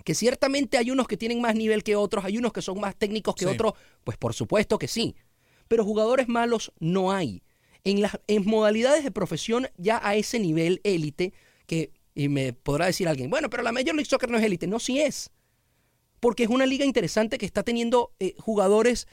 Que 0.04 0.16
ciertamente 0.16 0.78
hay 0.78 0.92
unos 0.92 1.08
que 1.08 1.18
tienen 1.18 1.42
más 1.42 1.56
nivel 1.56 1.84
que 1.84 1.96
otros, 1.96 2.24
hay 2.26 2.38
unos 2.38 2.54
que 2.54 2.62
son 2.62 2.80
más 2.80 2.96
técnicos 2.96 3.36
que 3.36 3.46
Sí. 3.46 3.52
otros, 3.52 3.74
pues 4.04 4.18
por 4.18 4.34
supuesto 4.34 4.78
que 4.80 4.88
sí. 4.88 5.16
Pero 5.68 5.84
jugadores 5.84 6.28
malos 6.28 6.72
no 6.80 7.12
hay. 7.12 7.44
En 7.84 8.02
las 8.02 8.20
en 8.28 8.46
modalidades 8.46 9.04
de 9.04 9.12
profesión 9.12 9.70
ya 9.78 10.00
a 10.04 10.16
ese 10.16 10.40
nivel 10.40 10.82
élite, 10.84 11.34
que 11.66 11.92
y 12.16 12.30
me 12.30 12.54
podrá 12.54 12.88
decir 12.88 13.08
alguien, 13.08 13.30
bueno, 13.30 13.50
pero 13.50 13.62
la 13.64 13.72
Major 13.72 13.94
League 13.94 14.06
Soccer 14.10 14.30
no 14.30 14.38
es 14.38 14.44
élite. 14.44 14.66
No, 14.66 14.80
sí 14.80 15.00
es 15.02 15.30
porque 16.20 16.44
es 16.44 16.50
una 16.50 16.66
liga 16.66 16.86
interesante 16.86 17.38
que 17.38 17.46
está 17.46 17.64
teniendo 17.64 18.14
eh, 18.20 18.36
jugadores 18.40 19.08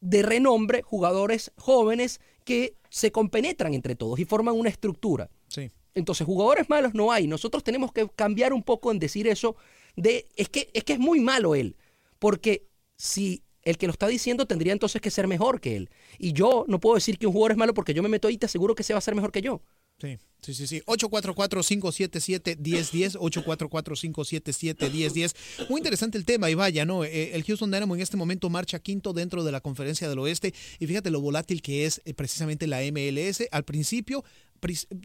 de 0.00 0.22
renombre, 0.22 0.82
jugadores 0.82 1.52
jóvenes 1.56 2.20
que 2.44 2.76
se 2.90 3.10
compenetran 3.10 3.74
entre 3.74 3.96
todos 3.96 4.18
y 4.18 4.24
forman 4.24 4.54
una 4.54 4.68
estructura. 4.68 5.30
Sí. 5.48 5.70
Entonces, 5.94 6.26
jugadores 6.26 6.68
malos 6.68 6.94
no 6.94 7.12
hay. 7.12 7.26
Nosotros 7.26 7.64
tenemos 7.64 7.92
que 7.92 8.08
cambiar 8.14 8.52
un 8.52 8.62
poco 8.62 8.90
en 8.92 8.98
decir 8.98 9.26
eso 9.28 9.56
de 9.96 10.26
es 10.36 10.48
que 10.48 10.70
es 10.74 10.84
que 10.84 10.94
es 10.94 10.98
muy 10.98 11.20
malo 11.20 11.54
él, 11.54 11.76
porque 12.18 12.66
si 12.96 13.42
el 13.62 13.78
que 13.78 13.86
lo 13.86 13.92
está 13.92 14.06
diciendo 14.06 14.46
tendría 14.46 14.72
entonces 14.72 15.00
que 15.00 15.10
ser 15.10 15.26
mejor 15.26 15.60
que 15.60 15.76
él. 15.76 15.90
Y 16.18 16.32
yo 16.32 16.64
no 16.68 16.80
puedo 16.80 16.96
decir 16.96 17.18
que 17.18 17.26
un 17.26 17.32
jugador 17.32 17.52
es 17.52 17.58
malo 17.58 17.74
porque 17.74 17.94
yo 17.94 18.02
me 18.02 18.08
meto 18.08 18.28
ahí 18.28 18.34
y 18.34 18.38
te 18.38 18.46
aseguro 18.46 18.74
que 18.74 18.82
se 18.82 18.92
va 18.92 18.98
a 18.98 19.02
ser 19.02 19.14
mejor 19.14 19.32
que 19.32 19.42
yo. 19.42 19.62
Sí, 20.00 20.18
sí, 20.40 20.54
sí, 20.54 20.66
sí. 20.66 20.82
844-577-1010, 20.86 23.16
844-577-1010. 23.16 25.68
Muy 25.68 25.78
interesante 25.78 26.18
el 26.18 26.24
tema 26.24 26.50
y 26.50 26.54
vaya, 26.54 26.84
¿no? 26.84 27.04
Eh, 27.04 27.30
el 27.34 27.44
Houston 27.44 27.70
Dynamo 27.70 27.94
en 27.94 28.00
este 28.00 28.16
momento 28.16 28.50
marcha 28.50 28.80
quinto 28.80 29.12
dentro 29.12 29.44
de 29.44 29.52
la 29.52 29.60
conferencia 29.60 30.08
del 30.08 30.18
oeste 30.18 30.52
y 30.80 30.88
fíjate 30.88 31.10
lo 31.10 31.20
volátil 31.20 31.62
que 31.62 31.86
es 31.86 32.02
eh, 32.04 32.12
precisamente 32.12 32.66
la 32.66 32.80
MLS. 32.80 33.44
Al 33.52 33.62
principio, 33.64 34.24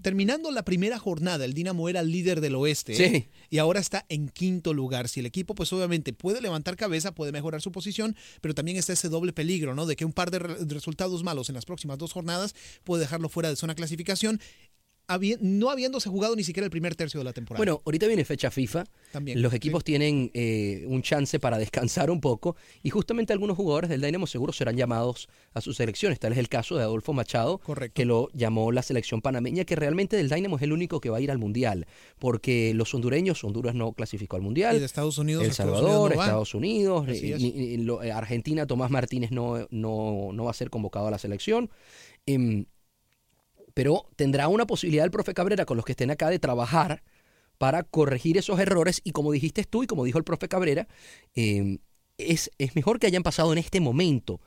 terminando 0.02 0.52
la 0.52 0.63
primera 0.63 1.00
jornada, 1.00 1.45
el 1.45 1.54
Dynamo 1.54 1.89
era 1.89 2.00
el 2.00 2.12
líder 2.12 2.41
del 2.41 2.56
oeste 2.56 2.95
¿eh? 3.06 3.30
Y 3.50 3.58
ahora 3.58 3.80
está 3.80 4.06
en 4.10 4.30
quinto 4.30 4.74
lugar. 4.74 5.08
Si 5.10 5.19
el 5.19 5.26
equipo, 5.26 5.56
pues 5.56 5.72
obviamente 5.74 6.13
puede 6.13 6.41
levantar 6.41 6.76
cabeza, 6.76 7.13
puede 7.13 7.32
mejorar 7.32 7.62
su 7.62 7.72
posición, 7.72 8.15
pero 8.41 8.54
también 8.54 8.78
está 8.78 8.93
ese 8.93 9.10
doble 9.10 9.34
peligro, 9.34 9.76
¿no? 9.76 9.86
De 9.86 9.95
que 9.95 10.06
un 10.06 10.13
par 10.13 10.32
de, 10.32 10.39
re- 10.39 10.65
de 10.65 10.74
resultados 10.74 11.24
malos 11.24 11.50
en 11.50 11.56
las 11.56 11.65
próximas 11.65 11.98
dos 11.98 12.13
jornadas 12.13 12.56
puede 12.84 13.02
dejarlo 13.02 13.30
fuera 13.30 13.50
de 13.50 13.56
zona 13.56 13.76
clasificación 13.76 14.39
habi- 15.10 15.38
no 15.41 15.69
habiéndose 15.69 16.08
jugado 16.10 16.36
ni 16.36 16.43
siquiera 16.45 16.63
el 16.65 16.72
primer 16.72 16.95
tercio 16.95 17.19
de 17.19 17.24
la 17.26 17.34
temporada. 17.34 17.58
Bueno, 17.60 17.82
ahorita 17.86 18.08
viene 18.08 18.24
fecha 18.24 18.50
FIFA. 18.52 18.86
También, 19.12 19.41
Los 19.41 19.52
sí. 19.52 19.58
equipos 19.58 19.84
tienen 19.84 20.32
eh, 20.34 20.86
un 20.88 21.02
chance 21.02 21.39
para 21.39 21.58
descansar 21.58 22.10
un 22.12 22.22
poco 22.22 22.56
y 22.84 22.89
justamente 22.91 23.34
algunos 23.34 23.58
jugadores 23.58 23.89
del 23.89 24.00
Dynamo 24.02 24.28
seguro 24.28 24.54
serán 24.54 24.78
llamados 24.78 25.28
a 25.54 25.62
sus 25.62 25.76
selecciones. 25.78 26.19
Tal 26.19 26.32
es 26.32 26.38
el 26.38 26.48
caso 26.48 26.78
de 26.78 26.84
Adolfo 26.84 27.12
Machado, 27.12 27.58
Correcto. 27.58 27.93
que 27.95 28.06
lo 28.06 28.30
llamó 28.34 28.72
la 28.72 28.84
selección 28.84 29.22
panameña, 29.22 29.65
que 29.65 29.76
realmente 29.76 30.15
del 30.15 30.30
Dynamo 30.30 30.58
es 30.58 30.62
el 30.62 30.72
único 30.72 31.02
que 31.02 31.10
va 31.10 31.17
a 31.17 31.22
ir 31.22 31.32
al 31.32 31.39
Mundial, 31.39 31.88
porque 32.19 32.74
los 32.76 32.93
hondureños, 32.93 33.43
Honduras 33.43 33.76
no 33.76 33.93
clasificó 33.93 34.36
al 34.36 34.43
Mundial. 34.43 34.76
Y 34.76 34.80
de 34.80 34.86
Estados 34.86 35.17
Unidos, 35.17 35.43
El 35.43 35.50
Estados 35.52 35.78
Salvador, 35.80 36.02
Unidos 36.12 36.15
no. 36.17 36.24
Estados 36.24 36.54
Unidos, 36.54 37.08
eh, 37.10 37.34
es. 37.36 37.43
eh, 37.43 38.12
Argentina, 38.12 38.67
Tomás 38.67 38.91
Martínez 38.91 39.32
no, 39.32 39.67
no, 39.72 40.30
no 40.32 40.43
va 40.45 40.52
a 40.52 40.54
ser 40.54 40.69
convocado 40.69 41.08
a 41.08 41.12
la 41.12 41.17
selección. 41.17 41.69
Em, 42.26 42.65
pero 43.80 44.10
tendrá 44.18 44.50
una 44.50 44.68
posibilidad 44.68 45.06
el 45.06 45.12
profe 45.12 45.34
Cabrera 45.34 45.63
con 45.63 45.78
los 45.78 45.86
que 45.86 45.94
estén 45.94 46.12
acá 46.12 46.30
de 46.30 46.38
trabajar 46.38 47.02
para 47.58 47.84
corregir 47.84 48.38
esos 48.38 48.60
errores 48.60 49.00
y 49.06 49.13
como 49.13 49.32
dijiste 49.32 49.63
tú 49.63 49.84
y 49.84 49.88
como 49.88 50.04
dijo 50.04 50.18
el 50.18 50.26
profe 50.26 50.50
Cabrera, 50.50 50.89
em, 51.34 51.78
es, 52.18 52.52
es 52.58 52.76
mejor 52.76 53.00
que 53.00 53.08
hayan 53.08 53.24
pasado 53.24 53.54
en 53.54 53.58
este 53.58 53.80
momento 53.80 54.42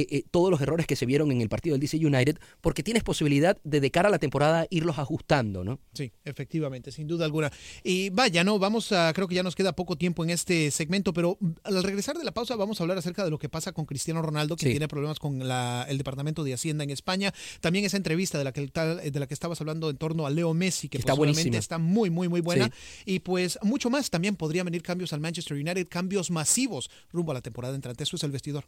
eh, 0.00 0.06
eh, 0.10 0.24
todos 0.30 0.50
los 0.50 0.60
errores 0.60 0.86
que 0.86 0.96
se 0.96 1.06
vieron 1.06 1.30
en 1.32 1.40
el 1.40 1.48
partido 1.48 1.74
del 1.74 1.80
DC 1.80 1.96
United 1.98 2.38
porque 2.60 2.82
tienes 2.82 3.02
posibilidad 3.02 3.58
de 3.64 3.80
de 3.80 3.90
cara 3.90 4.08
a 4.08 4.10
la 4.10 4.18
temporada 4.18 4.66
irlos 4.70 4.98
ajustando, 4.98 5.64
¿no? 5.64 5.80
Sí, 5.94 6.12
efectivamente, 6.24 6.90
sin 6.92 7.06
duda 7.06 7.24
alguna. 7.24 7.50
Y 7.84 8.10
vaya, 8.10 8.44
no, 8.44 8.58
vamos 8.58 8.92
a, 8.92 9.12
creo 9.12 9.28
que 9.28 9.34
ya 9.34 9.42
nos 9.42 9.54
queda 9.54 9.72
poco 9.74 9.96
tiempo 9.96 10.24
en 10.24 10.30
este 10.30 10.70
segmento, 10.70 11.12
pero 11.12 11.38
al 11.64 11.82
regresar 11.82 12.16
de 12.18 12.24
la 12.24 12.32
pausa 12.32 12.56
vamos 12.56 12.80
a 12.80 12.84
hablar 12.84 12.98
acerca 12.98 13.24
de 13.24 13.30
lo 13.30 13.38
que 13.38 13.48
pasa 13.48 13.72
con 13.72 13.84
Cristiano 13.86 14.20
Ronaldo, 14.22 14.56
que 14.56 14.66
Sí. 14.66 14.70
tiene 14.72 14.88
problemas 14.88 15.18
con 15.18 15.46
la- 15.46 15.86
el 15.88 15.98
Departamento 15.98 16.44
de 16.44 16.54
Hacienda 16.54 16.84
en 16.84 16.90
España. 16.90 17.32
También 17.60 17.84
esa 17.84 17.96
entrevista 17.96 18.38
de 18.38 18.44
la 18.44 18.52
que 18.52 18.66
tal- 18.68 19.00
de 19.10 19.20
la 19.20 19.26
que 19.26 19.34
estabas 19.34 19.60
hablando 19.60 19.90
en 19.90 19.96
torno 19.96 20.26
a 20.26 20.30
Leo 20.30 20.52
Messi, 20.54 20.88
que 20.88 20.98
Está 20.98 21.12
buenísima. 21.14 21.56
está 21.56 21.78
muy, 21.78 22.10
muy, 22.10 22.28
muy 22.28 22.40
buena. 22.40 22.66
Sí. 22.66 23.02
Y 23.06 23.18
pues 23.20 23.58
mucho 23.62 23.90
más. 23.90 24.10
También 24.10 24.36
podrían 24.36 24.64
venir 24.64 24.82
cambios 24.82 25.12
al 25.12 25.20
Manchester 25.20 25.56
United, 25.56 25.86
cambios 25.88 26.30
masivos 26.30 26.90
rumbo 27.12 27.32
a 27.32 27.34
la 27.34 27.42
temporada 27.42 27.74
entrante. 27.74 28.02
Eso 28.04 28.16
es 28.16 28.22
el 28.24 28.30
vestidor. 28.30 28.64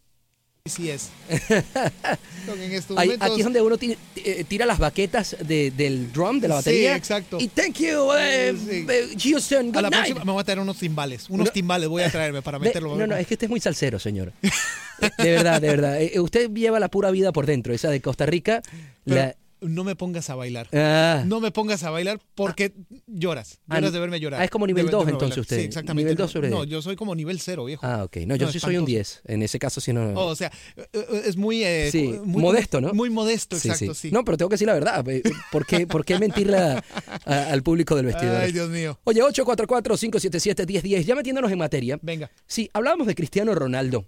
Así 0.64 0.90
es. 0.90 1.08
en 1.30 2.72
estos 2.72 2.96
Ahí- 2.98 3.08
momentos- 3.08 3.28
aquí 3.30 3.40
es 3.40 3.44
donde 3.44 3.62
uno 3.62 3.78
ti- 3.78 3.96
eh, 4.16 4.44
tira 4.46 4.66
las 4.66 4.78
baquetas 4.78 5.36
de- 5.42 5.70
del 5.70 6.12
drum, 6.12 6.38
de 6.38 6.48
la 6.48 6.56
Sí, 6.56 6.68
batería. 6.70 6.96
exacto. 6.96 7.38
Y 7.40 7.48
thank 7.48 7.76
you, 7.78 8.10
eh, 8.18 8.54
Sí. 8.56 8.86
eh, 8.88 9.08
Houston, 9.22 9.74
a 9.76 9.82
la 9.82 9.90
night. 9.90 10.02
próxima 10.04 10.24
me 10.24 10.32
voy 10.32 10.40
a 10.40 10.44
traer 10.44 10.58
unos 10.60 10.76
timbales. 10.78 11.30
Unos 11.30 11.46
No. 11.46 11.52
timbales 11.52 11.88
voy 11.88 12.02
a 12.02 12.10
traerme 12.10 12.42
para 12.42 12.58
meterlo. 12.82 12.96
no, 12.96 13.06
no, 13.06 13.16
es 13.16 13.26
que 13.26 13.34
usted 13.34 13.46
es 13.46 13.50
muy 13.50 13.60
salsero, 13.60 13.98
señor. 13.98 14.32
De 15.18 15.30
verdad, 15.30 15.62
de 15.62 15.68
verdad. 15.68 15.98
Eh, 16.00 16.20
Usted 16.20 16.50
lleva 16.50 16.78
la 16.78 16.88
pura 16.88 17.10
vida 17.10 17.32
por 17.32 17.46
dentro. 17.46 17.72
Esa 17.72 17.88
de 17.88 18.02
Costa 18.02 18.26
Rica. 18.26 18.60
Pero 19.06 19.16
la- 19.16 19.34
no 19.60 19.84
me 19.84 19.96
pongas 19.96 20.30
a 20.30 20.34
bailar. 20.34 20.68
Ah. 20.72 21.22
No 21.26 21.40
me 21.40 21.50
pongas 21.50 21.82
a 21.82 21.90
bailar 21.90 22.20
porque 22.34 22.72
lloras. 23.06 23.60
Ah, 23.68 23.76
Lloras 23.76 23.92
de 23.92 24.00
verme 24.00 24.20
llorar. 24.20 24.40
ah, 24.40 24.44
es 24.44 24.50
como 24.50 24.66
nivel 24.66 24.86
De- 24.86 24.90
de 24.90 24.96
dos, 24.96 25.04
verme 25.04 25.12
entonces, 25.16 25.36
bailar. 25.36 25.40
usted. 25.42 25.56
Sí, 25.58 25.62
exactamente. 25.64 26.04
Nivel 26.04 26.16
dos 26.16 26.30
sobre 26.30 26.50
No, 26.50 26.64
yo 26.64 26.82
soy 26.82 26.96
como 26.96 27.14
nivel 27.14 27.40
cero, 27.40 27.64
viejo. 27.64 27.84
Ah, 27.86 28.04
ok. 28.04 28.16
No, 28.26 28.36
yo 28.36 28.46
No, 28.46 28.52
sí 28.52 28.60
soy 28.60 28.76
un 28.76 28.84
espantoso. 28.84 29.20
10. 29.24 29.34
En 29.34 29.42
ese 29.42 29.58
caso 29.58 29.80
sí 29.80 29.92
no. 29.92 30.10
Oh, 30.14 30.26
o 30.26 30.36
sea, 30.36 30.50
eh, 30.76 30.86
eh, 30.92 31.22
es 31.26 31.36
muy, 31.36 31.62
eh, 31.64 31.88
Sí, 31.90 32.14
muy- 32.24 32.42
modesto, 32.42 32.80
¿no? 32.80 32.92
Muy 32.94 33.10
modesto, 33.10 33.56
Sí, 33.58 33.68
exacto, 33.68 33.94
sí. 33.94 34.08
sí. 34.08 34.14
No, 34.14 34.24
pero 34.24 34.36
tengo 34.36 34.48
que 34.48 34.54
decir 34.54 34.66
la 34.66 34.74
verdad. 34.74 35.04
¿Por 35.52 35.66
qué, 35.66 35.86
por 35.86 36.04
qué 36.04 36.18
mentirle 36.18 36.56
a- 36.58 36.84
a- 37.24 37.50
al 37.52 37.62
público 37.62 37.96
del 37.96 38.06
vestidor? 38.06 38.36
Ay, 38.36 38.52
Dios 38.52 38.68
mío. 38.70 38.98
Oye, 39.04 39.22
844-577-1010. 39.22 41.04
Ya 41.04 41.14
metiéndonos 41.14 41.50
en 41.52 41.58
materia. 41.58 41.98
Venga. 42.02 42.30
Sí, 42.46 42.70
hablábamos 42.72 43.06
de 43.06 43.14
Cristiano 43.14 43.54
Ronaldo. 43.54 44.06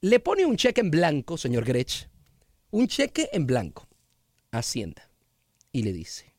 Le 0.00 0.20
pone 0.20 0.44
un 0.44 0.56
cheque 0.56 0.80
en 0.80 0.90
blanco, 0.90 1.36
señor 1.38 1.64
Grech. 1.64 2.08
Un 2.70 2.88
cheque 2.88 3.28
en 3.32 3.46
blanco. 3.46 3.88
Hacienda. 4.58 5.10
Y 5.72 5.82
le 5.82 5.92
dice, 5.92 6.34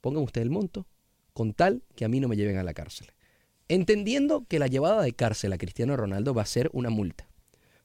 pongan 0.00 0.22
usted 0.22 0.42
el 0.42 0.50
monto 0.50 0.86
con 1.32 1.52
tal 1.52 1.82
que 1.94 2.04
a 2.04 2.08
mí 2.08 2.20
no 2.20 2.28
me 2.28 2.36
lleven 2.36 2.58
a 2.58 2.62
la 2.62 2.74
cárcel. 2.74 3.08
Entendiendo 3.68 4.46
que 4.46 4.58
la 4.58 4.68
llevada 4.68 5.02
de 5.02 5.12
cárcel 5.12 5.52
a 5.52 5.58
Cristiano 5.58 5.96
Ronaldo 5.96 6.34
va 6.34 6.42
a 6.42 6.46
ser 6.46 6.70
una 6.72 6.90
multa. 6.90 7.28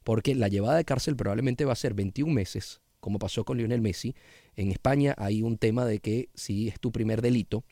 Porque 0.03 0.35
la 0.35 0.47
llevada 0.47 0.77
de 0.77 0.85
cárcel 0.85 1.15
probablemente 1.15 1.65
va 1.65 1.73
a 1.73 1.75
ser 1.75 1.93
21 1.93 2.33
meses, 2.33 2.81
como 2.99 3.19
pasó 3.19 3.45
con 3.45 3.57
Lionel 3.57 3.81
Messi. 3.81 4.15
En 4.55 4.71
España 4.71 5.15
hay 5.17 5.41
un 5.41 5.57
tema 5.57 5.85
de 5.85 5.99
que 5.99 6.29
si 6.33 6.67
es 6.67 6.79
tu 6.79 6.91
primer 6.91 7.21
delito 7.21 7.63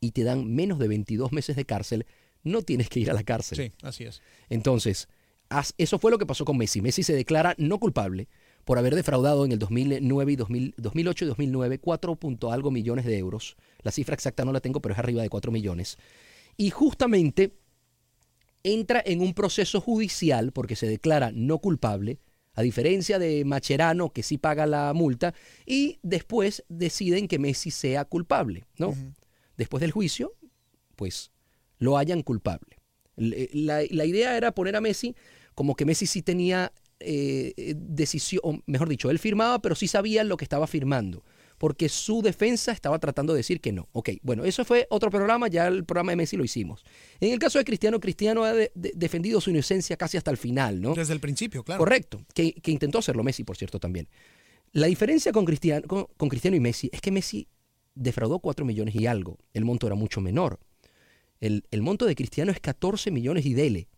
y 0.00 0.12
te 0.12 0.24
dan 0.24 0.54
menos 0.54 0.78
de 0.78 0.88
22 0.88 1.32
meses 1.32 1.56
de 1.56 1.64
cárcel, 1.64 2.06
no 2.42 2.62
tienes 2.62 2.88
que 2.88 3.00
ir 3.00 3.10
a 3.10 3.14
la 3.14 3.24
cárcel. 3.24 3.56
Sí, 3.56 3.72
así 3.82 4.04
es. 4.04 4.20
Entonces, 4.48 5.08
eso 5.78 5.98
fue 5.98 6.10
lo 6.10 6.18
que 6.18 6.26
pasó 6.26 6.44
con 6.44 6.58
Messi. 6.58 6.80
Messi 6.82 7.02
se 7.02 7.14
declara 7.14 7.54
no 7.58 7.78
culpable 7.78 8.28
por 8.64 8.78
haber 8.78 8.94
defraudado 8.94 9.44
en 9.44 9.52
el 9.52 9.58
2009 9.58 10.32
y 10.32 10.36
2000 10.36 10.74
2008 10.78 11.24
y 11.24 11.28
2009 11.28 11.78
4 11.80 12.16
punto 12.16 12.50
algo 12.52 12.70
millones 12.70 13.04
de 13.04 13.18
euros. 13.18 13.56
La 13.82 13.90
cifra 13.90 14.14
exacta 14.14 14.44
no 14.44 14.52
la 14.52 14.60
tengo, 14.60 14.80
pero 14.80 14.94
es 14.94 14.98
arriba 14.98 15.22
de 15.22 15.28
4 15.28 15.52
millones. 15.52 15.98
Y 16.56 16.70
justamente 16.70 17.54
entra 18.62 19.02
en 19.04 19.20
un 19.20 19.34
proceso 19.34 19.80
judicial 19.80 20.52
porque 20.52 20.76
se 20.76 20.86
declara 20.86 21.30
no 21.32 21.58
culpable, 21.58 22.18
a 22.54 22.62
diferencia 22.62 23.18
de 23.18 23.44
Macherano 23.44 24.10
que 24.12 24.22
sí 24.22 24.38
paga 24.38 24.66
la 24.66 24.92
multa, 24.94 25.34
y 25.66 25.98
después 26.02 26.64
deciden 26.68 27.28
que 27.28 27.38
Messi 27.38 27.70
sea 27.70 28.04
culpable, 28.04 28.64
¿no? 28.78 28.94
Después 29.56 29.80
del 29.82 29.90
juicio, 29.90 30.32
pues 30.96 31.30
lo 31.78 31.98
hayan 31.98 32.22
culpable. 32.22 32.78
Le- 33.16 33.50
La, 33.52 33.82
la 33.90 34.04
idea 34.06 34.36
era 34.36 34.52
poner 34.54 34.76
a 34.76 34.80
Messi 34.80 35.14
como 35.54 35.76
que 35.76 35.84
Messi 35.84 36.06
sí 36.06 36.22
tenía 36.22 36.72
eh, 37.04 37.52
eh, 37.56 37.74
decisión, 37.76 38.40
o 38.44 38.60
mejor 38.66 38.88
dicho, 38.88 39.10
él 39.10 39.18
firmaba, 39.18 39.60
pero 39.60 39.74
sí 39.74 39.86
sabía 39.88 40.24
lo 40.24 40.36
que 40.36 40.44
estaba 40.44 40.66
firmando, 40.66 41.24
porque 41.58 41.88
su 41.88 42.22
defensa 42.22 42.72
estaba 42.72 42.98
tratando 42.98 43.32
de 43.32 43.38
decir 43.38 43.60
que 43.60 43.72
no. 43.72 43.88
Ok, 43.92 44.10
bueno, 44.22 44.44
eso 44.44 44.64
fue 44.64 44.86
otro 44.90 45.10
programa, 45.10 45.48
ya 45.48 45.66
el 45.68 45.84
programa 45.84 46.12
de 46.12 46.16
Messi 46.16 46.36
lo 46.36 46.44
hicimos. 46.44 46.84
En 47.20 47.32
el 47.32 47.38
caso 47.38 47.58
de 47.58 47.64
Cristiano, 47.64 48.00
Cristiano 48.00 48.44
ha 48.44 48.52
de- 48.52 48.72
de- 48.74 48.92
defendido 48.94 49.40
su 49.40 49.50
inocencia 49.50 49.96
casi 49.96 50.16
hasta 50.16 50.30
el 50.30 50.36
final, 50.36 50.80
¿no? 50.80 50.94
Desde 50.94 51.12
el 51.12 51.20
principio, 51.20 51.62
claro. 51.62 51.78
Correcto, 51.78 52.20
que, 52.34 52.52
que 52.54 52.70
intentó 52.70 52.98
hacerlo 52.98 53.22
Messi, 53.22 53.44
por 53.44 53.56
cierto, 53.56 53.78
también. 53.78 54.08
La 54.72 54.86
diferencia 54.88 55.30
con 55.32 55.44
Cristiano, 55.44 55.86
con, 55.86 56.06
con 56.16 56.28
Cristiano 56.28 56.56
y 56.56 56.60
Messi 56.60 56.90
es 56.92 57.00
que 57.00 57.10
Messi 57.12 57.46
defraudó 57.94 58.40
4 58.40 58.64
millones 58.64 58.94
y 58.96 59.06
algo. 59.06 59.38
El 59.52 59.64
monto 59.64 59.86
era 59.86 59.94
mucho 59.94 60.20
menor. 60.20 60.58
El, 61.40 61.64
el 61.70 61.82
monto 61.82 62.06
de 62.06 62.14
Cristiano 62.16 62.50
es 62.50 62.58
14 62.58 63.10
millones 63.12 63.46
y 63.46 63.54
dele. 63.54 63.88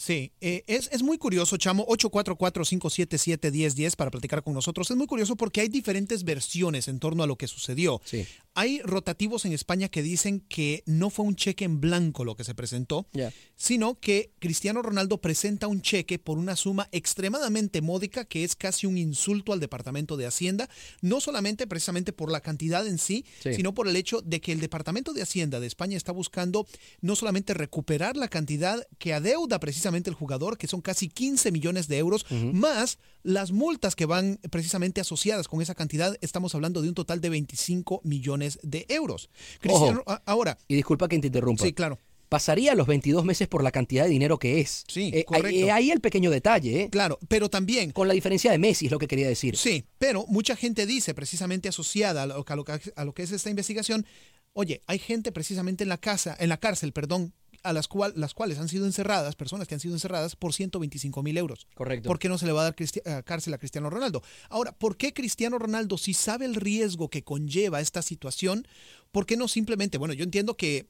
Sí, 0.00 0.30
eh, 0.40 0.62
es, 0.68 0.88
es 0.92 1.02
muy 1.02 1.18
curioso, 1.18 1.56
Chamo, 1.56 1.84
844-577-1010 1.88 3.96
para 3.96 4.12
platicar 4.12 4.44
con 4.44 4.54
nosotros. 4.54 4.88
Es 4.90 4.96
muy 4.96 5.08
curioso 5.08 5.34
porque 5.34 5.60
hay 5.60 5.68
diferentes 5.68 6.22
versiones 6.22 6.86
en 6.86 7.00
torno 7.00 7.24
a 7.24 7.26
lo 7.26 7.34
que 7.36 7.48
sucedió. 7.48 8.00
Sí. 8.04 8.24
Hay 8.54 8.80
rotativos 8.82 9.44
en 9.44 9.52
España 9.52 9.88
que 9.88 10.02
dicen 10.02 10.38
que 10.48 10.84
no 10.86 11.10
fue 11.10 11.24
un 11.24 11.34
cheque 11.34 11.64
en 11.64 11.80
blanco 11.80 12.24
lo 12.24 12.36
que 12.36 12.44
se 12.44 12.54
presentó, 12.54 13.08
sino 13.56 13.98
que 13.98 14.30
Cristiano 14.38 14.82
Ronaldo 14.82 15.20
presenta 15.20 15.66
un 15.66 15.82
cheque 15.82 16.18
por 16.20 16.38
una 16.38 16.54
suma 16.56 16.88
extremadamente 16.92 17.82
módica 17.82 18.24
que 18.24 18.44
es 18.44 18.54
casi 18.56 18.86
un 18.86 18.98
insulto 18.98 19.52
al 19.52 19.58
Departamento 19.60 20.16
de 20.16 20.26
Hacienda, 20.26 20.68
no 21.02 21.20
solamente 21.20 21.66
precisamente 21.66 22.12
por 22.12 22.30
la 22.32 22.40
cantidad 22.40 22.86
en 22.86 22.98
sí, 22.98 23.24
Sí. 23.42 23.54
sino 23.54 23.74
por 23.74 23.86
el 23.88 23.96
hecho 23.96 24.20
de 24.22 24.40
que 24.40 24.52
el 24.52 24.60
Departamento 24.60 25.12
de 25.12 25.22
Hacienda 25.22 25.58
de 25.60 25.66
España 25.66 25.96
está 25.96 26.12
buscando 26.12 26.66
no 27.00 27.14
solamente 27.16 27.52
recuperar 27.54 28.16
la 28.16 28.28
cantidad 28.28 28.86
que 28.98 29.12
adeuda 29.14 29.58
precisamente 29.60 29.87
el 29.88 30.14
jugador, 30.14 30.58
que 30.58 30.66
son 30.66 30.80
casi 30.80 31.08
15 31.08 31.50
millones 31.52 31.88
de 31.88 31.98
euros, 31.98 32.26
más 32.52 32.98
las 33.22 33.52
multas 33.52 33.96
que 33.96 34.06
van 34.06 34.38
precisamente 34.50 35.00
asociadas 35.00 35.48
con 35.48 35.60
esa 35.62 35.74
cantidad, 35.74 36.16
estamos 36.20 36.54
hablando 36.54 36.82
de 36.82 36.88
un 36.88 36.94
total 36.94 37.20
de 37.20 37.30
25 37.30 38.00
millones 38.04 38.58
de 38.62 38.86
euros. 38.88 39.30
Cristiano, 39.60 40.02
ahora, 40.26 40.58
Y 40.68 40.74
disculpa 40.76 41.08
que 41.08 41.18
te 41.18 41.26
interrumpa. 41.28 41.64
sí, 41.64 41.72
claro. 41.72 41.98
Pasaría 42.28 42.74
los 42.74 42.86
22 42.86 43.24
meses 43.24 43.48
por 43.48 43.62
la 43.62 43.70
cantidad 43.70 44.04
de 44.04 44.10
dinero 44.10 44.38
que 44.38 44.60
es. 44.60 44.84
Sí, 44.86 45.10
Eh, 45.14 45.24
correcto. 45.24 45.48
ahí, 45.48 45.70
ahí 45.70 45.90
el 45.90 46.00
pequeño 46.02 46.30
detalle, 46.30 46.82
¿eh? 46.82 46.88
Claro, 46.90 47.18
pero 47.26 47.48
también 47.48 47.90
Con 47.92 48.06
la 48.06 48.12
diferencia 48.12 48.50
de 48.50 48.58
Messi, 48.58 48.84
es 48.84 48.92
lo 48.92 48.98
que 48.98 49.08
quería 49.08 49.26
decir. 49.28 49.56
Sí, 49.56 49.84
pero 49.96 50.26
mucha 50.28 50.54
gente 50.54 50.84
dice, 50.84 51.14
precisamente 51.14 51.70
asociada 51.70 52.24
a 52.24 52.26
lo, 52.26 52.44
a 52.46 52.56
lo 52.56 52.64
a 52.96 53.04
lo 53.06 53.14
que 53.14 53.22
es 53.22 53.32
esta 53.32 53.48
investigación, 53.48 54.04
oye, 54.52 54.82
hay 54.86 54.98
gente 54.98 55.32
precisamente 55.32 55.84
en 55.84 55.88
la 55.88 55.96
casa, 55.96 56.36
en 56.38 56.50
la 56.50 56.58
cárcel, 56.58 56.92
perdón, 56.92 57.32
a 57.62 57.72
las, 57.72 57.88
cual, 57.88 58.12
las 58.16 58.34
cuales 58.34 58.58
han 58.58 58.68
sido 58.68 58.86
encerradas, 58.86 59.36
personas 59.36 59.68
que 59.68 59.74
han 59.74 59.80
sido 59.80 59.94
encerradas 59.94 60.36
por 60.36 60.54
125 60.54 61.22
mil 61.22 61.36
euros. 61.36 61.66
Correcto. 61.74 62.08
¿Por 62.08 62.18
qué 62.18 62.28
no 62.28 62.38
se 62.38 62.46
le 62.46 62.52
va 62.52 62.62
a 62.62 62.64
dar 62.64 62.76
eh, 62.78 63.22
cárcel 63.24 63.54
a 63.54 63.58
Cristiano 63.58 63.90
Ronaldo? 63.90 64.22
Ahora, 64.48 64.72
¿por 64.72 64.96
qué 64.96 65.12
Cristiano 65.12 65.58
Ronaldo, 65.58 65.98
si 65.98 66.14
sabe 66.14 66.44
el 66.44 66.54
riesgo 66.54 67.08
que 67.08 67.22
conlleva 67.24 67.80
esta 67.80 68.02
situación, 68.02 68.66
por 69.10 69.26
qué 69.26 69.36
no 69.36 69.48
simplemente, 69.48 69.98
bueno, 69.98 70.14
yo 70.14 70.24
entiendo 70.24 70.56
que 70.56 70.88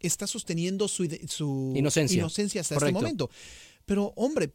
está 0.00 0.26
sosteniendo 0.26 0.88
su, 0.88 1.08
su 1.28 1.72
Inocencia. 1.76 2.18
inocencia 2.18 2.60
hasta 2.60 2.76
Correcto. 2.76 2.98
este 2.98 3.02
momento, 3.02 3.30
pero 3.84 4.12
hombre, 4.16 4.54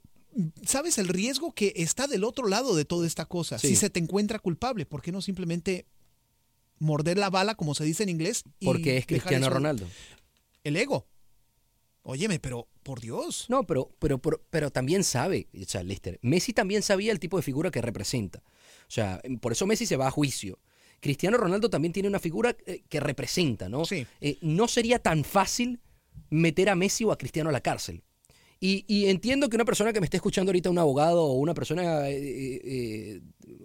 ¿sabes 0.66 0.98
el 0.98 1.08
riesgo 1.08 1.54
que 1.54 1.74
está 1.76 2.08
del 2.08 2.24
otro 2.24 2.48
lado 2.48 2.76
de 2.76 2.86
toda 2.86 3.08
esta 3.08 3.26
cosa? 3.26 3.60
Sí. 3.60 3.70
Si 3.70 3.76
se 3.76 3.90
te 3.90 4.00
encuentra 4.00 4.40
culpable, 4.40 4.86
¿por 4.86 5.02
qué 5.02 5.12
no 5.12 5.22
simplemente 5.22 5.86
morder 6.80 7.18
la 7.18 7.30
bala, 7.30 7.56
como 7.56 7.76
se 7.76 7.84
dice 7.84 8.04
en 8.04 8.10
inglés? 8.10 8.44
y 8.60 8.66
Porque 8.66 8.98
es 8.98 9.06
Cristiano 9.06 9.50
Ronaldo. 9.50 9.88
El 10.64 10.78
ego. 10.78 11.08
Óyeme, 12.04 12.40
pero 12.40 12.68
por 12.84 13.00
Dios. 13.00 13.46
No, 13.50 13.66
pero, 13.66 13.90
pero, 13.98 14.18
pero, 14.20 14.42
pero 14.50 14.72
también 14.72 15.06
sabe, 15.06 15.48
o 15.54 15.66
sea, 15.66 15.84
Lister, 15.84 16.20
Messi 16.22 16.52
también 16.52 16.82
sabía 16.82 17.14
el 17.14 17.20
tipo 17.20 17.38
de 17.38 17.44
figura 17.44 17.72
que 17.72 17.82
representa. 17.82 18.44
O 18.88 18.92
sea, 18.92 19.22
por 19.42 19.54
eso 19.54 19.66
Messi 19.66 19.86
se 19.86 19.96
va 19.96 20.08
a 20.08 20.12
juicio. 20.12 20.60
Cristiano 21.00 21.38
Ronaldo 21.38 21.70
también 21.70 21.94
tiene 21.94 22.10
una 22.10 22.20
figura 22.20 22.56
eh, 22.66 22.84
que 22.90 23.00
representa, 23.00 23.70
¿no? 23.70 23.86
Sí. 23.86 24.06
Eh, 24.22 24.38
no 24.42 24.68
sería 24.68 25.00
tan 25.00 25.24
fácil 25.24 25.80
meter 26.30 26.70
a 26.70 26.76
Messi 26.76 27.06
o 27.06 27.12
a 27.12 27.18
Cristiano 27.18 27.50
a 27.50 27.54
la 27.54 27.62
cárcel. 27.62 28.04
Y, 28.60 28.86
y 28.88 29.08
entiendo 29.08 29.50
que 29.50 29.58
una 29.58 29.66
persona 29.66 29.92
que 29.92 30.00
me 30.00 30.06
esté 30.06 30.18
escuchando 30.18 30.50
ahorita, 30.50 30.70
un 30.70 30.78
abogado 30.78 31.24
o 31.24 31.34
una 31.34 31.54
persona 31.54 32.10
eh, 32.10 32.62
eh, 32.64 33.22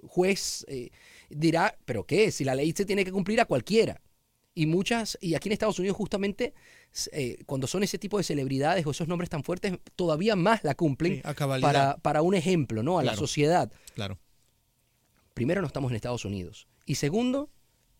juez, 0.09 0.67
dirá, 1.29 1.77
¿pero 1.85 2.05
qué? 2.05 2.33
Si 2.33 2.45
la 2.45 2.57
ley 2.57 2.73
se 2.77 2.85
tiene 2.85 3.05
que 3.05 3.13
cumplir 3.13 3.41
a 3.41 3.45
cualquiera. 3.45 4.01
Y 4.59 4.67
muchas, 4.67 5.17
y 5.21 5.37
aquí 5.37 5.49
en 5.49 5.53
Estados 5.53 5.79
Unidos 5.79 5.97
justamente, 5.97 6.53
eh, 7.13 7.45
cuando 7.47 7.69
son 7.69 7.85
ese 7.85 7.97
tipo 7.97 8.19
de 8.19 8.25
celebridades 8.25 8.85
o 8.85 8.91
esos 8.91 9.07
nombres 9.07 9.31
tan 9.31 9.45
fuertes, 9.45 9.79
todavía 9.95 10.35
más 10.35 10.65
la 10.65 10.75
cumplen 10.75 11.23
Sí, 11.25 11.61
para, 11.61 11.99
para 11.99 12.23
un 12.23 12.35
ejemplo, 12.35 12.83
¿no? 12.83 12.99
A 12.99 13.05
la 13.05 13.15
sociedad. 13.15 13.71
Claro. 13.95 14.19
Primero, 15.33 15.61
no 15.61 15.69
estamos 15.69 15.93
en 15.93 15.95
Estados 15.95 16.25
Unidos. 16.25 16.67
Y 16.87 16.97
segundo, 16.97 17.51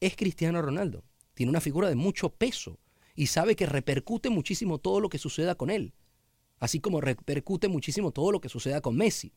es 0.01 0.17
Cristiano 0.17 0.61
Ronaldo. 0.61 1.05
Tiene 1.35 1.51
una 1.51 1.61
figura 1.61 1.89
de 1.89 1.95
mucho 1.95 2.31
peso 2.31 2.81
y 3.15 3.29
sabe 3.29 3.55
que 3.55 3.67
repercute 3.67 4.29
muchísimo 4.29 4.79
todo 4.79 4.99
lo 4.99 5.11
que 5.11 5.19
suceda 5.19 5.55
con 5.55 5.71
él. 5.71 5.95
Así 6.59 6.81
como 6.81 7.01
repercute 7.01 7.69
muchísimo 7.69 8.11
todo 8.11 8.33
lo 8.33 8.41
que 8.41 8.49
suceda 8.49 8.81
con 8.81 8.97
Messi. 8.97 9.33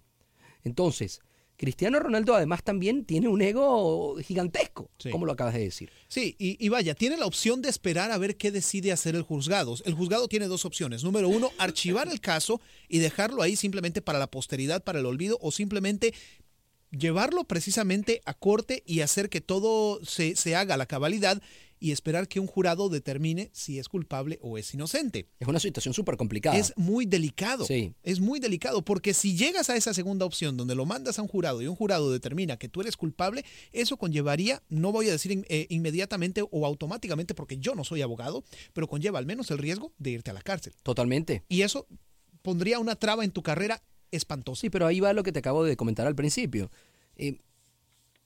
Entonces, 0.64 1.22
Cristiano 1.58 2.00
Ronaldo 2.00 2.34
además 2.34 2.64
también 2.64 3.06
tiene 3.06 3.28
un 3.28 3.42
ego 3.42 4.16
gigantesco, 4.24 4.90
Sí. 4.98 5.12
como 5.12 5.26
lo 5.28 5.34
acabas 5.34 5.54
de 5.54 5.60
decir. 5.60 5.92
Sí, 6.08 6.36
y, 6.40 6.64
y 6.64 6.70
vaya, 6.70 6.96
tiene 6.96 7.18
la 7.18 7.28
opción 7.28 7.62
de 7.62 7.70
esperar 7.70 8.12
a 8.12 8.18
ver 8.18 8.36
qué 8.36 8.50
decide 8.52 8.92
hacer 8.92 9.16
el 9.16 9.22
juzgado. 9.22 9.76
El 9.86 9.94
juzgado 9.94 10.28
tiene 10.28 10.48
dos 10.48 10.66
opciones. 10.66 11.04
Número 11.04 11.30
uno, 11.30 11.52
archivar 11.60 12.08
el 12.08 12.20
caso 12.20 12.60
y 12.90 12.98
dejarlo 13.00 13.44
ahí 13.44 13.56
simplemente 13.56 14.02
para 14.02 14.18
la 14.18 14.28
posteridad, 14.32 14.84
para 14.84 15.00
el 15.00 15.06
olvido, 15.06 15.38
o 15.42 15.52
simplemente 15.52 16.14
llevarlo 16.92 17.44
precisamente 17.46 18.22
a 18.26 18.34
corte 18.34 18.84
y 18.86 19.02
hacer 19.02 19.30
que 19.30 19.40
todo 19.42 20.04
se, 20.04 20.36
se 20.36 20.56
haga 20.56 20.74
a 20.74 20.78
la 20.78 20.88
cabalidad 20.88 21.42
y 21.82 21.92
esperar 21.92 22.28
que 22.30 22.40
un 22.40 22.48
jurado 22.48 22.88
determine 22.88 23.50
si 23.52 23.80
es 23.80 23.90
culpable 23.90 24.38
o 24.42 24.58
es 24.58 24.74
inocente. 24.74 25.28
Es 25.40 25.48
una 25.48 25.60
situación 25.60 25.94
súper 25.94 26.16
complicada. 26.16 26.56
Es 26.58 26.72
muy 26.78 27.06
delicado. 27.06 27.66
Sí. 27.66 27.94
Es 28.04 28.20
muy 28.22 28.40
delicado 28.40 28.86
porque 28.86 29.14
si 29.14 29.36
llegas 29.36 29.70
a 29.70 29.76
esa 29.76 29.94
segunda 29.94 30.26
opción 30.26 30.56
donde 30.56 30.76
lo 30.76 30.86
mandas 30.86 31.18
a 31.20 31.24
un 31.24 31.28
jurado 31.28 31.62
y 31.62 31.68
un 31.68 31.76
jurado 31.76 32.12
determina 32.12 32.56
que 32.58 32.70
tú 32.70 32.82
eres 32.82 32.96
culpable, 32.96 33.44
eso 33.74 33.98
conllevaría, 33.98 34.62
no 34.70 34.92
voy 34.92 35.10
a 35.10 35.12
decir 35.12 35.32
in- 35.32 35.46
eh, 35.50 35.66
inmediatamente 35.70 36.44
o 36.50 36.66
automáticamente 36.66 37.34
porque 37.34 37.58
yo 37.58 37.74
no 37.74 37.84
soy 37.84 38.04
abogado, 38.04 38.44
pero 38.74 38.88
conlleva 38.88 39.18
al 39.20 39.26
menos 39.26 39.50
el 39.50 39.58
riesgo 39.58 39.92
de 39.98 40.12
irte 40.12 40.30
a 40.30 40.34
la 40.36 40.42
cárcel. 40.44 40.74
Totalmente. 40.84 41.44
Y 41.50 41.64
eso 41.64 41.88
pondría 42.44 42.78
una 42.80 42.96
traba 42.96 43.24
en 43.24 43.32
tu 43.32 43.42
carrera 43.42 43.82
espantosa. 44.12 44.62
Sí, 44.62 44.70
pero 44.70 44.86
ahí 44.86 45.00
va 45.00 45.14
lo 45.14 45.24
que 45.24 45.32
te 45.32 45.40
acabo 45.40 45.64
de 45.64 45.76
comentar 45.76 46.06
al 46.06 46.16
principio. 46.16 46.70
Eh, 47.16 47.40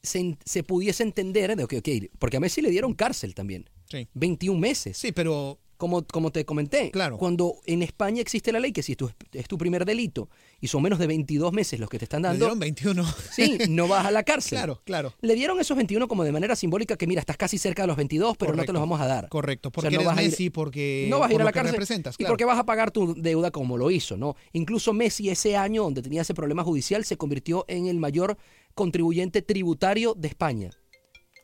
se, 0.05 0.37
se 0.45 0.63
pudiese 0.63 1.03
entender 1.03 1.55
de, 1.55 1.63
ok, 1.63 1.73
ok, 1.79 1.89
porque 2.19 2.37
a 2.37 2.39
Messi 2.39 2.61
le 2.61 2.69
dieron 2.69 2.93
cárcel 2.93 3.33
también. 3.35 3.69
Sí. 3.89 4.07
21 4.13 4.59
meses. 4.59 4.97
Sí, 4.97 5.11
pero 5.11 5.59
Como, 5.77 6.03
como 6.07 6.31
te 6.31 6.45
comenté, 6.45 6.89
Claro. 6.89 7.17
cuando 7.17 7.55
en 7.65 7.83
España 7.83 8.21
existe 8.21 8.53
la 8.53 8.61
ley 8.61 8.71
que 8.71 8.81
si 8.81 8.93
es 8.93 8.97
tu, 8.97 9.11
es 9.33 9.45
tu 9.45 9.57
primer 9.57 9.83
delito 9.83 10.29
y 10.61 10.67
son 10.69 10.81
menos 10.81 10.99
de 10.99 11.05
22 11.05 11.51
meses 11.51 11.81
los 11.81 11.89
que 11.89 11.99
te 11.99 12.05
están 12.05 12.21
le 12.21 12.29
dando, 12.29 12.45
dieron 12.45 12.59
21. 12.59 13.03
sí, 13.33 13.57
no 13.67 13.85
vas 13.89 14.05
a 14.05 14.11
la 14.11 14.23
cárcel. 14.31 14.55
claro, 14.57 14.81
claro. 14.85 15.13
Le 15.19 15.35
dieron 15.35 15.59
esos 15.59 15.75
21 15.75 16.07
como 16.07 16.23
de 16.23 16.31
manera 16.31 16.55
simbólica 16.55 16.95
que 16.95 17.05
mira, 17.07 17.19
estás 17.19 17.35
casi 17.35 17.57
cerca 17.57 17.83
de 17.83 17.87
los 17.87 17.97
22, 17.97 18.37
pero 18.37 18.55
no 18.55 18.63
te 18.63 18.71
los 18.71 18.79
vamos 18.79 19.01
a 19.01 19.05
dar. 19.05 19.27
Correcto, 19.27 19.67
O 19.67 19.71
porque 19.73 19.89
sea, 19.89 19.97
no 19.97 20.01
eres 20.03 20.07
vas 20.07 20.17
a 20.17 20.23
ir- 20.43 20.51
porque 20.53 21.07
no 21.09 21.19
vas 21.19 21.29
a 21.29 21.33
ir 21.33 21.35
por 21.35 21.41
a 21.41 21.45
la 21.45 21.51
cárcel 21.51 21.73
representas, 21.73 22.15
y 22.17 22.23
porque 22.23 22.45
vas 22.45 22.57
a 22.57 22.63
pagar 22.65 22.91
tu 22.91 23.13
deuda 23.13 23.51
como 23.51 23.77
lo 23.77 23.91
hizo, 23.91 24.15
¿no? 24.15 24.37
Incluso 24.53 24.93
Messi 24.93 25.29
ese 25.29 25.57
año 25.57 25.83
donde 25.83 26.01
tenía 26.01 26.21
ese 26.21 26.33
problema 26.33 26.63
judicial 26.63 27.03
se 27.03 27.17
convirtió 27.17 27.65
en 27.67 27.87
el 27.87 27.97
mayor 27.99 28.37
contribuyente 28.75 29.41
tributario 29.41 30.13
de 30.13 30.27
España 30.27 30.69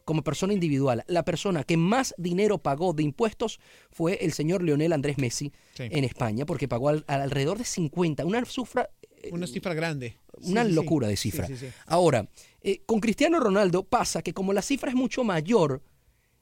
como 0.06 0.24
persona 0.24 0.54
individual. 0.54 1.04
La 1.08 1.24
persona 1.24 1.64
que 1.64 1.78
más 1.78 2.14
dinero 2.18 2.58
pagó 2.58 2.92
de 2.94 3.04
impuestos 3.04 3.60
fue 3.92 4.16
el 4.26 4.34
señor 4.34 4.62
Leonel 4.64 4.94
Andrés 4.94 5.18
Messi 5.18 5.52
Sí. 5.76 5.84
en 5.90 6.04
España 6.04 6.46
porque 6.46 6.68
pagó 6.68 6.90
al- 6.90 7.06
al- 7.08 7.22
alrededor 7.22 7.58
de 7.58 7.64
50, 7.66 8.26
una 8.26 8.44
cifra 8.46 8.90
Una 9.32 9.46
cifra 9.48 9.74
grande. 9.76 10.18
Una 10.42 10.64
sí, 10.64 10.70
sí. 10.70 10.76
locura 10.76 11.08
de 11.08 11.16
cifra. 11.16 11.48
Ahora, 11.86 12.28
eh, 12.64 12.82
con 12.88 13.00
Cristiano 13.00 13.40
Ronaldo 13.40 13.84
pasa 13.84 14.24
que 14.24 14.34
como 14.34 14.52
la 14.52 14.64
cifra 14.64 14.90
es 14.90 14.96
mucho 14.96 15.24
mayor, 15.24 15.84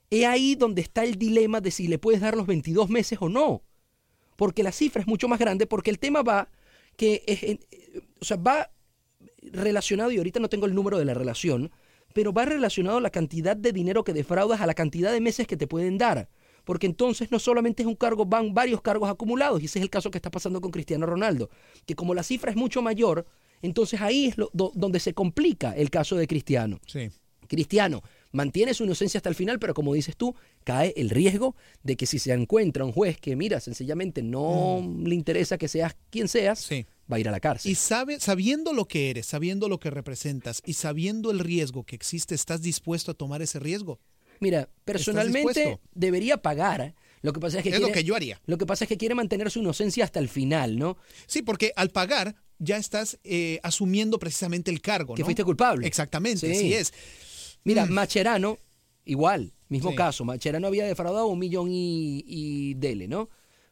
es 0.08 0.24
ahí 0.24 0.54
donde 0.54 0.80
está 0.80 1.04
el 1.04 1.16
dilema 1.16 1.60
de 1.60 1.70
si 1.70 1.86
le 1.88 1.98
puedes 1.98 2.22
dar 2.22 2.36
los 2.36 2.46
22 2.46 2.88
meses 2.88 3.18
o 3.20 3.28
no. 3.28 3.62
Porque 4.36 4.62
la 4.62 4.72
cifra 4.72 5.02
es 5.02 5.06
mucho 5.06 5.28
más 5.28 5.38
grande, 5.38 5.66
porque 5.66 5.90
el 5.90 5.98
tema 5.98 6.22
va 6.22 6.48
que 6.96 7.22
es, 7.26 7.42
en- 7.42 7.60
eh, 7.70 8.00
o 8.20 8.24
sea, 8.24 8.38
va 8.38 8.70
relacionado, 9.42 10.10
y 10.12 10.18
ahorita 10.18 10.40
no 10.40 10.48
tengo 10.48 10.66
el 10.66 10.74
número 10.74 10.98
de 10.98 11.04
la 11.04 11.14
relación, 11.14 11.70
pero 12.12 12.32
va 12.32 12.44
relacionado 12.44 12.98
a 12.98 13.00
la 13.00 13.10
cantidad 13.10 13.56
de 13.56 13.72
dinero 13.72 14.04
que 14.04 14.12
defraudas 14.12 14.60
a 14.60 14.66
la 14.66 14.74
cantidad 14.74 15.12
de 15.12 15.20
meses 15.20 15.46
que 15.46 15.56
te 15.56 15.66
pueden 15.66 15.96
dar. 15.98 16.28
Porque 16.64 16.86
entonces 16.86 17.30
no 17.30 17.38
solamente 17.38 17.82
es 17.82 17.86
un 17.88 17.94
cargo, 17.94 18.26
van 18.26 18.52
varios 18.52 18.82
cargos 18.82 19.08
acumulados, 19.08 19.62
y 19.62 19.66
ese 19.66 19.78
es 19.78 19.82
el 19.82 19.90
caso 19.90 20.10
que 20.10 20.18
está 20.18 20.30
pasando 20.30 20.60
con 20.60 20.70
Cristiano 20.70 21.06
Ronaldo, 21.06 21.48
que 21.86 21.94
como 21.94 22.14
la 22.14 22.22
cifra 22.22 22.50
es 22.50 22.56
mucho 22.56 22.82
mayor, 22.82 23.26
entonces 23.62 24.00
ahí 24.00 24.26
es 24.26 24.36
lo- 24.38 24.50
do- 24.52 24.72
donde 24.74 25.00
se 25.00 25.14
complica 25.14 25.72
el 25.74 25.88
caso 25.90 26.16
de 26.16 26.26
Cristiano. 26.26 26.78
Sí. 26.86 27.08
Cristiano 27.48 28.02
mantiene 28.32 28.74
su 28.74 28.84
inocencia 28.84 29.18
hasta 29.18 29.28
el 29.28 29.34
final, 29.34 29.58
pero 29.58 29.74
como 29.74 29.94
dices 29.94 30.16
tú, 30.16 30.34
cae 30.62 30.92
el 30.96 31.10
riesgo 31.10 31.56
de 31.82 31.96
que 31.96 32.06
si 32.06 32.18
se 32.20 32.32
encuentra 32.32 32.84
un 32.84 32.92
juez 32.92 33.18
que, 33.18 33.34
mira, 33.34 33.58
sencillamente 33.58 34.22
no 34.22 34.86
le 35.02 35.14
interesa 35.14 35.58
que 35.58 35.66
seas 35.66 35.96
quien 36.10 36.28
seas, 36.28 36.60
Sí. 36.60 36.86
Va 37.10 37.16
a 37.16 37.20
ir 37.20 37.28
a 37.28 37.32
la 37.32 37.40
cárcel. 37.40 37.70
Y 37.72 37.74
sabe, 37.74 38.20
sabiendo 38.20 38.72
lo 38.72 38.86
que 38.86 39.10
eres, 39.10 39.26
sabiendo 39.26 39.68
lo 39.68 39.80
que 39.80 39.90
representas 39.90 40.62
y 40.64 40.74
sabiendo 40.74 41.30
el 41.30 41.38
riesgo 41.40 41.84
que 41.84 41.96
existe, 41.96 42.34
¿estás 42.34 42.62
dispuesto 42.62 43.10
a 43.10 43.14
tomar 43.14 43.42
ese 43.42 43.58
riesgo? 43.58 43.98
Mira, 44.40 44.68
personalmente 44.84 45.78
debería 45.94 46.38
pagar. 46.40 46.94
Lo 47.22 47.32
que 47.34 47.40
pasa 47.40 47.58
es 47.58 47.62
que 47.64 47.70
Es 47.70 47.80
lo 47.80 47.92
que 47.92 48.04
yo 48.04 48.16
haría. 48.16 48.40
Lo 48.46 48.56
que 48.56 48.64
pasa 48.64 48.84
es 48.84 48.88
que 48.88 48.96
quiere 48.96 49.14
mantener 49.14 49.50
su 49.50 49.58
inocencia 49.60 50.04
hasta 50.04 50.18
el 50.18 50.28
final, 50.30 50.78
¿no? 50.78 50.96
Sí, 51.26 51.42
porque 51.42 51.72
al 51.76 51.90
pagar 51.90 52.36
ya 52.58 52.78
estás 52.78 53.18
eh, 53.24 53.60
asumiendo 53.62 54.18
precisamente 54.18 54.70
el 54.70 54.80
cargo. 54.80 55.14
Que 55.14 55.20
¿no? 55.22 55.26
fuiste 55.26 55.44
culpable. 55.44 55.86
Exactamente, 55.86 56.46
Sí. 56.46 56.52
así 56.56 56.72
es. 56.74 56.92
Mira, 57.64 57.84
Mm. 57.84 57.90
Macherano, 57.90 58.58
igual, 59.04 59.52
mismo 59.68 59.90
Sí. 59.90 59.96
caso. 59.96 60.24
Macherano 60.24 60.66
había 60.68 60.86
defraudado 60.86 61.26
un 61.26 61.38
millón 61.38 61.68
y, 61.70 62.24
y 62.26 62.74
dele, 62.74 63.06
¿no? 63.08 63.28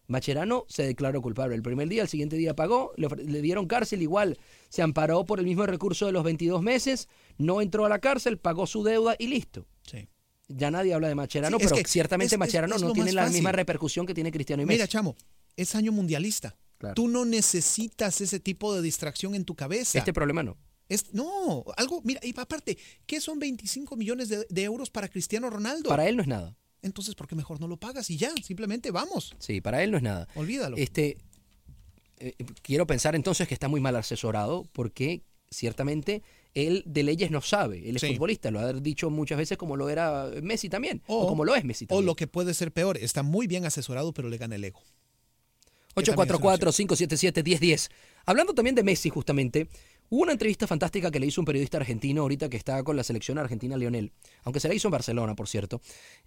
Macherano 0.09 0.65
se 0.69 0.85
declaró 0.85 1.21
culpable 1.23 1.55
el 1.55 1.63
primer 1.63 1.89
día, 1.89 2.03
el 2.03 2.09
siguiente 2.09 2.37
día 2.37 2.57
pagó, 2.57 2.93
le, 2.97 3.43
dieron 3.43 3.67
cárcel, 3.67 4.03
igual 4.03 4.39
se 4.71 4.83
amparó 4.83 5.25
por 5.27 5.39
el 5.39 5.45
mismo 5.47 5.67
recurso 5.67 6.07
de 6.07 6.13
los 6.13 6.25
22 6.25 6.63
meses, 6.63 7.09
no 7.37 7.61
entró 7.61 7.85
a 7.85 7.89
la 7.91 7.99
cárcel, 8.01 8.39
pagó 8.39 8.67
su 8.67 8.83
deuda 8.83 9.15
y 9.19 9.27
listo. 9.29 9.67
Sí. 9.83 10.09
Ya 10.49 10.71
nadie 10.71 10.95
habla 10.95 11.09
de 11.09 11.15
Macherano, 11.15 11.59
Sí, 11.59 11.67
pero 11.69 11.77
ciertamente 11.87 12.35
es- 12.35 12.39
Macherano 12.39 12.77
es 12.77 12.83
no 12.83 12.93
tiene 12.95 13.13
la 13.13 13.23
fácil. 13.25 13.35
misma 13.35 13.53
repercusión 13.53 14.07
que 14.07 14.15
tiene 14.15 14.33
Cristiano 14.33 14.63
y 14.63 14.67
Messi. 14.67 14.79
Mira, 14.79 14.89
chamo, 14.89 15.15
es 15.57 15.75
año 15.75 15.93
mundialista. 15.93 16.57
Claro. 16.79 16.95
Tú 16.95 17.07
no 17.09 17.25
necesitas 17.25 18.21
ese 18.23 18.41
tipo 18.41 18.75
de 18.75 18.81
distracción 18.81 19.35
en 19.35 19.45
tu 19.45 19.55
cabeza. 19.55 19.99
este 19.99 20.13
problema 20.15 20.43
no. 20.43 20.57
Es, 20.89 21.13
no, 21.13 21.65
algo, 21.77 22.01
mira, 22.03 22.21
y 22.23 22.33
aparte, 22.39 22.79
¿qué 23.05 23.21
son 23.21 23.39
25 23.39 23.95
millones 23.95 24.31
de, 24.31 24.47
de 24.49 24.63
euros 24.63 24.89
para 24.89 25.09
Cristiano 25.09 25.51
Ronaldo? 25.51 25.91
Para 25.91 26.09
él 26.09 26.17
no 26.17 26.23
es 26.23 26.29
nada. 26.29 26.57
Entonces, 26.83 27.14
¿por 27.14 27.26
qué 27.26 27.35
mejor 27.35 27.61
no 27.61 27.66
lo 27.68 27.76
pagas 27.76 28.09
y 28.11 28.16
ya? 28.16 28.31
Simplemente 28.43 28.91
vamos. 28.91 29.35
Sí, 29.39 29.61
para 29.61 29.83
él 29.83 29.91
no 29.91 29.97
es 29.97 30.03
nada. 30.03 30.29
Olvídalo. 30.35 30.76
Este, 30.76 31.18
eh, 32.18 32.35
quiero 32.62 32.87
pensar 32.87 33.14
entonces 33.16 33.49
que 33.49 33.55
está 33.55 33.68
muy 33.68 33.81
mal 33.81 33.97
asesorado 33.97 34.64
porque 34.72 35.22
ciertamente 35.51 36.22
él 36.55 36.83
de 36.87 37.03
leyes 37.03 37.31
no 37.31 37.41
sabe. 37.41 37.89
Él 37.89 37.97
es 37.97 38.03
Sí. 38.03 38.12
futbolista, 38.14 38.51
lo 38.51 38.61
ha 38.61 38.72
dicho 38.72 39.11
muchas 39.11 39.39
veces 39.39 39.57
como 39.59 39.76
lo 39.76 39.89
era 39.89 40.29
Messi 40.43 40.68
también. 40.68 41.03
O, 41.07 41.24
O- 41.24 41.29
como 41.29 41.45
lo 41.45 41.55
es 41.55 41.64
Messi 41.64 41.85
O 41.85 41.89
también. 41.89 42.07
lo 42.07 42.14
que 42.16 42.26
puede 42.26 42.55
ser 42.55 42.72
peor, 42.72 42.97
está 42.99 43.22
muy 43.22 43.47
bien 43.47 43.64
asesorado, 43.66 44.12
pero 44.12 44.29
le 44.29 44.39
gana 44.39 44.55
el 44.57 44.64
ego. 44.64 44.81
844-577-1010. 45.97 47.91
Hablando 48.26 48.55
también 48.55 48.74
de 48.74 48.83
Messi, 48.83 49.09
justamente, 49.11 49.68
hubo 50.11 50.23
una 50.23 50.33
entrevista 50.33 50.67
fantástica 50.67 51.11
que 51.11 51.21
le 51.21 51.27
hizo 51.27 51.41
un 51.41 51.45
periodista 51.45 51.79
argentino 51.79 52.23
ahorita 52.23 52.49
que 52.49 52.57
está 52.57 52.83
con 52.83 52.97
la 52.97 53.05
selección 53.05 53.39
argentina, 53.39 53.77
Lionel, 53.77 54.13
aunque 54.45 54.61
se 54.61 54.69
la 54.69 54.75
hizo 54.75 54.89
en 54.89 54.93
Barcelona, 54.93 55.35
por 55.35 55.49
cierto, 55.49 55.81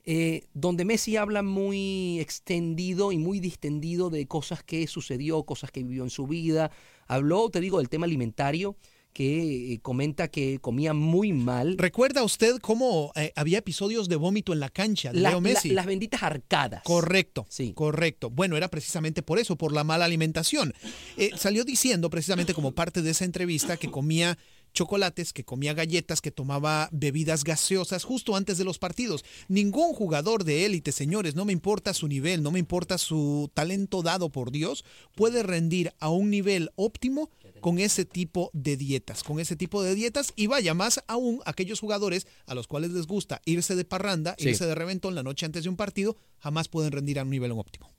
eh, 0.06 0.44
donde 0.54 0.86
Messi 0.86 1.18
habla 1.18 1.44
muy 1.44 2.20
extendido 2.20 3.12
y 3.12 3.18
muy 3.18 3.40
distendido 3.40 4.10
de 4.10 4.28
cosas 4.28 4.64
que 4.64 4.88
sucedió, 4.88 5.44
cosas 5.44 5.72
que 5.72 5.84
vivió 5.84 6.04
en 6.04 6.10
su 6.10 6.28
vida. 6.28 6.72
Habló, 7.08 7.50
te 7.50 7.60
digo, 7.60 7.80
del 7.80 7.90
tema 7.90 8.06
alimentario, 8.06 8.76
que 9.14 9.74
eh, 9.74 9.80
comenta 9.82 10.30
que 10.30 10.60
comía 10.60 10.94
muy 10.94 11.34
mal. 11.34 11.78
¿Recuerda 11.78 12.24
usted 12.24 12.58
cómo 12.62 13.12
eh, 13.16 13.34
había 13.36 13.58
episodios 13.60 14.08
de 14.10 14.16
vómito 14.16 14.54
en 14.54 14.60
la 14.60 14.70
cancha 14.70 15.12
de 15.12 15.20
La- 15.20 15.30
Leo 15.30 15.38
la- 15.40 15.50
Messi? 15.50 15.70
las 15.70 15.86
benditas 15.86 16.24
arcadas. 16.24 16.82
Correcto, 16.84 17.46
Sí. 17.50 17.74
correcto. 17.74 18.30
Bueno, 18.30 18.58
era 18.58 18.70
precisamente 18.70 19.22
por 19.22 19.40
eso, 19.40 19.56
por 19.58 19.74
la 19.74 19.84
mala 19.84 20.06
alimentación. 20.06 20.74
Eh, 21.18 21.32
salió 21.36 21.64
diciendo 21.66 22.10
precisamente 22.10 22.54
como 22.54 22.72
parte 22.74 23.02
de 23.02 23.12
esa 23.12 23.26
entrevista 23.26 23.78
que 23.78 23.92
comía 23.92 24.38
chocolates, 24.74 25.34
que 25.34 25.44
comía 25.44 25.74
galletas, 25.74 26.22
que 26.22 26.32
tomaba 26.32 26.90
bebidas 26.92 27.44
gaseosas 27.44 28.04
justo 28.04 28.36
antes 28.36 28.58
de 28.58 28.64
los 28.64 28.80
partidos. 28.80 29.24
Ningún 29.48 29.94
jugador 29.94 30.44
de 30.44 30.66
élite, 30.66 30.92
señores, 30.92 31.36
no 31.36 31.46
me 31.46 31.54
importa 31.54 31.94
su 31.94 32.08
nivel, 32.08 32.44
no 32.44 32.52
me 32.52 32.60
importa 32.60 32.98
su 32.98 33.50
talento 33.54 34.02
dado 34.02 34.30
por 34.30 34.52
Dios, 34.52 34.84
puede 35.16 35.44
rendir 35.44 35.94
a 36.00 36.10
un 36.10 36.30
nivel 36.30 36.72
óptimo 36.76 37.30
con 37.60 37.78
ese 37.80 38.06
tipo 38.06 38.50
de 38.54 38.76
dietas, 38.78 39.24
con 39.24 39.40
ese 39.40 39.56
tipo 39.56 39.84
de 39.84 39.94
dietas 39.94 40.34
y 40.36 40.48
vaya 40.48 40.74
más 40.74 41.04
aún 41.08 41.42
aquellos 41.46 41.80
jugadores 41.80 42.26
a 42.48 42.56
los 42.56 42.68
cuales 42.68 42.92
les 42.92 43.06
gusta 43.08 43.42
irse 43.46 43.76
de 43.76 43.86
parranda, 43.86 44.36
Sí. 44.40 44.50
irse 44.50 44.66
de 44.66 44.74
reventón 44.76 45.14
la 45.16 45.24
noche 45.24 45.46
antes 45.46 45.64
de 45.64 45.70
un 45.70 45.76
partido, 45.76 46.18
jamás 46.40 46.68
pueden 46.70 46.92
rendir 46.92 47.20
a 47.20 47.24
un 47.24 47.30
nivel 47.30 47.52
óptimo. 47.52 47.92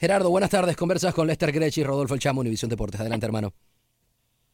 Gerardo, 0.00 0.30
buenas 0.30 0.50
tardes. 0.50 0.76
Conversas 0.76 1.12
con 1.12 1.26
Lester 1.26 1.50
Grech 1.52 1.76
y 1.76 1.82
Rodolfo 1.82 2.14
El 2.14 2.20
Chamo, 2.20 2.40
Univisión 2.40 2.68
Deportes. 2.70 3.00
Adelante, 3.00 3.26
hermano. 3.26 3.52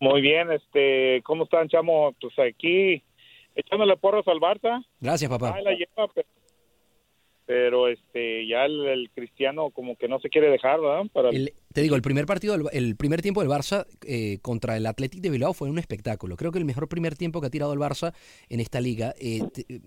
Muy 0.04 0.20
bien, 0.20 0.52
este, 0.52 1.22
¿cómo 1.24 1.44
están, 1.44 1.66
chamo? 1.68 2.14
Pues 2.20 2.38
aquí 2.38 3.02
echándole 3.54 3.96
porros 3.96 4.28
al 4.28 4.38
Barça. 4.38 4.84
Gracias, 5.00 5.30
papá. 5.30 5.54
Ahí 5.54 5.64
la 5.64 5.70
lleva, 5.72 6.08
pero, 6.14 6.28
pero, 7.46 7.88
este, 7.88 8.46
ya 8.46 8.66
el, 8.66 8.84
el 8.86 9.10
cristiano 9.14 9.70
como 9.70 9.96
que 9.96 10.06
no 10.06 10.18
se 10.20 10.28
quiere 10.28 10.50
dejar, 10.50 10.78
¿verdad? 10.80 11.04
Para 11.10 11.30
El- 11.30 11.54
te 11.72 11.80
digo, 11.80 11.96
el 11.96 12.02
primer 12.02 12.26
partido, 12.26 12.56
del- 12.58 12.68
el 12.72 12.96
primer 12.96 13.22
tiempo 13.22 13.40
del 13.40 13.48
Barça 13.50 13.86
eh, 14.06 14.38
contra 14.42 14.76
el 14.76 14.84
Athletic 14.84 15.20
de 15.22 15.30
Bilbao 15.30 15.54
fue 15.54 15.70
un 15.70 15.78
espectáculo. 15.78 16.36
Creo 16.36 16.52
que 16.52 16.58
el 16.58 16.64
mejor 16.66 16.86
primer 16.88 17.16
tiempo 17.16 17.40
que 17.40 17.46
ha 17.46 17.50
tirado 17.50 17.72
el 17.72 17.78
Barça 17.78 18.12
en 18.50 18.60
esta 18.60 18.82
liga. 18.82 19.14
Eh, 19.18 19.40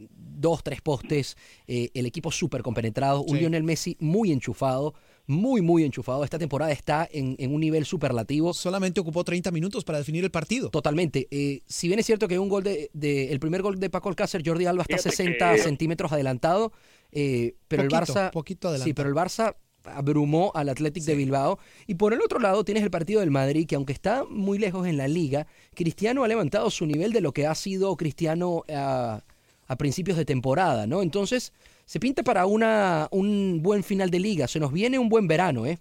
dos, 0.10 0.64
tres 0.64 0.82
postes, 0.82 1.36
eh, 1.68 1.90
el 1.94 2.08
equipo 2.08 2.32
súper 2.32 2.64
compenetrado, 2.64 3.22
un 3.22 3.36
Sí. 3.36 3.42
Lionel 3.42 3.64
Messi 3.64 3.98
muy 4.00 4.32
enchufado, 4.32 4.96
muy, 5.28 5.62
muy 5.62 5.84
enchufado. 5.84 6.24
Esta 6.24 6.40
temporada 6.40 6.72
está 6.72 7.08
en, 7.12 7.36
en 7.38 7.54
un 7.54 7.60
nivel 7.60 7.86
superlativo. 7.86 8.54
Solamente 8.54 9.00
ocupó 9.02 9.24
30 9.24 9.52
minutos 9.52 9.84
para 9.84 9.98
definir 10.00 10.24
el 10.24 10.32
partido. 10.32 10.70
Totalmente. 10.70 11.28
Eh, 11.32 11.62
si 11.68 11.88
bien 11.88 12.00
es 12.00 12.06
cierto 12.06 12.28
que 12.28 12.40
un 12.40 12.50
gol 12.50 12.64
de, 12.64 12.90
de- 12.94 13.32
el 13.32 13.40
primer 13.40 13.62
gol 13.62 13.80
de 13.80 13.90
Paco 13.90 14.10
Alcácer, 14.10 14.42
Jordi 14.46 14.66
Alba 14.66 14.84
está 14.84 14.98
Fíjate 14.98 15.16
60 15.16 15.54
que- 15.54 15.62
centímetros 15.62 16.12
adelantado, 16.12 16.72
eh, 17.12 17.56
pero 17.68 17.84
Poquito, 17.84 17.98
el 18.00 18.08
Barça, 18.08 18.32
poquito 18.32 18.68
sí, 18.70 18.82
adelantado. 18.82 18.96
pero 18.96 19.10
el 19.10 19.16
Barça 19.16 19.56
abrumó 19.84 20.52
al 20.54 20.68
Athletic 20.70 21.04
de 21.04 21.16
Bilbao 21.16 21.60
y 21.88 21.96
por 21.96 22.14
el 22.14 22.22
otro 22.22 22.40
lado 22.40 22.64
tienes 22.66 22.84
el 22.84 22.92
partido 22.92 23.22
del 23.22 23.32
Madrid 23.32 23.66
que 23.66 23.76
aunque 23.76 23.94
está 23.94 24.26
muy 24.30 24.58
lejos 24.60 24.86
en 24.86 24.98
la 24.98 25.08
liga, 25.08 25.48
Cristiano 25.76 26.24
ha 26.26 26.28
levantado 26.28 26.70
su 26.70 26.86
nivel 26.86 27.14
de 27.14 27.22
lo 27.22 27.32
que 27.32 27.48
ha 27.48 27.56
sido 27.56 27.96
Cristiano 27.96 28.64
a, 28.70 29.24
a 29.68 29.76
principios 29.78 30.18
de 30.18 30.26
temporada, 30.26 30.88
¿no? 30.88 31.02
Entonces 31.02 31.54
se 31.88 32.00
pinta 32.00 32.22
para 32.22 32.46
una 32.46 33.08
un 33.12 33.62
buen 33.64 33.82
final 33.82 34.10
de 34.12 34.20
liga, 34.20 34.48
se 34.48 34.60
nos 34.60 34.72
viene 34.74 35.00
un 35.00 35.08
buen 35.10 35.28
verano, 35.28 35.66
¿eh? 35.66 35.78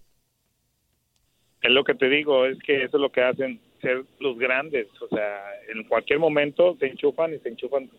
es 1.63 1.71
lo 1.73 1.83
que 1.83 1.95
te 1.95 2.09
digo, 2.09 2.47
es 2.47 2.59
que 2.63 2.85
eso 2.85 2.97
es 2.97 3.01
lo 3.01 3.11
que 3.11 3.23
hacen 3.23 3.61
ser 3.83 4.05
los 4.21 4.39
grandes, 4.39 4.87
o 5.03 5.09
sea, 5.09 5.51
en 5.69 5.83
cualquier 5.85 6.19
momento 6.21 6.77
se 6.79 6.87
enchufan 6.87 7.35
y 7.35 7.39
se 7.41 7.49
enchufan 7.49 7.91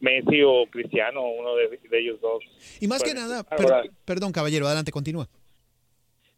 Messi 0.00 0.42
o 0.44 0.66
Cristiano, 0.70 1.22
uno 1.26 1.56
de, 1.56 1.68
de 1.90 1.98
ellos 1.98 2.20
dos. 2.20 2.42
Y 2.80 2.86
más 2.86 3.02
que 3.02 3.14
nada, 3.14 3.44
ahora- 3.50 3.82
per- 3.82 3.90
perdón 4.04 4.30
caballero, 4.32 4.66
adelante, 4.66 4.92
continúa. 4.92 5.26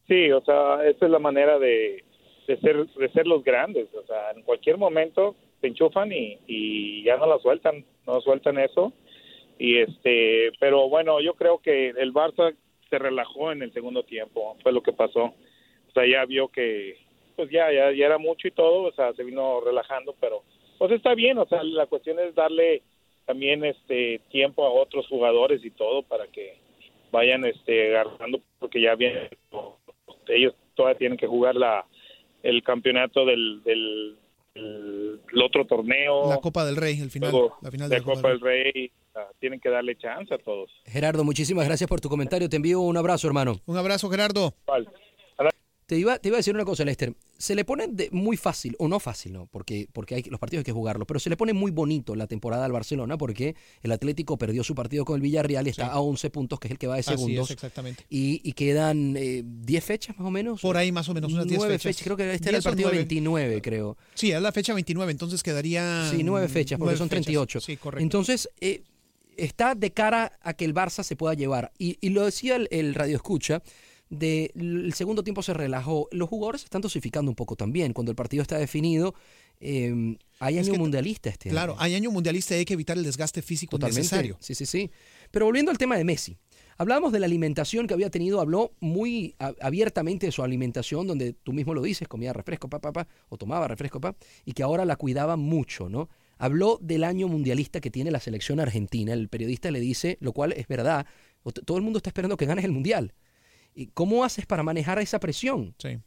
Sí, 0.09 0.31
o 0.31 0.41
sea, 0.45 0.87
esa 0.89 1.07
es 1.07 1.11
la 1.11 1.19
manera 1.19 1.59
de, 1.59 2.05
de 2.47 2.61
ser 2.61 2.87
de 2.87 3.09
ser 3.13 3.27
los 3.27 3.43
grandes, 3.45 3.89
o 3.95 4.07
sea, 4.07 4.31
en 4.37 4.43
cualquier 4.43 4.79
momento 4.79 5.35
se 5.61 5.67
enchufan 5.67 6.11
y, 6.13 6.39
y 6.47 7.03
ya 7.05 7.17
no 7.17 7.27
la 7.27 7.39
sueltan, 7.39 7.85
no 8.07 8.21
sueltan 8.21 8.59
eso. 8.59 8.93
Y 9.61 9.77
este, 9.79 10.51
pero 10.59 10.89
bueno, 10.89 11.21
yo 11.21 11.35
creo 11.35 11.59
que 11.59 11.91
el 11.91 12.15
Barça 12.15 12.55
se 12.89 12.99
relajó 12.99 13.53
en 13.53 13.61
el 13.63 13.73
segundo 13.75 14.03
tiempo, 14.05 14.57
fue 14.63 14.73
lo 14.73 14.83
que 14.83 14.93
pasó. 14.93 15.25
O 15.25 15.93
sea, 15.93 16.07
ya 16.07 16.25
vio 16.25 16.49
que 16.49 16.97
pues 17.37 17.51
ya 17.51 17.71
ya, 17.73 17.93
ya 17.93 18.07
era 18.07 18.17
mucho 18.19 18.49
y 18.49 18.53
todo, 18.53 18.83
o 18.85 18.93
sea, 18.93 19.13
se 19.13 19.23
vino 19.23 19.61
relajando, 19.61 20.15
pero 20.19 20.43
pues 20.79 20.91
está 20.93 21.15
bien, 21.15 21.37
o 21.39 21.47
sea, 21.47 21.63
la 21.63 21.87
cuestión 21.87 22.19
es 22.21 22.35
darle 22.35 22.83
también 23.27 23.63
este 23.65 24.21
tiempo 24.31 24.65
a 24.65 24.71
otros 24.73 25.07
jugadores 25.09 25.63
y 25.65 25.71
todo 25.71 26.03
para 26.03 26.27
que 26.27 26.57
vayan 27.13 27.45
este 27.45 27.89
agarrando 27.97 28.41
porque 28.59 28.81
ya 28.81 28.95
viene 28.95 29.29
ellos 30.29 30.55
todavía 30.75 30.99
tienen 30.99 31.19
que 31.19 31.27
jugar 31.27 31.55
la 31.57 31.85
el 32.43 32.63
campeonato 32.63 33.27
del, 33.27 33.63
del, 33.65 34.17
del- 34.55 35.21
el 35.33 35.43
otro 35.43 35.67
torneo. 35.67 36.29
La 36.29 36.39
Copa 36.41 36.65
del 36.65 36.77
Rey, 36.77 36.99
el 37.01 37.11
final, 37.11 37.31
luego 37.31 37.57
la 37.63 37.71
final 37.71 37.89
de 37.91 37.99
la 37.99 38.03
Copa 38.03 38.17
Copa 38.17 38.29
del 38.31 38.41
Rey 38.41 38.91
sea, 39.29 39.31
tienen 39.41 39.61
que 39.61 39.69
darle 39.69 39.97
chance 39.97 40.33
a 40.35 40.39
todos 40.39 40.71
Gerardo, 40.87 41.25
muchísimas 41.25 41.65
gracias 41.67 41.89
por 41.89 42.01
tu 42.01 42.09
comentario, 42.09 42.49
te 42.49 42.57
envío 42.57 42.81
un 42.81 42.97
abrazo, 42.97 43.27
hermano. 43.27 43.61
Un 43.67 43.77
abrazo, 43.77 44.09
Gerardo. 44.11 44.55
Vale. 44.67 44.89
Te 45.87 45.99
iba, 45.99 46.21
te 46.21 46.29
iba 46.29 46.37
a 46.37 46.39
decir 46.39 46.55
una 46.55 46.65
cosa, 46.65 46.85
Lester. 46.85 47.15
Se 47.37 47.57
le 47.57 47.65
pone 47.65 47.89
de- 47.89 48.11
muy 48.13 48.37
fácil, 48.37 48.77
o 48.79 48.87
no 48.87 49.01
fácil, 49.01 49.33
¿no? 49.33 49.49
Porque, 49.49 49.89
porque 49.93 50.15
hay, 50.15 50.23
los 50.23 50.39
partidos 50.39 50.61
hay 50.61 50.67
que 50.67 50.71
jugarlos, 50.73 51.05
pero 51.05 51.19
se 51.19 51.29
le 51.29 51.37
pone 51.37 51.53
muy 51.53 51.73
bonito 51.73 52.15
la 52.15 52.29
temporada 52.29 52.65
al 52.65 52.71
Barcelona 52.71 53.19
porque 53.19 53.57
el 53.83 53.91
Atlético 53.91 54.39
perdió 54.39 54.63
su 54.63 54.77
partido 54.77 55.05
con 55.05 55.17
el 55.17 55.21
Villarreal 55.23 55.67
y 55.67 55.71
está 55.71 55.87
Sí. 55.87 55.91
a 55.93 55.99
11 55.99 56.31
puntos, 56.31 56.61
que 56.61 56.69
es 56.69 56.71
el 56.71 56.79
que 56.79 56.87
va 56.87 56.95
de 56.95 57.01
Así 57.01 57.11
segundos. 57.11 57.47
es, 57.51 57.55
exactamente. 57.57 58.05
y, 58.09 58.41
y 58.49 58.53
quedan 58.53 59.17
eh, 59.17 59.43
10 59.45 59.85
fechas 59.85 60.17
más 60.17 60.29
o 60.29 60.31
menos. 60.31 60.61
Por 60.61 60.77
ahí 60.77 60.93
más 60.93 61.09
o 61.09 61.15
menos, 61.15 61.33
unas 61.33 61.47
10 61.49 61.59
Nueve 61.59 61.81
fechas. 61.81 62.05
Creo 62.05 62.17
que 62.17 62.35
este 62.35 62.51
era 62.51 62.59
el 62.59 62.63
10 62.63 62.67
o 62.67 62.71
partido 62.71 62.89
nueve. 62.91 62.99
29, 62.99 63.61
creo. 63.61 63.97
Sí, 64.15 64.31
es 64.31 64.41
la 64.41 64.53
fecha 64.53 64.73
29, 64.73 65.11
entonces 65.11 65.43
quedaría... 65.43 66.09
Sí, 66.09 66.23
nueve 66.23 66.47
fechas, 66.47 66.79
porque 66.79 66.91
nueve 66.91 66.99
son 66.99 67.09
fechas. 67.09 67.25
38. 67.25 67.61
Sí, 67.63 67.77
correcto. 67.79 68.01
Entonces, 68.05 68.49
eh, 68.61 68.85
está 69.45 69.75
de 69.75 69.93
cara 69.93 70.39
a 70.43 70.55
que 70.55 70.65
el 70.65 70.75
Barça 70.75 71.03
se 71.03 71.17
pueda 71.17 71.35
llevar. 71.35 71.73
Y, 71.79 71.97
y 72.01 72.11
lo 72.11 72.25
decía 72.25 72.57
el, 72.57 72.69
el 72.71 72.95
radio 72.95 73.17
escucha, 73.17 73.63
de, 74.09 74.51
el 74.57 74.93
segundo 74.95 75.23
tiempo 75.23 75.43
se 75.43 75.55
relajó. 75.55 76.09
Los 76.11 76.29
jugadores 76.29 76.63
se 76.63 76.65
están 76.67 76.81
dosificando 76.83 77.31
un 77.31 77.37
poco 77.37 77.57
también. 77.57 77.93
Cuando 77.93 78.11
el 78.11 78.17
partido 78.17 78.43
está 78.43 78.59
definido, 78.59 79.15
eh, 79.61 80.17
hay 80.41 80.59
Es 80.59 80.65
año 80.67 80.73
que- 80.75 80.79
mundialista 80.81 81.29
este 81.31 81.51
Claro, 81.51 81.73
año. 81.75 81.81
hay 81.83 81.95
año 81.95 82.11
mundialista 82.11 82.55
y 82.57 82.61
hay 82.61 82.65
que 82.65 82.75
evitar 82.75 82.97
el 82.99 83.05
desgaste 83.05 83.43
físico 83.43 83.73
Totalmente. 83.73 84.01
necesario. 84.01 84.37
Sí, 84.41 84.55
sí, 84.55 84.67
sí. 84.67 84.91
Pero 85.31 85.47
volviendo 85.47 85.71
al 85.71 85.79
tema 85.79 85.97
de 85.97 86.05
Messi. 86.05 86.37
Hablábamos 86.77 87.13
de 87.13 87.21
la 87.21 87.27
alimentación 87.27 87.87
que 87.87 87.93
había 87.93 88.09
tenido, 88.09 88.41
habló 88.41 88.73
muy 88.81 89.35
abiertamente 89.61 90.25
de 90.25 90.33
su 90.33 90.43
alimentación, 90.43 91.07
donde 91.07 91.35
tú 91.35 91.53
mismo 91.53 91.75
lo 91.75 91.83
dices, 91.83 92.09
comía 92.09 92.33
refresco, 92.33 92.71
pa, 92.71 92.81
pa, 92.81 92.91
pa, 92.91 93.07
o 93.29 93.37
tomaba 93.37 93.69
refresco, 93.69 94.01
pa, 94.01 94.17
y 94.47 94.53
que 94.55 94.63
ahora 94.63 94.87
la 94.87 94.97
cuidaba 94.97 95.37
mucho, 95.37 95.91
¿no? 95.91 96.09
Habló 96.43 96.79
del 96.81 97.05
año 97.05 97.29
mundialista 97.29 97.81
que 97.81 97.91
tiene 97.91 98.11
la 98.11 98.19
selección 98.19 98.61
argentina. 98.61 99.13
El 99.13 99.29
periodista 99.29 99.71
le 99.71 99.79
dice, 99.79 100.17
lo 100.21 100.33
cual 100.33 100.53
es 100.55 100.67
verdad, 100.67 101.07
todo 101.67 101.77
el 101.77 101.83
mundo 101.83 101.99
está 101.99 102.09
esperando 102.11 102.37
que 102.37 102.47
ganes 102.47 102.65
el 102.65 102.73
mundial. 102.73 103.13
¿Y 103.75 103.89
cómo 103.89 104.25
haces 104.25 104.47
para 104.47 104.63
manejar 104.63 104.99
esa 105.01 105.21
presión? 105.21 105.75
Sí. 105.79 105.99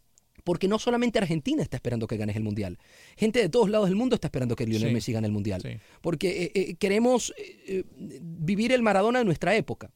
Porque 0.43 0.67
no 0.67 0.79
solamente 0.79 1.19
Argentina 1.19 1.61
está 1.63 1.77
esperando 1.77 2.07
que 2.07 2.17
ganes 2.17 2.35
el 2.35 2.43
mundial. 2.43 2.77
Gente 3.15 3.39
de 3.39 3.47
todos 3.47 3.69
lados 3.69 3.87
del 3.87 3.95
mundo 3.95 4.15
está 4.15 4.27
esperando 4.27 4.55
que 4.55 4.65
Lionel 4.65 4.89
Sí. 4.89 4.93
Messi 4.93 5.13
gane 5.13 5.27
el 5.27 5.33
mundial. 5.33 5.61
Sí. 5.61 5.77
Porque 6.01 6.43
eh, 6.45 6.51
eh, 6.55 6.75
queremos 6.75 7.33
eh, 7.37 7.83
vivir 8.21 8.71
el 8.73 8.81
Maradona 8.81 9.19
de 9.19 9.25
nuestra 9.25 9.55
época. 9.55 9.91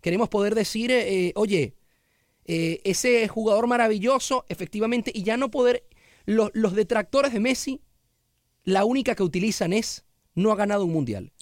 Queremos 0.00 0.28
poder 0.28 0.54
decir, 0.54 0.92
oye, 1.34 1.74
ese 2.44 3.26
jugador 3.28 3.66
maravilloso, 3.66 4.44
efectivamente, 4.48 5.10
y 5.14 5.22
ya 5.24 5.36
no 5.36 5.50
poder. 5.50 5.84
lo- 6.26 6.50
los 6.54 6.74
detractores 6.74 7.32
de 7.34 7.40
Messi, 7.40 7.80
la 8.64 8.84
única 8.84 9.14
que 9.14 9.22
utilizan 9.22 9.72
es 9.72 10.04
no 10.34 10.50
ha 10.50 10.56
ganado 10.56 10.84
un 10.84 10.92
mundial. 10.92 11.32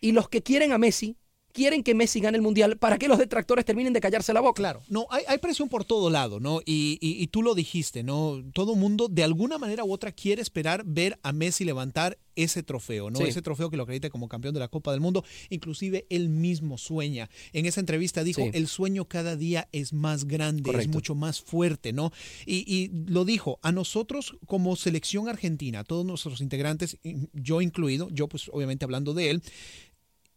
Y 0.00 0.12
los 0.12 0.28
que 0.28 0.42
quieren 0.42 0.72
a 0.72 0.78
Messi, 0.78 1.16
quieren 1.52 1.82
que 1.82 1.94
Messi 1.94 2.20
gane 2.20 2.36
el 2.36 2.42
mundial 2.42 2.76
para 2.78 2.98
que 2.98 3.08
los 3.08 3.18
detractores 3.18 3.64
terminen 3.64 3.92
de 3.92 4.00
callarse 4.00 4.32
la 4.32 4.40
boca. 4.40 4.60
Claro, 4.60 4.82
no, 4.88 5.06
hay, 5.10 5.24
hay 5.28 5.38
presión 5.38 5.68
por 5.68 5.84
todo 5.84 6.10
lado, 6.10 6.40
¿no? 6.40 6.60
Y, 6.64 6.98
y- 7.00 7.22
y 7.22 7.26
tú 7.28 7.42
lo 7.42 7.54
dijiste, 7.54 8.02
¿no? 8.02 8.42
Todo 8.52 8.74
mundo, 8.74 9.08
de 9.08 9.24
alguna 9.24 9.58
manera 9.58 9.84
u 9.84 9.92
otra, 9.92 10.12
quiere 10.12 10.42
esperar 10.42 10.82
ver 10.84 11.18
a 11.22 11.32
Messi 11.32 11.64
levantar 11.64 12.18
ese 12.36 12.62
trofeo, 12.62 13.10
¿no? 13.10 13.18
Sí. 13.18 13.24
Ese 13.24 13.42
trofeo 13.42 13.68
que 13.70 13.76
lo 13.76 13.82
acredite 13.82 14.08
como 14.08 14.28
campeón 14.28 14.54
de 14.54 14.60
la 14.60 14.68
Copa 14.68 14.92
del 14.92 15.00
Mundo. 15.00 15.24
Inclusive 15.50 16.06
él 16.08 16.28
mismo 16.30 16.78
sueña. 16.78 17.28
En 17.52 17.66
esa 17.66 17.80
entrevista 17.80 18.24
dijo, 18.24 18.42
Sí. 18.42 18.50
el 18.54 18.66
sueño 18.66 19.04
cada 19.06 19.36
día 19.36 19.68
es 19.72 19.92
más 19.92 20.24
grande, 20.26 20.70
es 20.78 20.88
mucho 20.88 21.14
más 21.14 21.40
fuerte, 21.42 21.92
¿no? 21.92 22.12
Y, 22.46 22.64
y 22.72 22.90
lo 23.10 23.24
dijo, 23.24 23.58
a 23.62 23.72
nosotros 23.72 24.36
como 24.46 24.76
selección 24.76 25.28
argentina, 25.28 25.80
a 25.80 25.84
todos 25.84 26.06
nuestros 26.06 26.40
integrantes, 26.40 26.96
yo 27.34 27.60
incluido, 27.60 28.08
yo 28.10 28.28
pues 28.28 28.48
obviamente 28.52 28.84
hablando 28.84 29.12
de 29.12 29.30
él, 29.30 29.42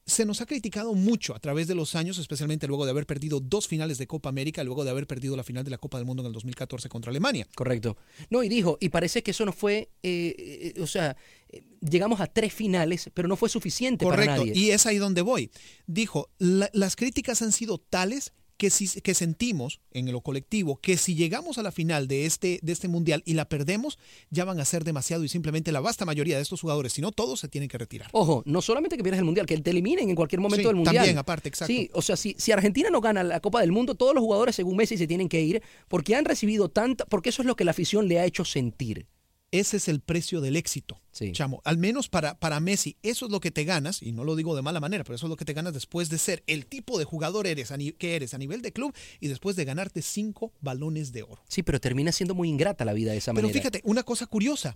se 0.05 0.25
nos 0.25 0.41
ha 0.41 0.45
criticado 0.45 0.93
mucho 0.93 1.33
a 1.33 1.39
través 1.39 1.67
de 1.67 1.75
los 1.75 1.95
años, 1.95 2.17
especialmente 2.17 2.67
luego 2.67 2.83
de 2.85 2.91
haber 2.91 3.05
perdido 3.05 3.39
dos 3.39 3.67
finales 3.67 3.97
de 3.97 4.05
Copa 4.05 4.27
América, 4.29 4.63
luego 4.63 4.83
de 4.83 4.89
haber 4.89 5.07
perdido 5.07 5.37
la 5.37 5.43
final 5.43 5.63
de 5.63 5.71
la 5.71 5.77
Copa 5.77 5.97
del 5.97 6.05
Mundo 6.05 6.23
en 6.23 6.27
el 6.27 6.33
2014 6.33 6.89
contra 6.89 7.09
Alemania. 7.09 7.47
Correcto. 7.55 7.95
No, 8.29 8.43
y 8.43 8.49
dijo, 8.49 8.77
y 8.81 8.89
parece 8.89 9.23
que 9.23 9.31
eso 9.31 9.45
no 9.45 9.53
fue, 9.53 9.89
eh, 10.03 10.73
eh, 10.75 10.81
o 10.81 10.87
sea, 10.87 11.15
eh, 11.49 11.63
llegamos 11.81 12.19
a 12.19 12.27
tres 12.27 12.53
finales, 12.53 13.09
pero 13.13 13.27
no 13.29 13.37
fue 13.37 13.47
suficiente 13.49 14.03
para 14.05 14.17
Correcto, 14.17 14.45
nadie. 14.45 14.53
y 14.59 14.71
es 14.71 14.85
ahí 14.85 14.97
donde 14.97 15.21
voy. 15.21 15.51
Dijo, 15.87 16.29
"La- 16.37 16.69
las 16.73 16.95
críticas 16.97 17.41
han 17.41 17.53
sido 17.53 17.77
tales 17.77 18.33
que, 18.57 18.69
si, 18.69 19.01
que 19.01 19.13
sentimos 19.13 19.79
en 19.91 20.11
lo 20.11 20.21
colectivo 20.21 20.77
que 20.81 20.97
si 20.97 21.15
llegamos 21.15 21.57
a 21.57 21.63
la 21.63 21.71
final 21.71 22.07
de 22.07 22.25
este, 22.25 22.59
de 22.61 22.71
este 22.71 22.87
mundial 22.87 23.21
y 23.25 23.33
la 23.33 23.49
perdemos, 23.49 23.97
ya 24.29 24.45
van 24.45 24.59
a 24.59 24.65
ser 24.65 24.83
demasiado 24.83 25.23
y 25.23 25.29
simplemente 25.29 25.71
la 25.71 25.79
vasta 25.79 26.05
mayoría 26.05 26.35
de 26.37 26.41
estos 26.41 26.61
jugadores, 26.61 26.93
si 26.93 27.01
no 27.01 27.11
todos, 27.11 27.39
se 27.39 27.47
tienen 27.47 27.69
que 27.69 27.77
retirar. 27.77 28.09
Ojo, 28.13 28.43
no 28.45 28.61
solamente 28.61 28.97
que 28.97 29.03
pierdas 29.03 29.19
el 29.19 29.25
mundial, 29.25 29.45
que 29.45 29.57
te 29.57 29.71
eliminen 29.71 30.09
en 30.09 30.15
cualquier 30.15 30.39
momento 30.41 30.61
Sí, 30.63 30.67
del 30.67 30.75
mundial. 30.75 30.95
también, 30.95 31.17
aparte, 31.17 31.49
exacto. 31.49 31.73
Sí, 31.73 31.89
o 31.93 32.01
sea, 32.01 32.15
si, 32.15 32.35
si 32.37 32.51
Argentina 32.51 32.89
no 32.89 33.01
gana 33.01 33.23
la 33.23 33.39
Copa 33.39 33.61
del 33.61 33.71
Mundo, 33.71 33.95
todos 33.95 34.13
los 34.13 34.21
jugadores, 34.21 34.55
según 34.55 34.77
Messi, 34.77 34.97
se 34.97 35.07
tienen 35.07 35.29
que 35.29 35.41
ir 35.41 35.61
porque 35.87 36.15
han 36.15 36.25
recibido 36.25 36.69
tanta, 36.69 37.05
porque 37.05 37.29
eso 37.29 37.41
es 37.41 37.45
lo 37.45 37.55
que 37.55 37.63
la 37.65 37.71
afición 37.71 38.07
le 38.07 38.19
ha 38.19 38.25
hecho 38.25 38.45
sentir. 38.45 39.07
Ese 39.53 39.77
es 39.77 39.87
el 39.87 39.99
precio 40.01 40.41
del 40.41 40.55
éxito, 40.55 40.99
Sí. 41.11 41.31
chamo. 41.31 41.61
Al 41.63 41.77
menos 41.77 42.09
para, 42.09 42.39
para 42.39 42.59
Messi, 42.59 42.97
eso 43.03 43.27
es 43.27 43.31
lo 43.31 43.39
que 43.39 43.51
te 43.51 43.65
ganas, 43.65 44.01
y 44.01 44.11
no 44.11 44.23
lo 44.23 44.35
digo 44.35 44.55
de 44.55 44.63
mala 44.63 44.79
manera, 44.79 45.03
pero 45.03 45.15
eso 45.15 45.27
es 45.27 45.29
lo 45.29 45.35
que 45.37 45.45
te 45.45 45.53
ganas 45.53 45.73
después 45.75 46.09
de 46.09 46.17
ser 46.17 46.43
el 46.47 46.65
tipo 46.65 46.97
de 46.97 47.05
jugador 47.05 47.45
eres 47.45 47.71
a 47.71 47.77
ni- 47.77 47.91
que 47.91 48.15
eres 48.15 48.33
a 48.33 48.39
nivel 48.39 48.63
de 48.63 48.73
club 48.73 48.93
y 49.19 49.27
después 49.27 49.55
de 49.55 49.63
ganarte 49.63 50.01
cinco 50.01 50.51
balones 50.59 51.11
de 51.13 51.21
oro. 51.21 51.43
Sí, 51.47 51.61
pero 51.61 51.79
termina 51.79 52.11
siendo 52.11 52.33
muy 52.33 52.49
ingrata 52.49 52.83
la 52.83 52.93
vida 52.93 53.11
de 53.11 53.19
esa 53.19 53.31
Pero 53.31 53.47
manera. 53.47 53.59
fíjate, 53.61 53.81
una 53.85 54.01
cosa 54.01 54.25
curiosa. 54.25 54.75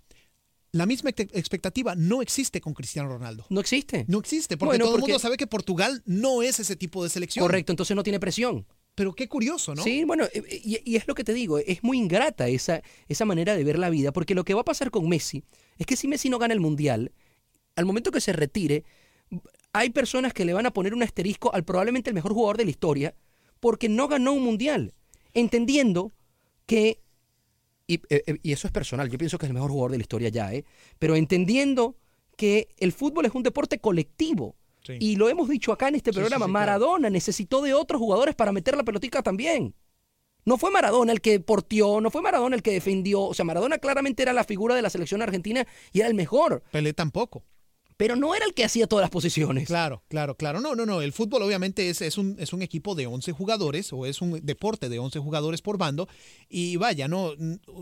La 0.74 0.86
misma 0.86 1.10
ex- 1.10 1.34
expectativa 1.34 1.96
no 1.96 2.22
existe 2.22 2.62
con 2.62 2.74
Cristiano 2.74 3.10
Ronaldo. 3.10 3.46
No 3.50 3.62
existe. 3.62 4.06
No 4.08 4.20
existe, 4.20 4.58
porque 4.58 4.72
Bueno, 4.74 4.86
todo 4.86 4.96
el 4.98 5.02
mundo 5.02 5.18
sabe 5.18 5.38
que 5.38 5.48
Portugal 5.48 6.04
no 6.06 6.44
es 6.44 6.60
ese 6.60 6.76
tipo 6.76 7.04
de 7.04 7.10
selección. 7.10 7.42
Correcto, 7.44 7.72
entonces 7.72 7.96
no 7.96 8.04
tiene 8.04 8.20
presión. 8.20 8.68
Pero 8.98 9.14
qué 9.14 9.30
curioso, 9.30 9.76
¿no? 9.76 9.84
Sí, 9.84 10.06
bueno, 10.06 10.24
eh, 10.26 10.44
eh, 10.50 10.62
y, 10.64 10.82
y 10.84 10.96
es 10.96 11.08
lo 11.08 11.14
que 11.14 11.24
te 11.24 11.32
digo, 11.32 11.60
es 11.60 11.84
muy 11.84 12.00
ingrata 12.00 12.48
esa, 12.48 12.82
esa 13.08 13.26
manera 13.26 13.56
de 13.56 13.64
ver 13.64 13.78
la 13.78 13.92
vida, 13.92 14.12
porque 14.12 14.34
lo 14.34 14.44
que 14.44 14.56
va 14.56 14.62
a 14.62 14.66
pasar 14.66 14.90
con 14.90 15.08
Messi 15.08 15.44
es 15.78 15.86
que 15.86 15.96
si 15.96 16.08
Messi 16.08 16.30
no 16.30 16.40
gana 16.40 16.56
el 16.56 16.60
Mundial, 16.60 17.12
al 17.76 17.86
momento 17.86 18.10
que 18.10 18.20
se 18.20 18.34
retire, 18.34 18.86
hay 19.72 19.92
personas 19.92 20.34
que 20.34 20.46
le 20.46 20.54
van 20.54 20.66
a 20.66 20.74
poner 20.74 20.96
un 20.96 21.04
asterisco 21.04 21.54
al 21.54 21.64
probablemente 21.64 22.10
el 22.10 22.16
mejor 22.16 22.34
jugador 22.34 22.58
de 22.58 22.66
la 22.66 22.72
historia, 22.72 23.14
porque 23.60 23.88
no 23.88 24.08
ganó 24.08 24.34
un 24.34 24.42
Mundial, 24.42 24.96
entendiendo 25.36 26.12
que, 26.66 27.00
y, 27.86 28.02
eh, 28.10 28.40
y 28.42 28.52
eso 28.52 28.66
es 28.66 28.74
personal, 28.74 29.12
yo 29.12 29.20
pienso 29.20 29.38
que 29.38 29.46
es 29.46 29.52
el 29.52 29.54
mejor 29.54 29.70
jugador 29.70 29.92
de 29.92 29.98
la 30.00 30.04
historia 30.06 30.30
ya, 30.30 30.52
¿eh? 30.56 30.66
pero 30.98 31.16
entendiendo 31.16 31.98
que 32.36 32.70
el 32.80 32.94
fútbol 32.94 33.28
es 33.28 33.36
un 33.36 33.44
deporte 33.44 33.78
colectivo. 33.78 34.56
Sí. 34.88 34.98
Y 35.00 35.16
lo 35.18 35.28
hemos 35.30 35.50
dicho 35.50 35.72
acá 35.74 35.90
en 35.90 35.96
este 35.96 36.12
Sí, 36.12 36.16
sí, 36.16 36.20
programa, 36.22 36.46
claro. 36.46 36.54
Maradona 36.54 37.10
necesitó 37.10 37.62
de 37.62 37.74
otros 37.74 38.00
jugadores 38.00 38.36
para 38.36 38.52
meter 38.52 38.76
la 38.78 38.84
pelotica 38.84 39.22
también. 39.22 39.76
No 40.46 40.58
fue 40.58 40.72
Maradona 40.72 41.12
el 41.12 41.20
que 41.20 41.42
porteó, 41.42 42.00
no 42.00 42.10
fue 42.10 42.22
Maradona 42.22 42.56
el 42.56 42.62
que 42.64 42.72
defendió. 42.72 43.22
O 43.22 43.34
sea, 43.34 43.44
Maradona 43.44 43.80
claramente 43.80 44.24
era 44.24 44.32
la 44.32 44.46
figura 44.46 44.76
de 44.76 44.82
la 44.82 44.90
selección 44.90 45.22
argentina 45.22 45.68
y 45.92 46.00
era 46.00 46.08
el 46.08 46.14
mejor, 46.16 46.64
Pelé 46.72 46.94
tampoco. 46.94 47.44
Pero 47.98 48.16
no 48.16 48.36
era 48.36 48.46
el 48.46 48.54
que 48.54 48.64
hacía 48.64 48.86
todas 48.86 49.02
las 49.02 49.10
posiciones. 49.10 49.68
Claro, 49.68 50.04
claro, 50.08 50.36
claro. 50.36 50.62
No, 50.62 50.76
no, 50.76 50.86
no. 50.86 51.02
El 51.02 51.12
fútbol 51.12 51.42
obviamente 51.42 51.90
es, 51.90 52.02
es, 52.02 52.20
un, 52.20 52.38
es 52.40 52.54
un 52.54 52.62
equipo 52.62 52.94
de 52.94 53.08
11 53.08 53.32
jugadores 53.32 53.92
o 53.92 54.06
es 54.06 54.22
un 54.22 54.40
deporte 54.44 54.88
de 54.88 55.00
11 55.00 55.18
jugadores 55.20 55.64
por 55.64 55.80
bando. 55.80 56.08
Y 56.48 56.76
vaya, 56.78 57.08
no, 57.08 57.32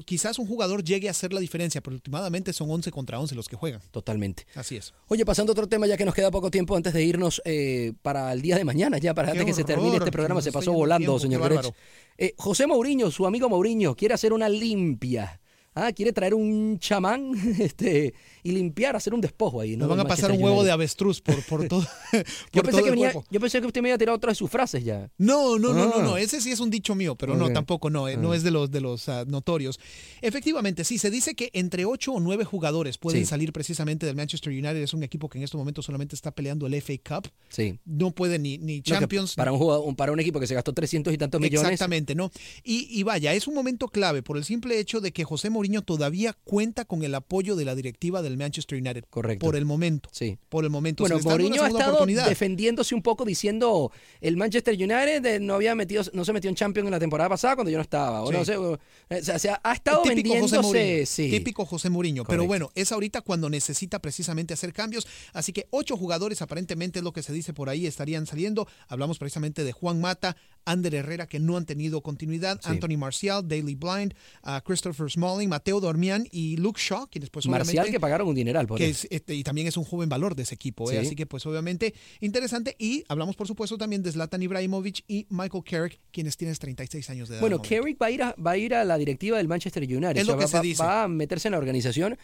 quizás 0.05 0.39
un 0.39 0.47
jugador 0.47 0.83
llegue 0.83 1.09
a 1.09 1.11
hacer 1.11 1.33
la 1.33 1.41
diferencia, 1.41 1.81
pero 1.81 1.95
últimamente 1.95 2.53
son 2.53 2.71
11 2.71 2.91
contra 2.91 3.19
11 3.19 3.35
los 3.35 3.49
que 3.49 3.57
juegan. 3.57 3.81
Totalmente. 3.91 4.47
Así 4.55 4.77
es. 4.77 4.93
Oye, 5.09 5.25
pasando 5.25 5.51
a 5.51 5.53
otro 5.53 5.67
tema, 5.67 5.85
ya 5.85 5.97
que 5.97 6.05
nos 6.05 6.15
queda 6.15 6.31
poco 6.31 6.49
tiempo 6.49 6.77
antes 6.77 6.93
de 6.93 7.03
irnos 7.03 7.41
eh, 7.43 7.91
para 8.01 8.31
el 8.31 8.41
día 8.41 8.55
de 8.55 8.63
mañana, 8.63 8.97
ya 8.97 9.13
para 9.13 9.27
Qué 9.27 9.39
antes 9.39 9.45
que 9.47 9.53
se 9.53 9.65
termine 9.65 9.97
este 9.97 10.11
programa, 10.11 10.41
se 10.41 10.53
pasó 10.53 10.71
volando, 10.71 11.19
tiempo, 11.19 11.49
señor. 11.49 11.73
Eh, 12.17 12.33
José 12.37 12.67
Mourinho, 12.67 13.11
su 13.11 13.27
amigo 13.27 13.49
Mourinho, 13.49 13.95
quiere 13.95 14.13
hacer 14.13 14.31
una 14.31 14.47
limpia. 14.47 15.41
Ah, 15.77 15.91
quiere 15.91 16.13
traer 16.13 16.33
un 16.33 16.79
chamán 16.79 17.33
este, 17.59 18.13
y 18.45 18.51
limpiar, 18.51 18.95
hacer 18.95 19.13
un 19.13 19.19
despojo 19.21 19.59
ahí. 19.59 19.75
¿no? 19.75 19.87
Nos 19.87 19.97
van 19.97 20.05
a 20.05 20.07
pasar 20.07 20.31
un 20.31 20.41
huevo 20.41 20.63
de 20.63 20.71
avestruz 20.71 21.19
por, 21.19 21.43
por 21.45 21.67
todo, 21.67 21.81
Yo 22.53 22.61
pensé, 22.63 22.71
todo 22.71 22.83
que 22.83 22.89
el 22.89 22.95
venía- 22.95 23.11
cuerpo. 23.11 23.27
yo 23.31 23.39
pensé 23.39 23.59
que 23.59 23.67
usted 23.67 23.81
me 23.81 23.89
iba 23.89 23.95
a 23.95 23.97
tirar 23.97 24.15
otra 24.15 24.31
de 24.31 24.35
sus 24.35 24.49
frases 24.49 24.83
ya. 24.85 25.09
No, 25.17 25.57
no, 25.59 25.73
no, 25.73 25.85
no, 25.85 25.93
Ah. 25.97 26.01
no. 26.03 26.17
Ese 26.17 26.39
sí 26.39 26.51
es 26.51 26.59
un 26.59 26.69
dicho 26.69 26.95
mío, 26.95 27.15
pero 27.15 27.35
no, 27.35 27.51
tampoco 27.51 27.89
no. 27.89 28.07
eh, 28.07 28.15
No 28.17 28.31
Ah. 28.31 28.35
es 28.37 28.43
de 28.43 28.51
los 28.51 28.71
de 28.71 28.81
los 28.81 29.09
ah, 29.09 29.25
notorios. 29.27 29.79
Efectivamente, 30.21 30.83
sí, 30.83 30.97
se 30.97 31.09
dice 31.11 31.35
que 31.35 31.49
entre 31.53 31.85
ocho 31.85 32.13
o 32.13 32.19
nueve 32.19 32.45
jugadores 32.45 32.97
pueden 32.97 33.21
Sí. 33.21 33.25
salir 33.25 33.51
precisamente 33.51 34.05
del 34.05 34.15
Manchester 34.15 34.51
United. 34.53 34.77
Es 34.77 34.93
un 34.93 35.03
equipo 35.03 35.29
que 35.29 35.37
en 35.37 35.43
estos 35.43 35.57
momentos 35.57 35.85
solamente 35.85 36.15
está 36.15 36.31
peleando 36.31 36.67
el 36.67 36.73
FA 36.75 36.93
Cup. 37.21 37.29
Sí. 37.49 37.79
No 37.85 38.11
puede 38.11 38.39
ni, 38.39 38.57
ni 38.57 38.77
No, 38.77 38.83
que 38.83 38.91
Champions. 38.91 39.35
para, 39.35 39.51
un 39.51 39.57
jugador, 39.59 39.95
para 39.95 40.11
un 40.11 40.19
equipo 40.19 40.39
que 40.39 40.47
se 40.47 40.53
gastó 40.55 40.73
300 40.73 41.13
y 41.13 41.17
tantos 41.17 41.41
millones. 41.41 41.63
Exactamente, 41.71 42.15
¿no? 42.15 42.31
Y, 42.63 42.87
y 42.91 43.03
vaya, 43.03 43.33
es 43.33 43.47
un 43.47 43.53
momento 43.55 43.87
clave 43.87 44.21
por 44.23 44.37
el 44.37 44.43
simple 44.45 44.79
hecho 44.79 45.01
de 45.01 45.11
que 45.11 45.23
José 45.23 45.49
Mourinho 45.49 45.81
todavía 45.81 46.33
cuenta 46.43 46.85
con 46.85 47.03
el 47.03 47.15
apoyo 47.15 47.55
de 47.55 47.65
la 47.65 47.75
directiva 47.75 48.21
del 48.21 48.34
Manchester 48.37 48.79
United. 48.79 49.03
Correcto. 49.09 49.45
Por 49.45 49.55
el 49.55 49.65
momento. 49.65 50.09
Sí. 50.11 50.37
Por 50.49 50.63
el 50.63 50.69
momento. 50.69 51.03
Bueno, 51.03 51.19
Mourinho 51.23 51.63
ha 51.63 51.67
estado 51.67 52.05
defendiéndose 52.05 52.95
un 52.95 53.01
poco 53.01 53.25
diciendo 53.25 53.91
el 54.21 54.37
Manchester 54.37 54.73
United 54.75 55.25
eh, 55.25 55.39
no 55.39 55.53
había 55.55 55.75
metido, 55.75 56.03
no 56.13 56.25
se 56.25 56.33
metió 56.33 56.49
en 56.49 56.55
Champions 56.55 56.87
en 56.87 56.91
la 56.91 56.99
temporada 56.99 57.29
pasada 57.29 57.55
cuando 57.55 57.71
yo 57.71 57.77
no 57.77 57.81
estaba. 57.83 58.21
O 58.23 58.27
Sí. 58.31 58.33
no 58.37 58.45
sé, 58.45 58.57
o- 58.57 58.75
eh, 59.09 59.19
o 59.21 59.23
sea, 59.23 59.39
se 59.39 59.49
ha- 59.49 59.61
estado 59.73 60.03
Típico 60.03 60.29
José 60.29 60.55
vendiéndose. 60.57 60.61
Mourinho. 60.61 61.05
sí. 61.05 61.29
Típico 61.29 61.65
José 61.65 61.89
Mourinho. 61.89 62.25
Pero 62.25 62.45
bueno, 62.45 62.71
es 62.75 62.91
ahorita 62.91 63.21
cuando 63.21 63.49
necesita 63.49 63.99
precisamente 63.99 64.53
hacer 64.53 64.73
cambios. 64.73 65.07
Así 65.33 65.53
que 65.53 65.67
ocho 65.71 65.97
jugadores, 65.97 66.41
aparentemente 66.41 66.99
es 66.99 67.03
lo 67.03 67.13
que 67.13 67.23
se 67.23 67.33
dice 67.33 67.53
por 67.53 67.69
ahí, 67.69 67.85
estarían 67.87 68.25
saliendo. 68.25 68.67
Hablamos 68.87 69.17
precisamente 69.19 69.63
de 69.63 69.71
Juan 69.71 70.01
Mata, 70.01 70.35
Ander 70.65 70.95
Herrera, 70.95 71.27
que 71.27 71.39
no 71.39 71.57
han 71.57 71.65
tenido 71.65 72.01
continuidad, 72.01 72.59
Sí. 72.61 72.69
Anthony 72.69 72.97
Marcial, 72.97 73.47
Daily 73.47 73.75
Blind, 73.75 74.13
uh, 74.43 74.61
Christopher 74.63 75.09
Smalling, 75.11 75.49
Mateo 75.49 75.79
Dormian 75.79 76.27
y 76.31 76.57
Luke 76.57 76.79
Shaw, 76.81 77.07
quienes 77.07 77.29
pues 77.29 77.45
Marcial 77.47 77.89
que 77.91 77.99
pagaron 77.99 78.24
un 78.27 78.35
dineral 78.35 78.67
por 78.67 78.77
que 78.77 78.85
él. 78.85 78.91
es, 78.91 79.07
este, 79.09 79.35
y 79.35 79.43
también 79.43 79.67
es 79.67 79.77
un 79.77 79.83
joven 79.83 80.09
valor 80.09 80.35
de 80.35 80.43
ese 80.43 80.55
equipo, 80.55 80.89
¿eh? 80.91 80.99
Sí. 80.99 81.05
así 81.07 81.15
que 81.15 81.25
pues 81.25 81.45
obviamente 81.45 81.93
interesante 82.21 82.75
y 82.79 83.03
hablamos 83.07 83.35
por 83.35 83.47
supuesto 83.47 83.77
también 83.77 84.03
de 84.03 84.11
Zlatan 84.11 84.41
Ibrahimovic 84.43 85.03
y 85.07 85.25
Michael 85.29 85.63
Carrick, 85.63 85.99
quienes 86.11 86.37
tienen 86.37 86.55
36 86.55 87.09
años 87.09 87.29
de 87.29 87.35
edad. 87.35 87.41
Bueno. 87.41 87.61
Carrick 87.61 88.01
va 88.01 88.07
a, 88.07 88.11
ir 88.11 88.23
a, 88.23 88.35
va 88.35 88.51
a 88.51 88.57
ir 88.57 88.73
a 88.73 88.83
la 88.85 88.97
directiva 88.97 89.37
del 89.37 89.47
Manchester 89.47 89.83
United. 89.83 90.17
Es 90.17 90.27
lo 90.27 90.33
O 90.35 90.37
sea, 90.37 90.39
que 90.39 90.43
va, 90.43 90.47
se 90.47 90.57
va- 90.57 90.61
dice. 90.63 90.83
va 90.83 91.03
a 91.03 91.07
meterse 91.07 91.47
en 91.47 91.53
la 91.53 91.57
organización 91.57 92.17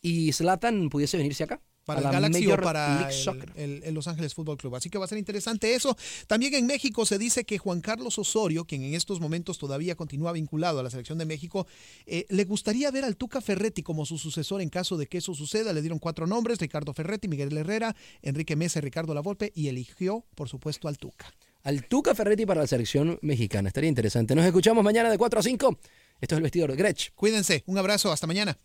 y 0.00 0.32
Zlatan 0.32 0.88
pudiese 0.90 1.16
venirse 1.16 1.44
acá. 1.44 1.60
Para 1.88 2.00
el 2.00 2.04
la 2.04 2.12
Galaxy 2.12 2.42
Major 2.44 2.60
o 2.60 2.62
para 2.62 3.08
el, 3.08 3.12
Soccer. 3.14 3.52
el- 3.56 3.82
el 3.82 3.94
Los 3.94 4.06
Ángeles 4.06 4.34
Fútbol 4.34 4.56
Club. 4.58 4.76
Así 4.76 4.90
que 4.90 4.98
va 4.98 5.06
a 5.06 5.08
ser 5.08 5.18
interesante 5.18 5.74
eso. 5.74 5.96
También 6.26 6.54
en 6.54 6.66
México 6.66 7.04
se 7.06 7.18
dice 7.18 7.44
que 7.44 7.58
Juan 7.58 7.80
Carlos 7.80 8.18
Osorio, 8.18 8.64
quien 8.64 8.82
en 8.84 8.94
estos 8.94 9.18
momentos 9.20 9.58
todavía 9.58 9.94
continúa 9.96 10.32
vinculado 10.32 10.78
a 10.78 10.82
la 10.82 10.90
selección 10.90 11.18
de 11.18 11.24
México, 11.24 11.66
eh, 12.06 12.26
le 12.28 12.44
gustaría 12.44 12.90
ver 12.90 13.04
al 13.04 13.16
Tuca 13.16 13.40
Ferretti 13.40 13.82
como 13.82 14.04
su 14.06 14.18
sucesor 14.18 14.60
en 14.60 14.68
caso 14.68 14.96
de 14.96 15.06
que 15.06 15.18
eso 15.18 15.34
suceda. 15.34 15.72
Le 15.72 15.80
dieron 15.80 15.98
cuatro 15.98 16.26
nombres, 16.26 16.58
Ricardo 16.58 16.92
Ferretti, 16.92 17.26
Miguel 17.28 17.56
Herrera, 17.56 17.96
Enrique 18.22 18.54
Mesa, 18.54 18.80
Ricardo 18.80 19.14
Lavolpe, 19.14 19.50
y 19.54 19.68
eligió, 19.68 20.24
por 20.34 20.48
supuesto, 20.48 20.86
al 20.88 20.98
Tuca. 20.98 21.32
al 21.64 21.84
Tuca 21.86 22.14
Ferretti 22.14 22.46
para 22.46 22.60
la 22.62 22.66
selección 22.66 23.18
mexicana. 23.20 23.68
Estaría 23.68 23.88
interesante. 23.88 24.34
Nos 24.34 24.44
escuchamos 24.46 24.82
mañana 24.84 25.10
de 25.10 25.18
4 25.18 25.40
a 25.40 25.42
5. 25.42 25.78
Esto 26.20 26.34
es 26.34 26.38
el 26.38 26.42
vestidor 26.42 26.70
de 26.70 26.76
Gretsch. 26.76 27.10
Cuídense. 27.14 27.62
Un 27.66 27.78
abrazo. 27.78 28.12
Hasta 28.12 28.26
mañana. 28.26 28.58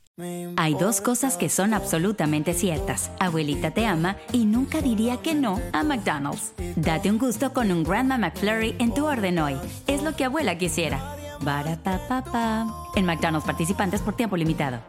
Hay 0.57 0.75
dos 0.75 1.01
cosas 1.01 1.37
que 1.37 1.49
son 1.49 1.73
absolutamente 1.73 2.53
ciertas. 2.53 3.11
Abuelita 3.19 3.71
te 3.71 3.87
ama 3.87 4.17
y 4.31 4.45
nunca 4.45 4.81
diría 4.81 5.21
que 5.21 5.33
no 5.33 5.59
a 5.71 5.83
McDonald's. 5.83 6.53
Date 6.75 7.09
un 7.09 7.17
gusto 7.17 7.51
con 7.51 7.71
un 7.71 7.83
Grandma 7.83 8.17
McFlurry 8.17 8.75
en 8.79 8.93
tu 8.93 9.05
orden 9.05 9.39
hoy. 9.39 9.59
Es 9.87 10.03
lo 10.03 10.15
que 10.15 10.25
abuela 10.25 10.57
quisiera. 10.57 11.15
Barapapapa. 11.41 12.67
En 12.95 13.05
McDonald's 13.05 13.45
participantes 13.45 14.01
por 14.01 14.15
tiempo 14.15 14.37
limitado. 14.37 14.81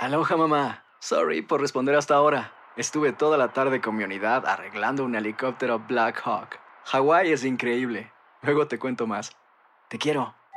Aloha 0.00 0.36
mamá. 0.36 0.84
Sorry 1.00 1.42
por 1.42 1.60
responder 1.60 1.94
hasta 1.94 2.14
ahora. 2.14 2.52
Estuve 2.76 3.12
toda 3.12 3.36
la 3.36 3.52
tarde 3.52 3.80
con 3.80 3.96
mi 3.96 4.04
unidad 4.04 4.46
arreglando 4.46 5.04
un 5.04 5.14
helicóptero 5.14 5.80
Black 5.80 6.22
Hawk. 6.24 6.58
Hawái 6.84 7.32
es 7.32 7.44
increíble. 7.44 8.10
Luego 8.42 8.66
te 8.66 8.78
cuento 8.78 9.06
más. 9.06 9.32
Te 9.88 9.98
quiero. 9.98 10.37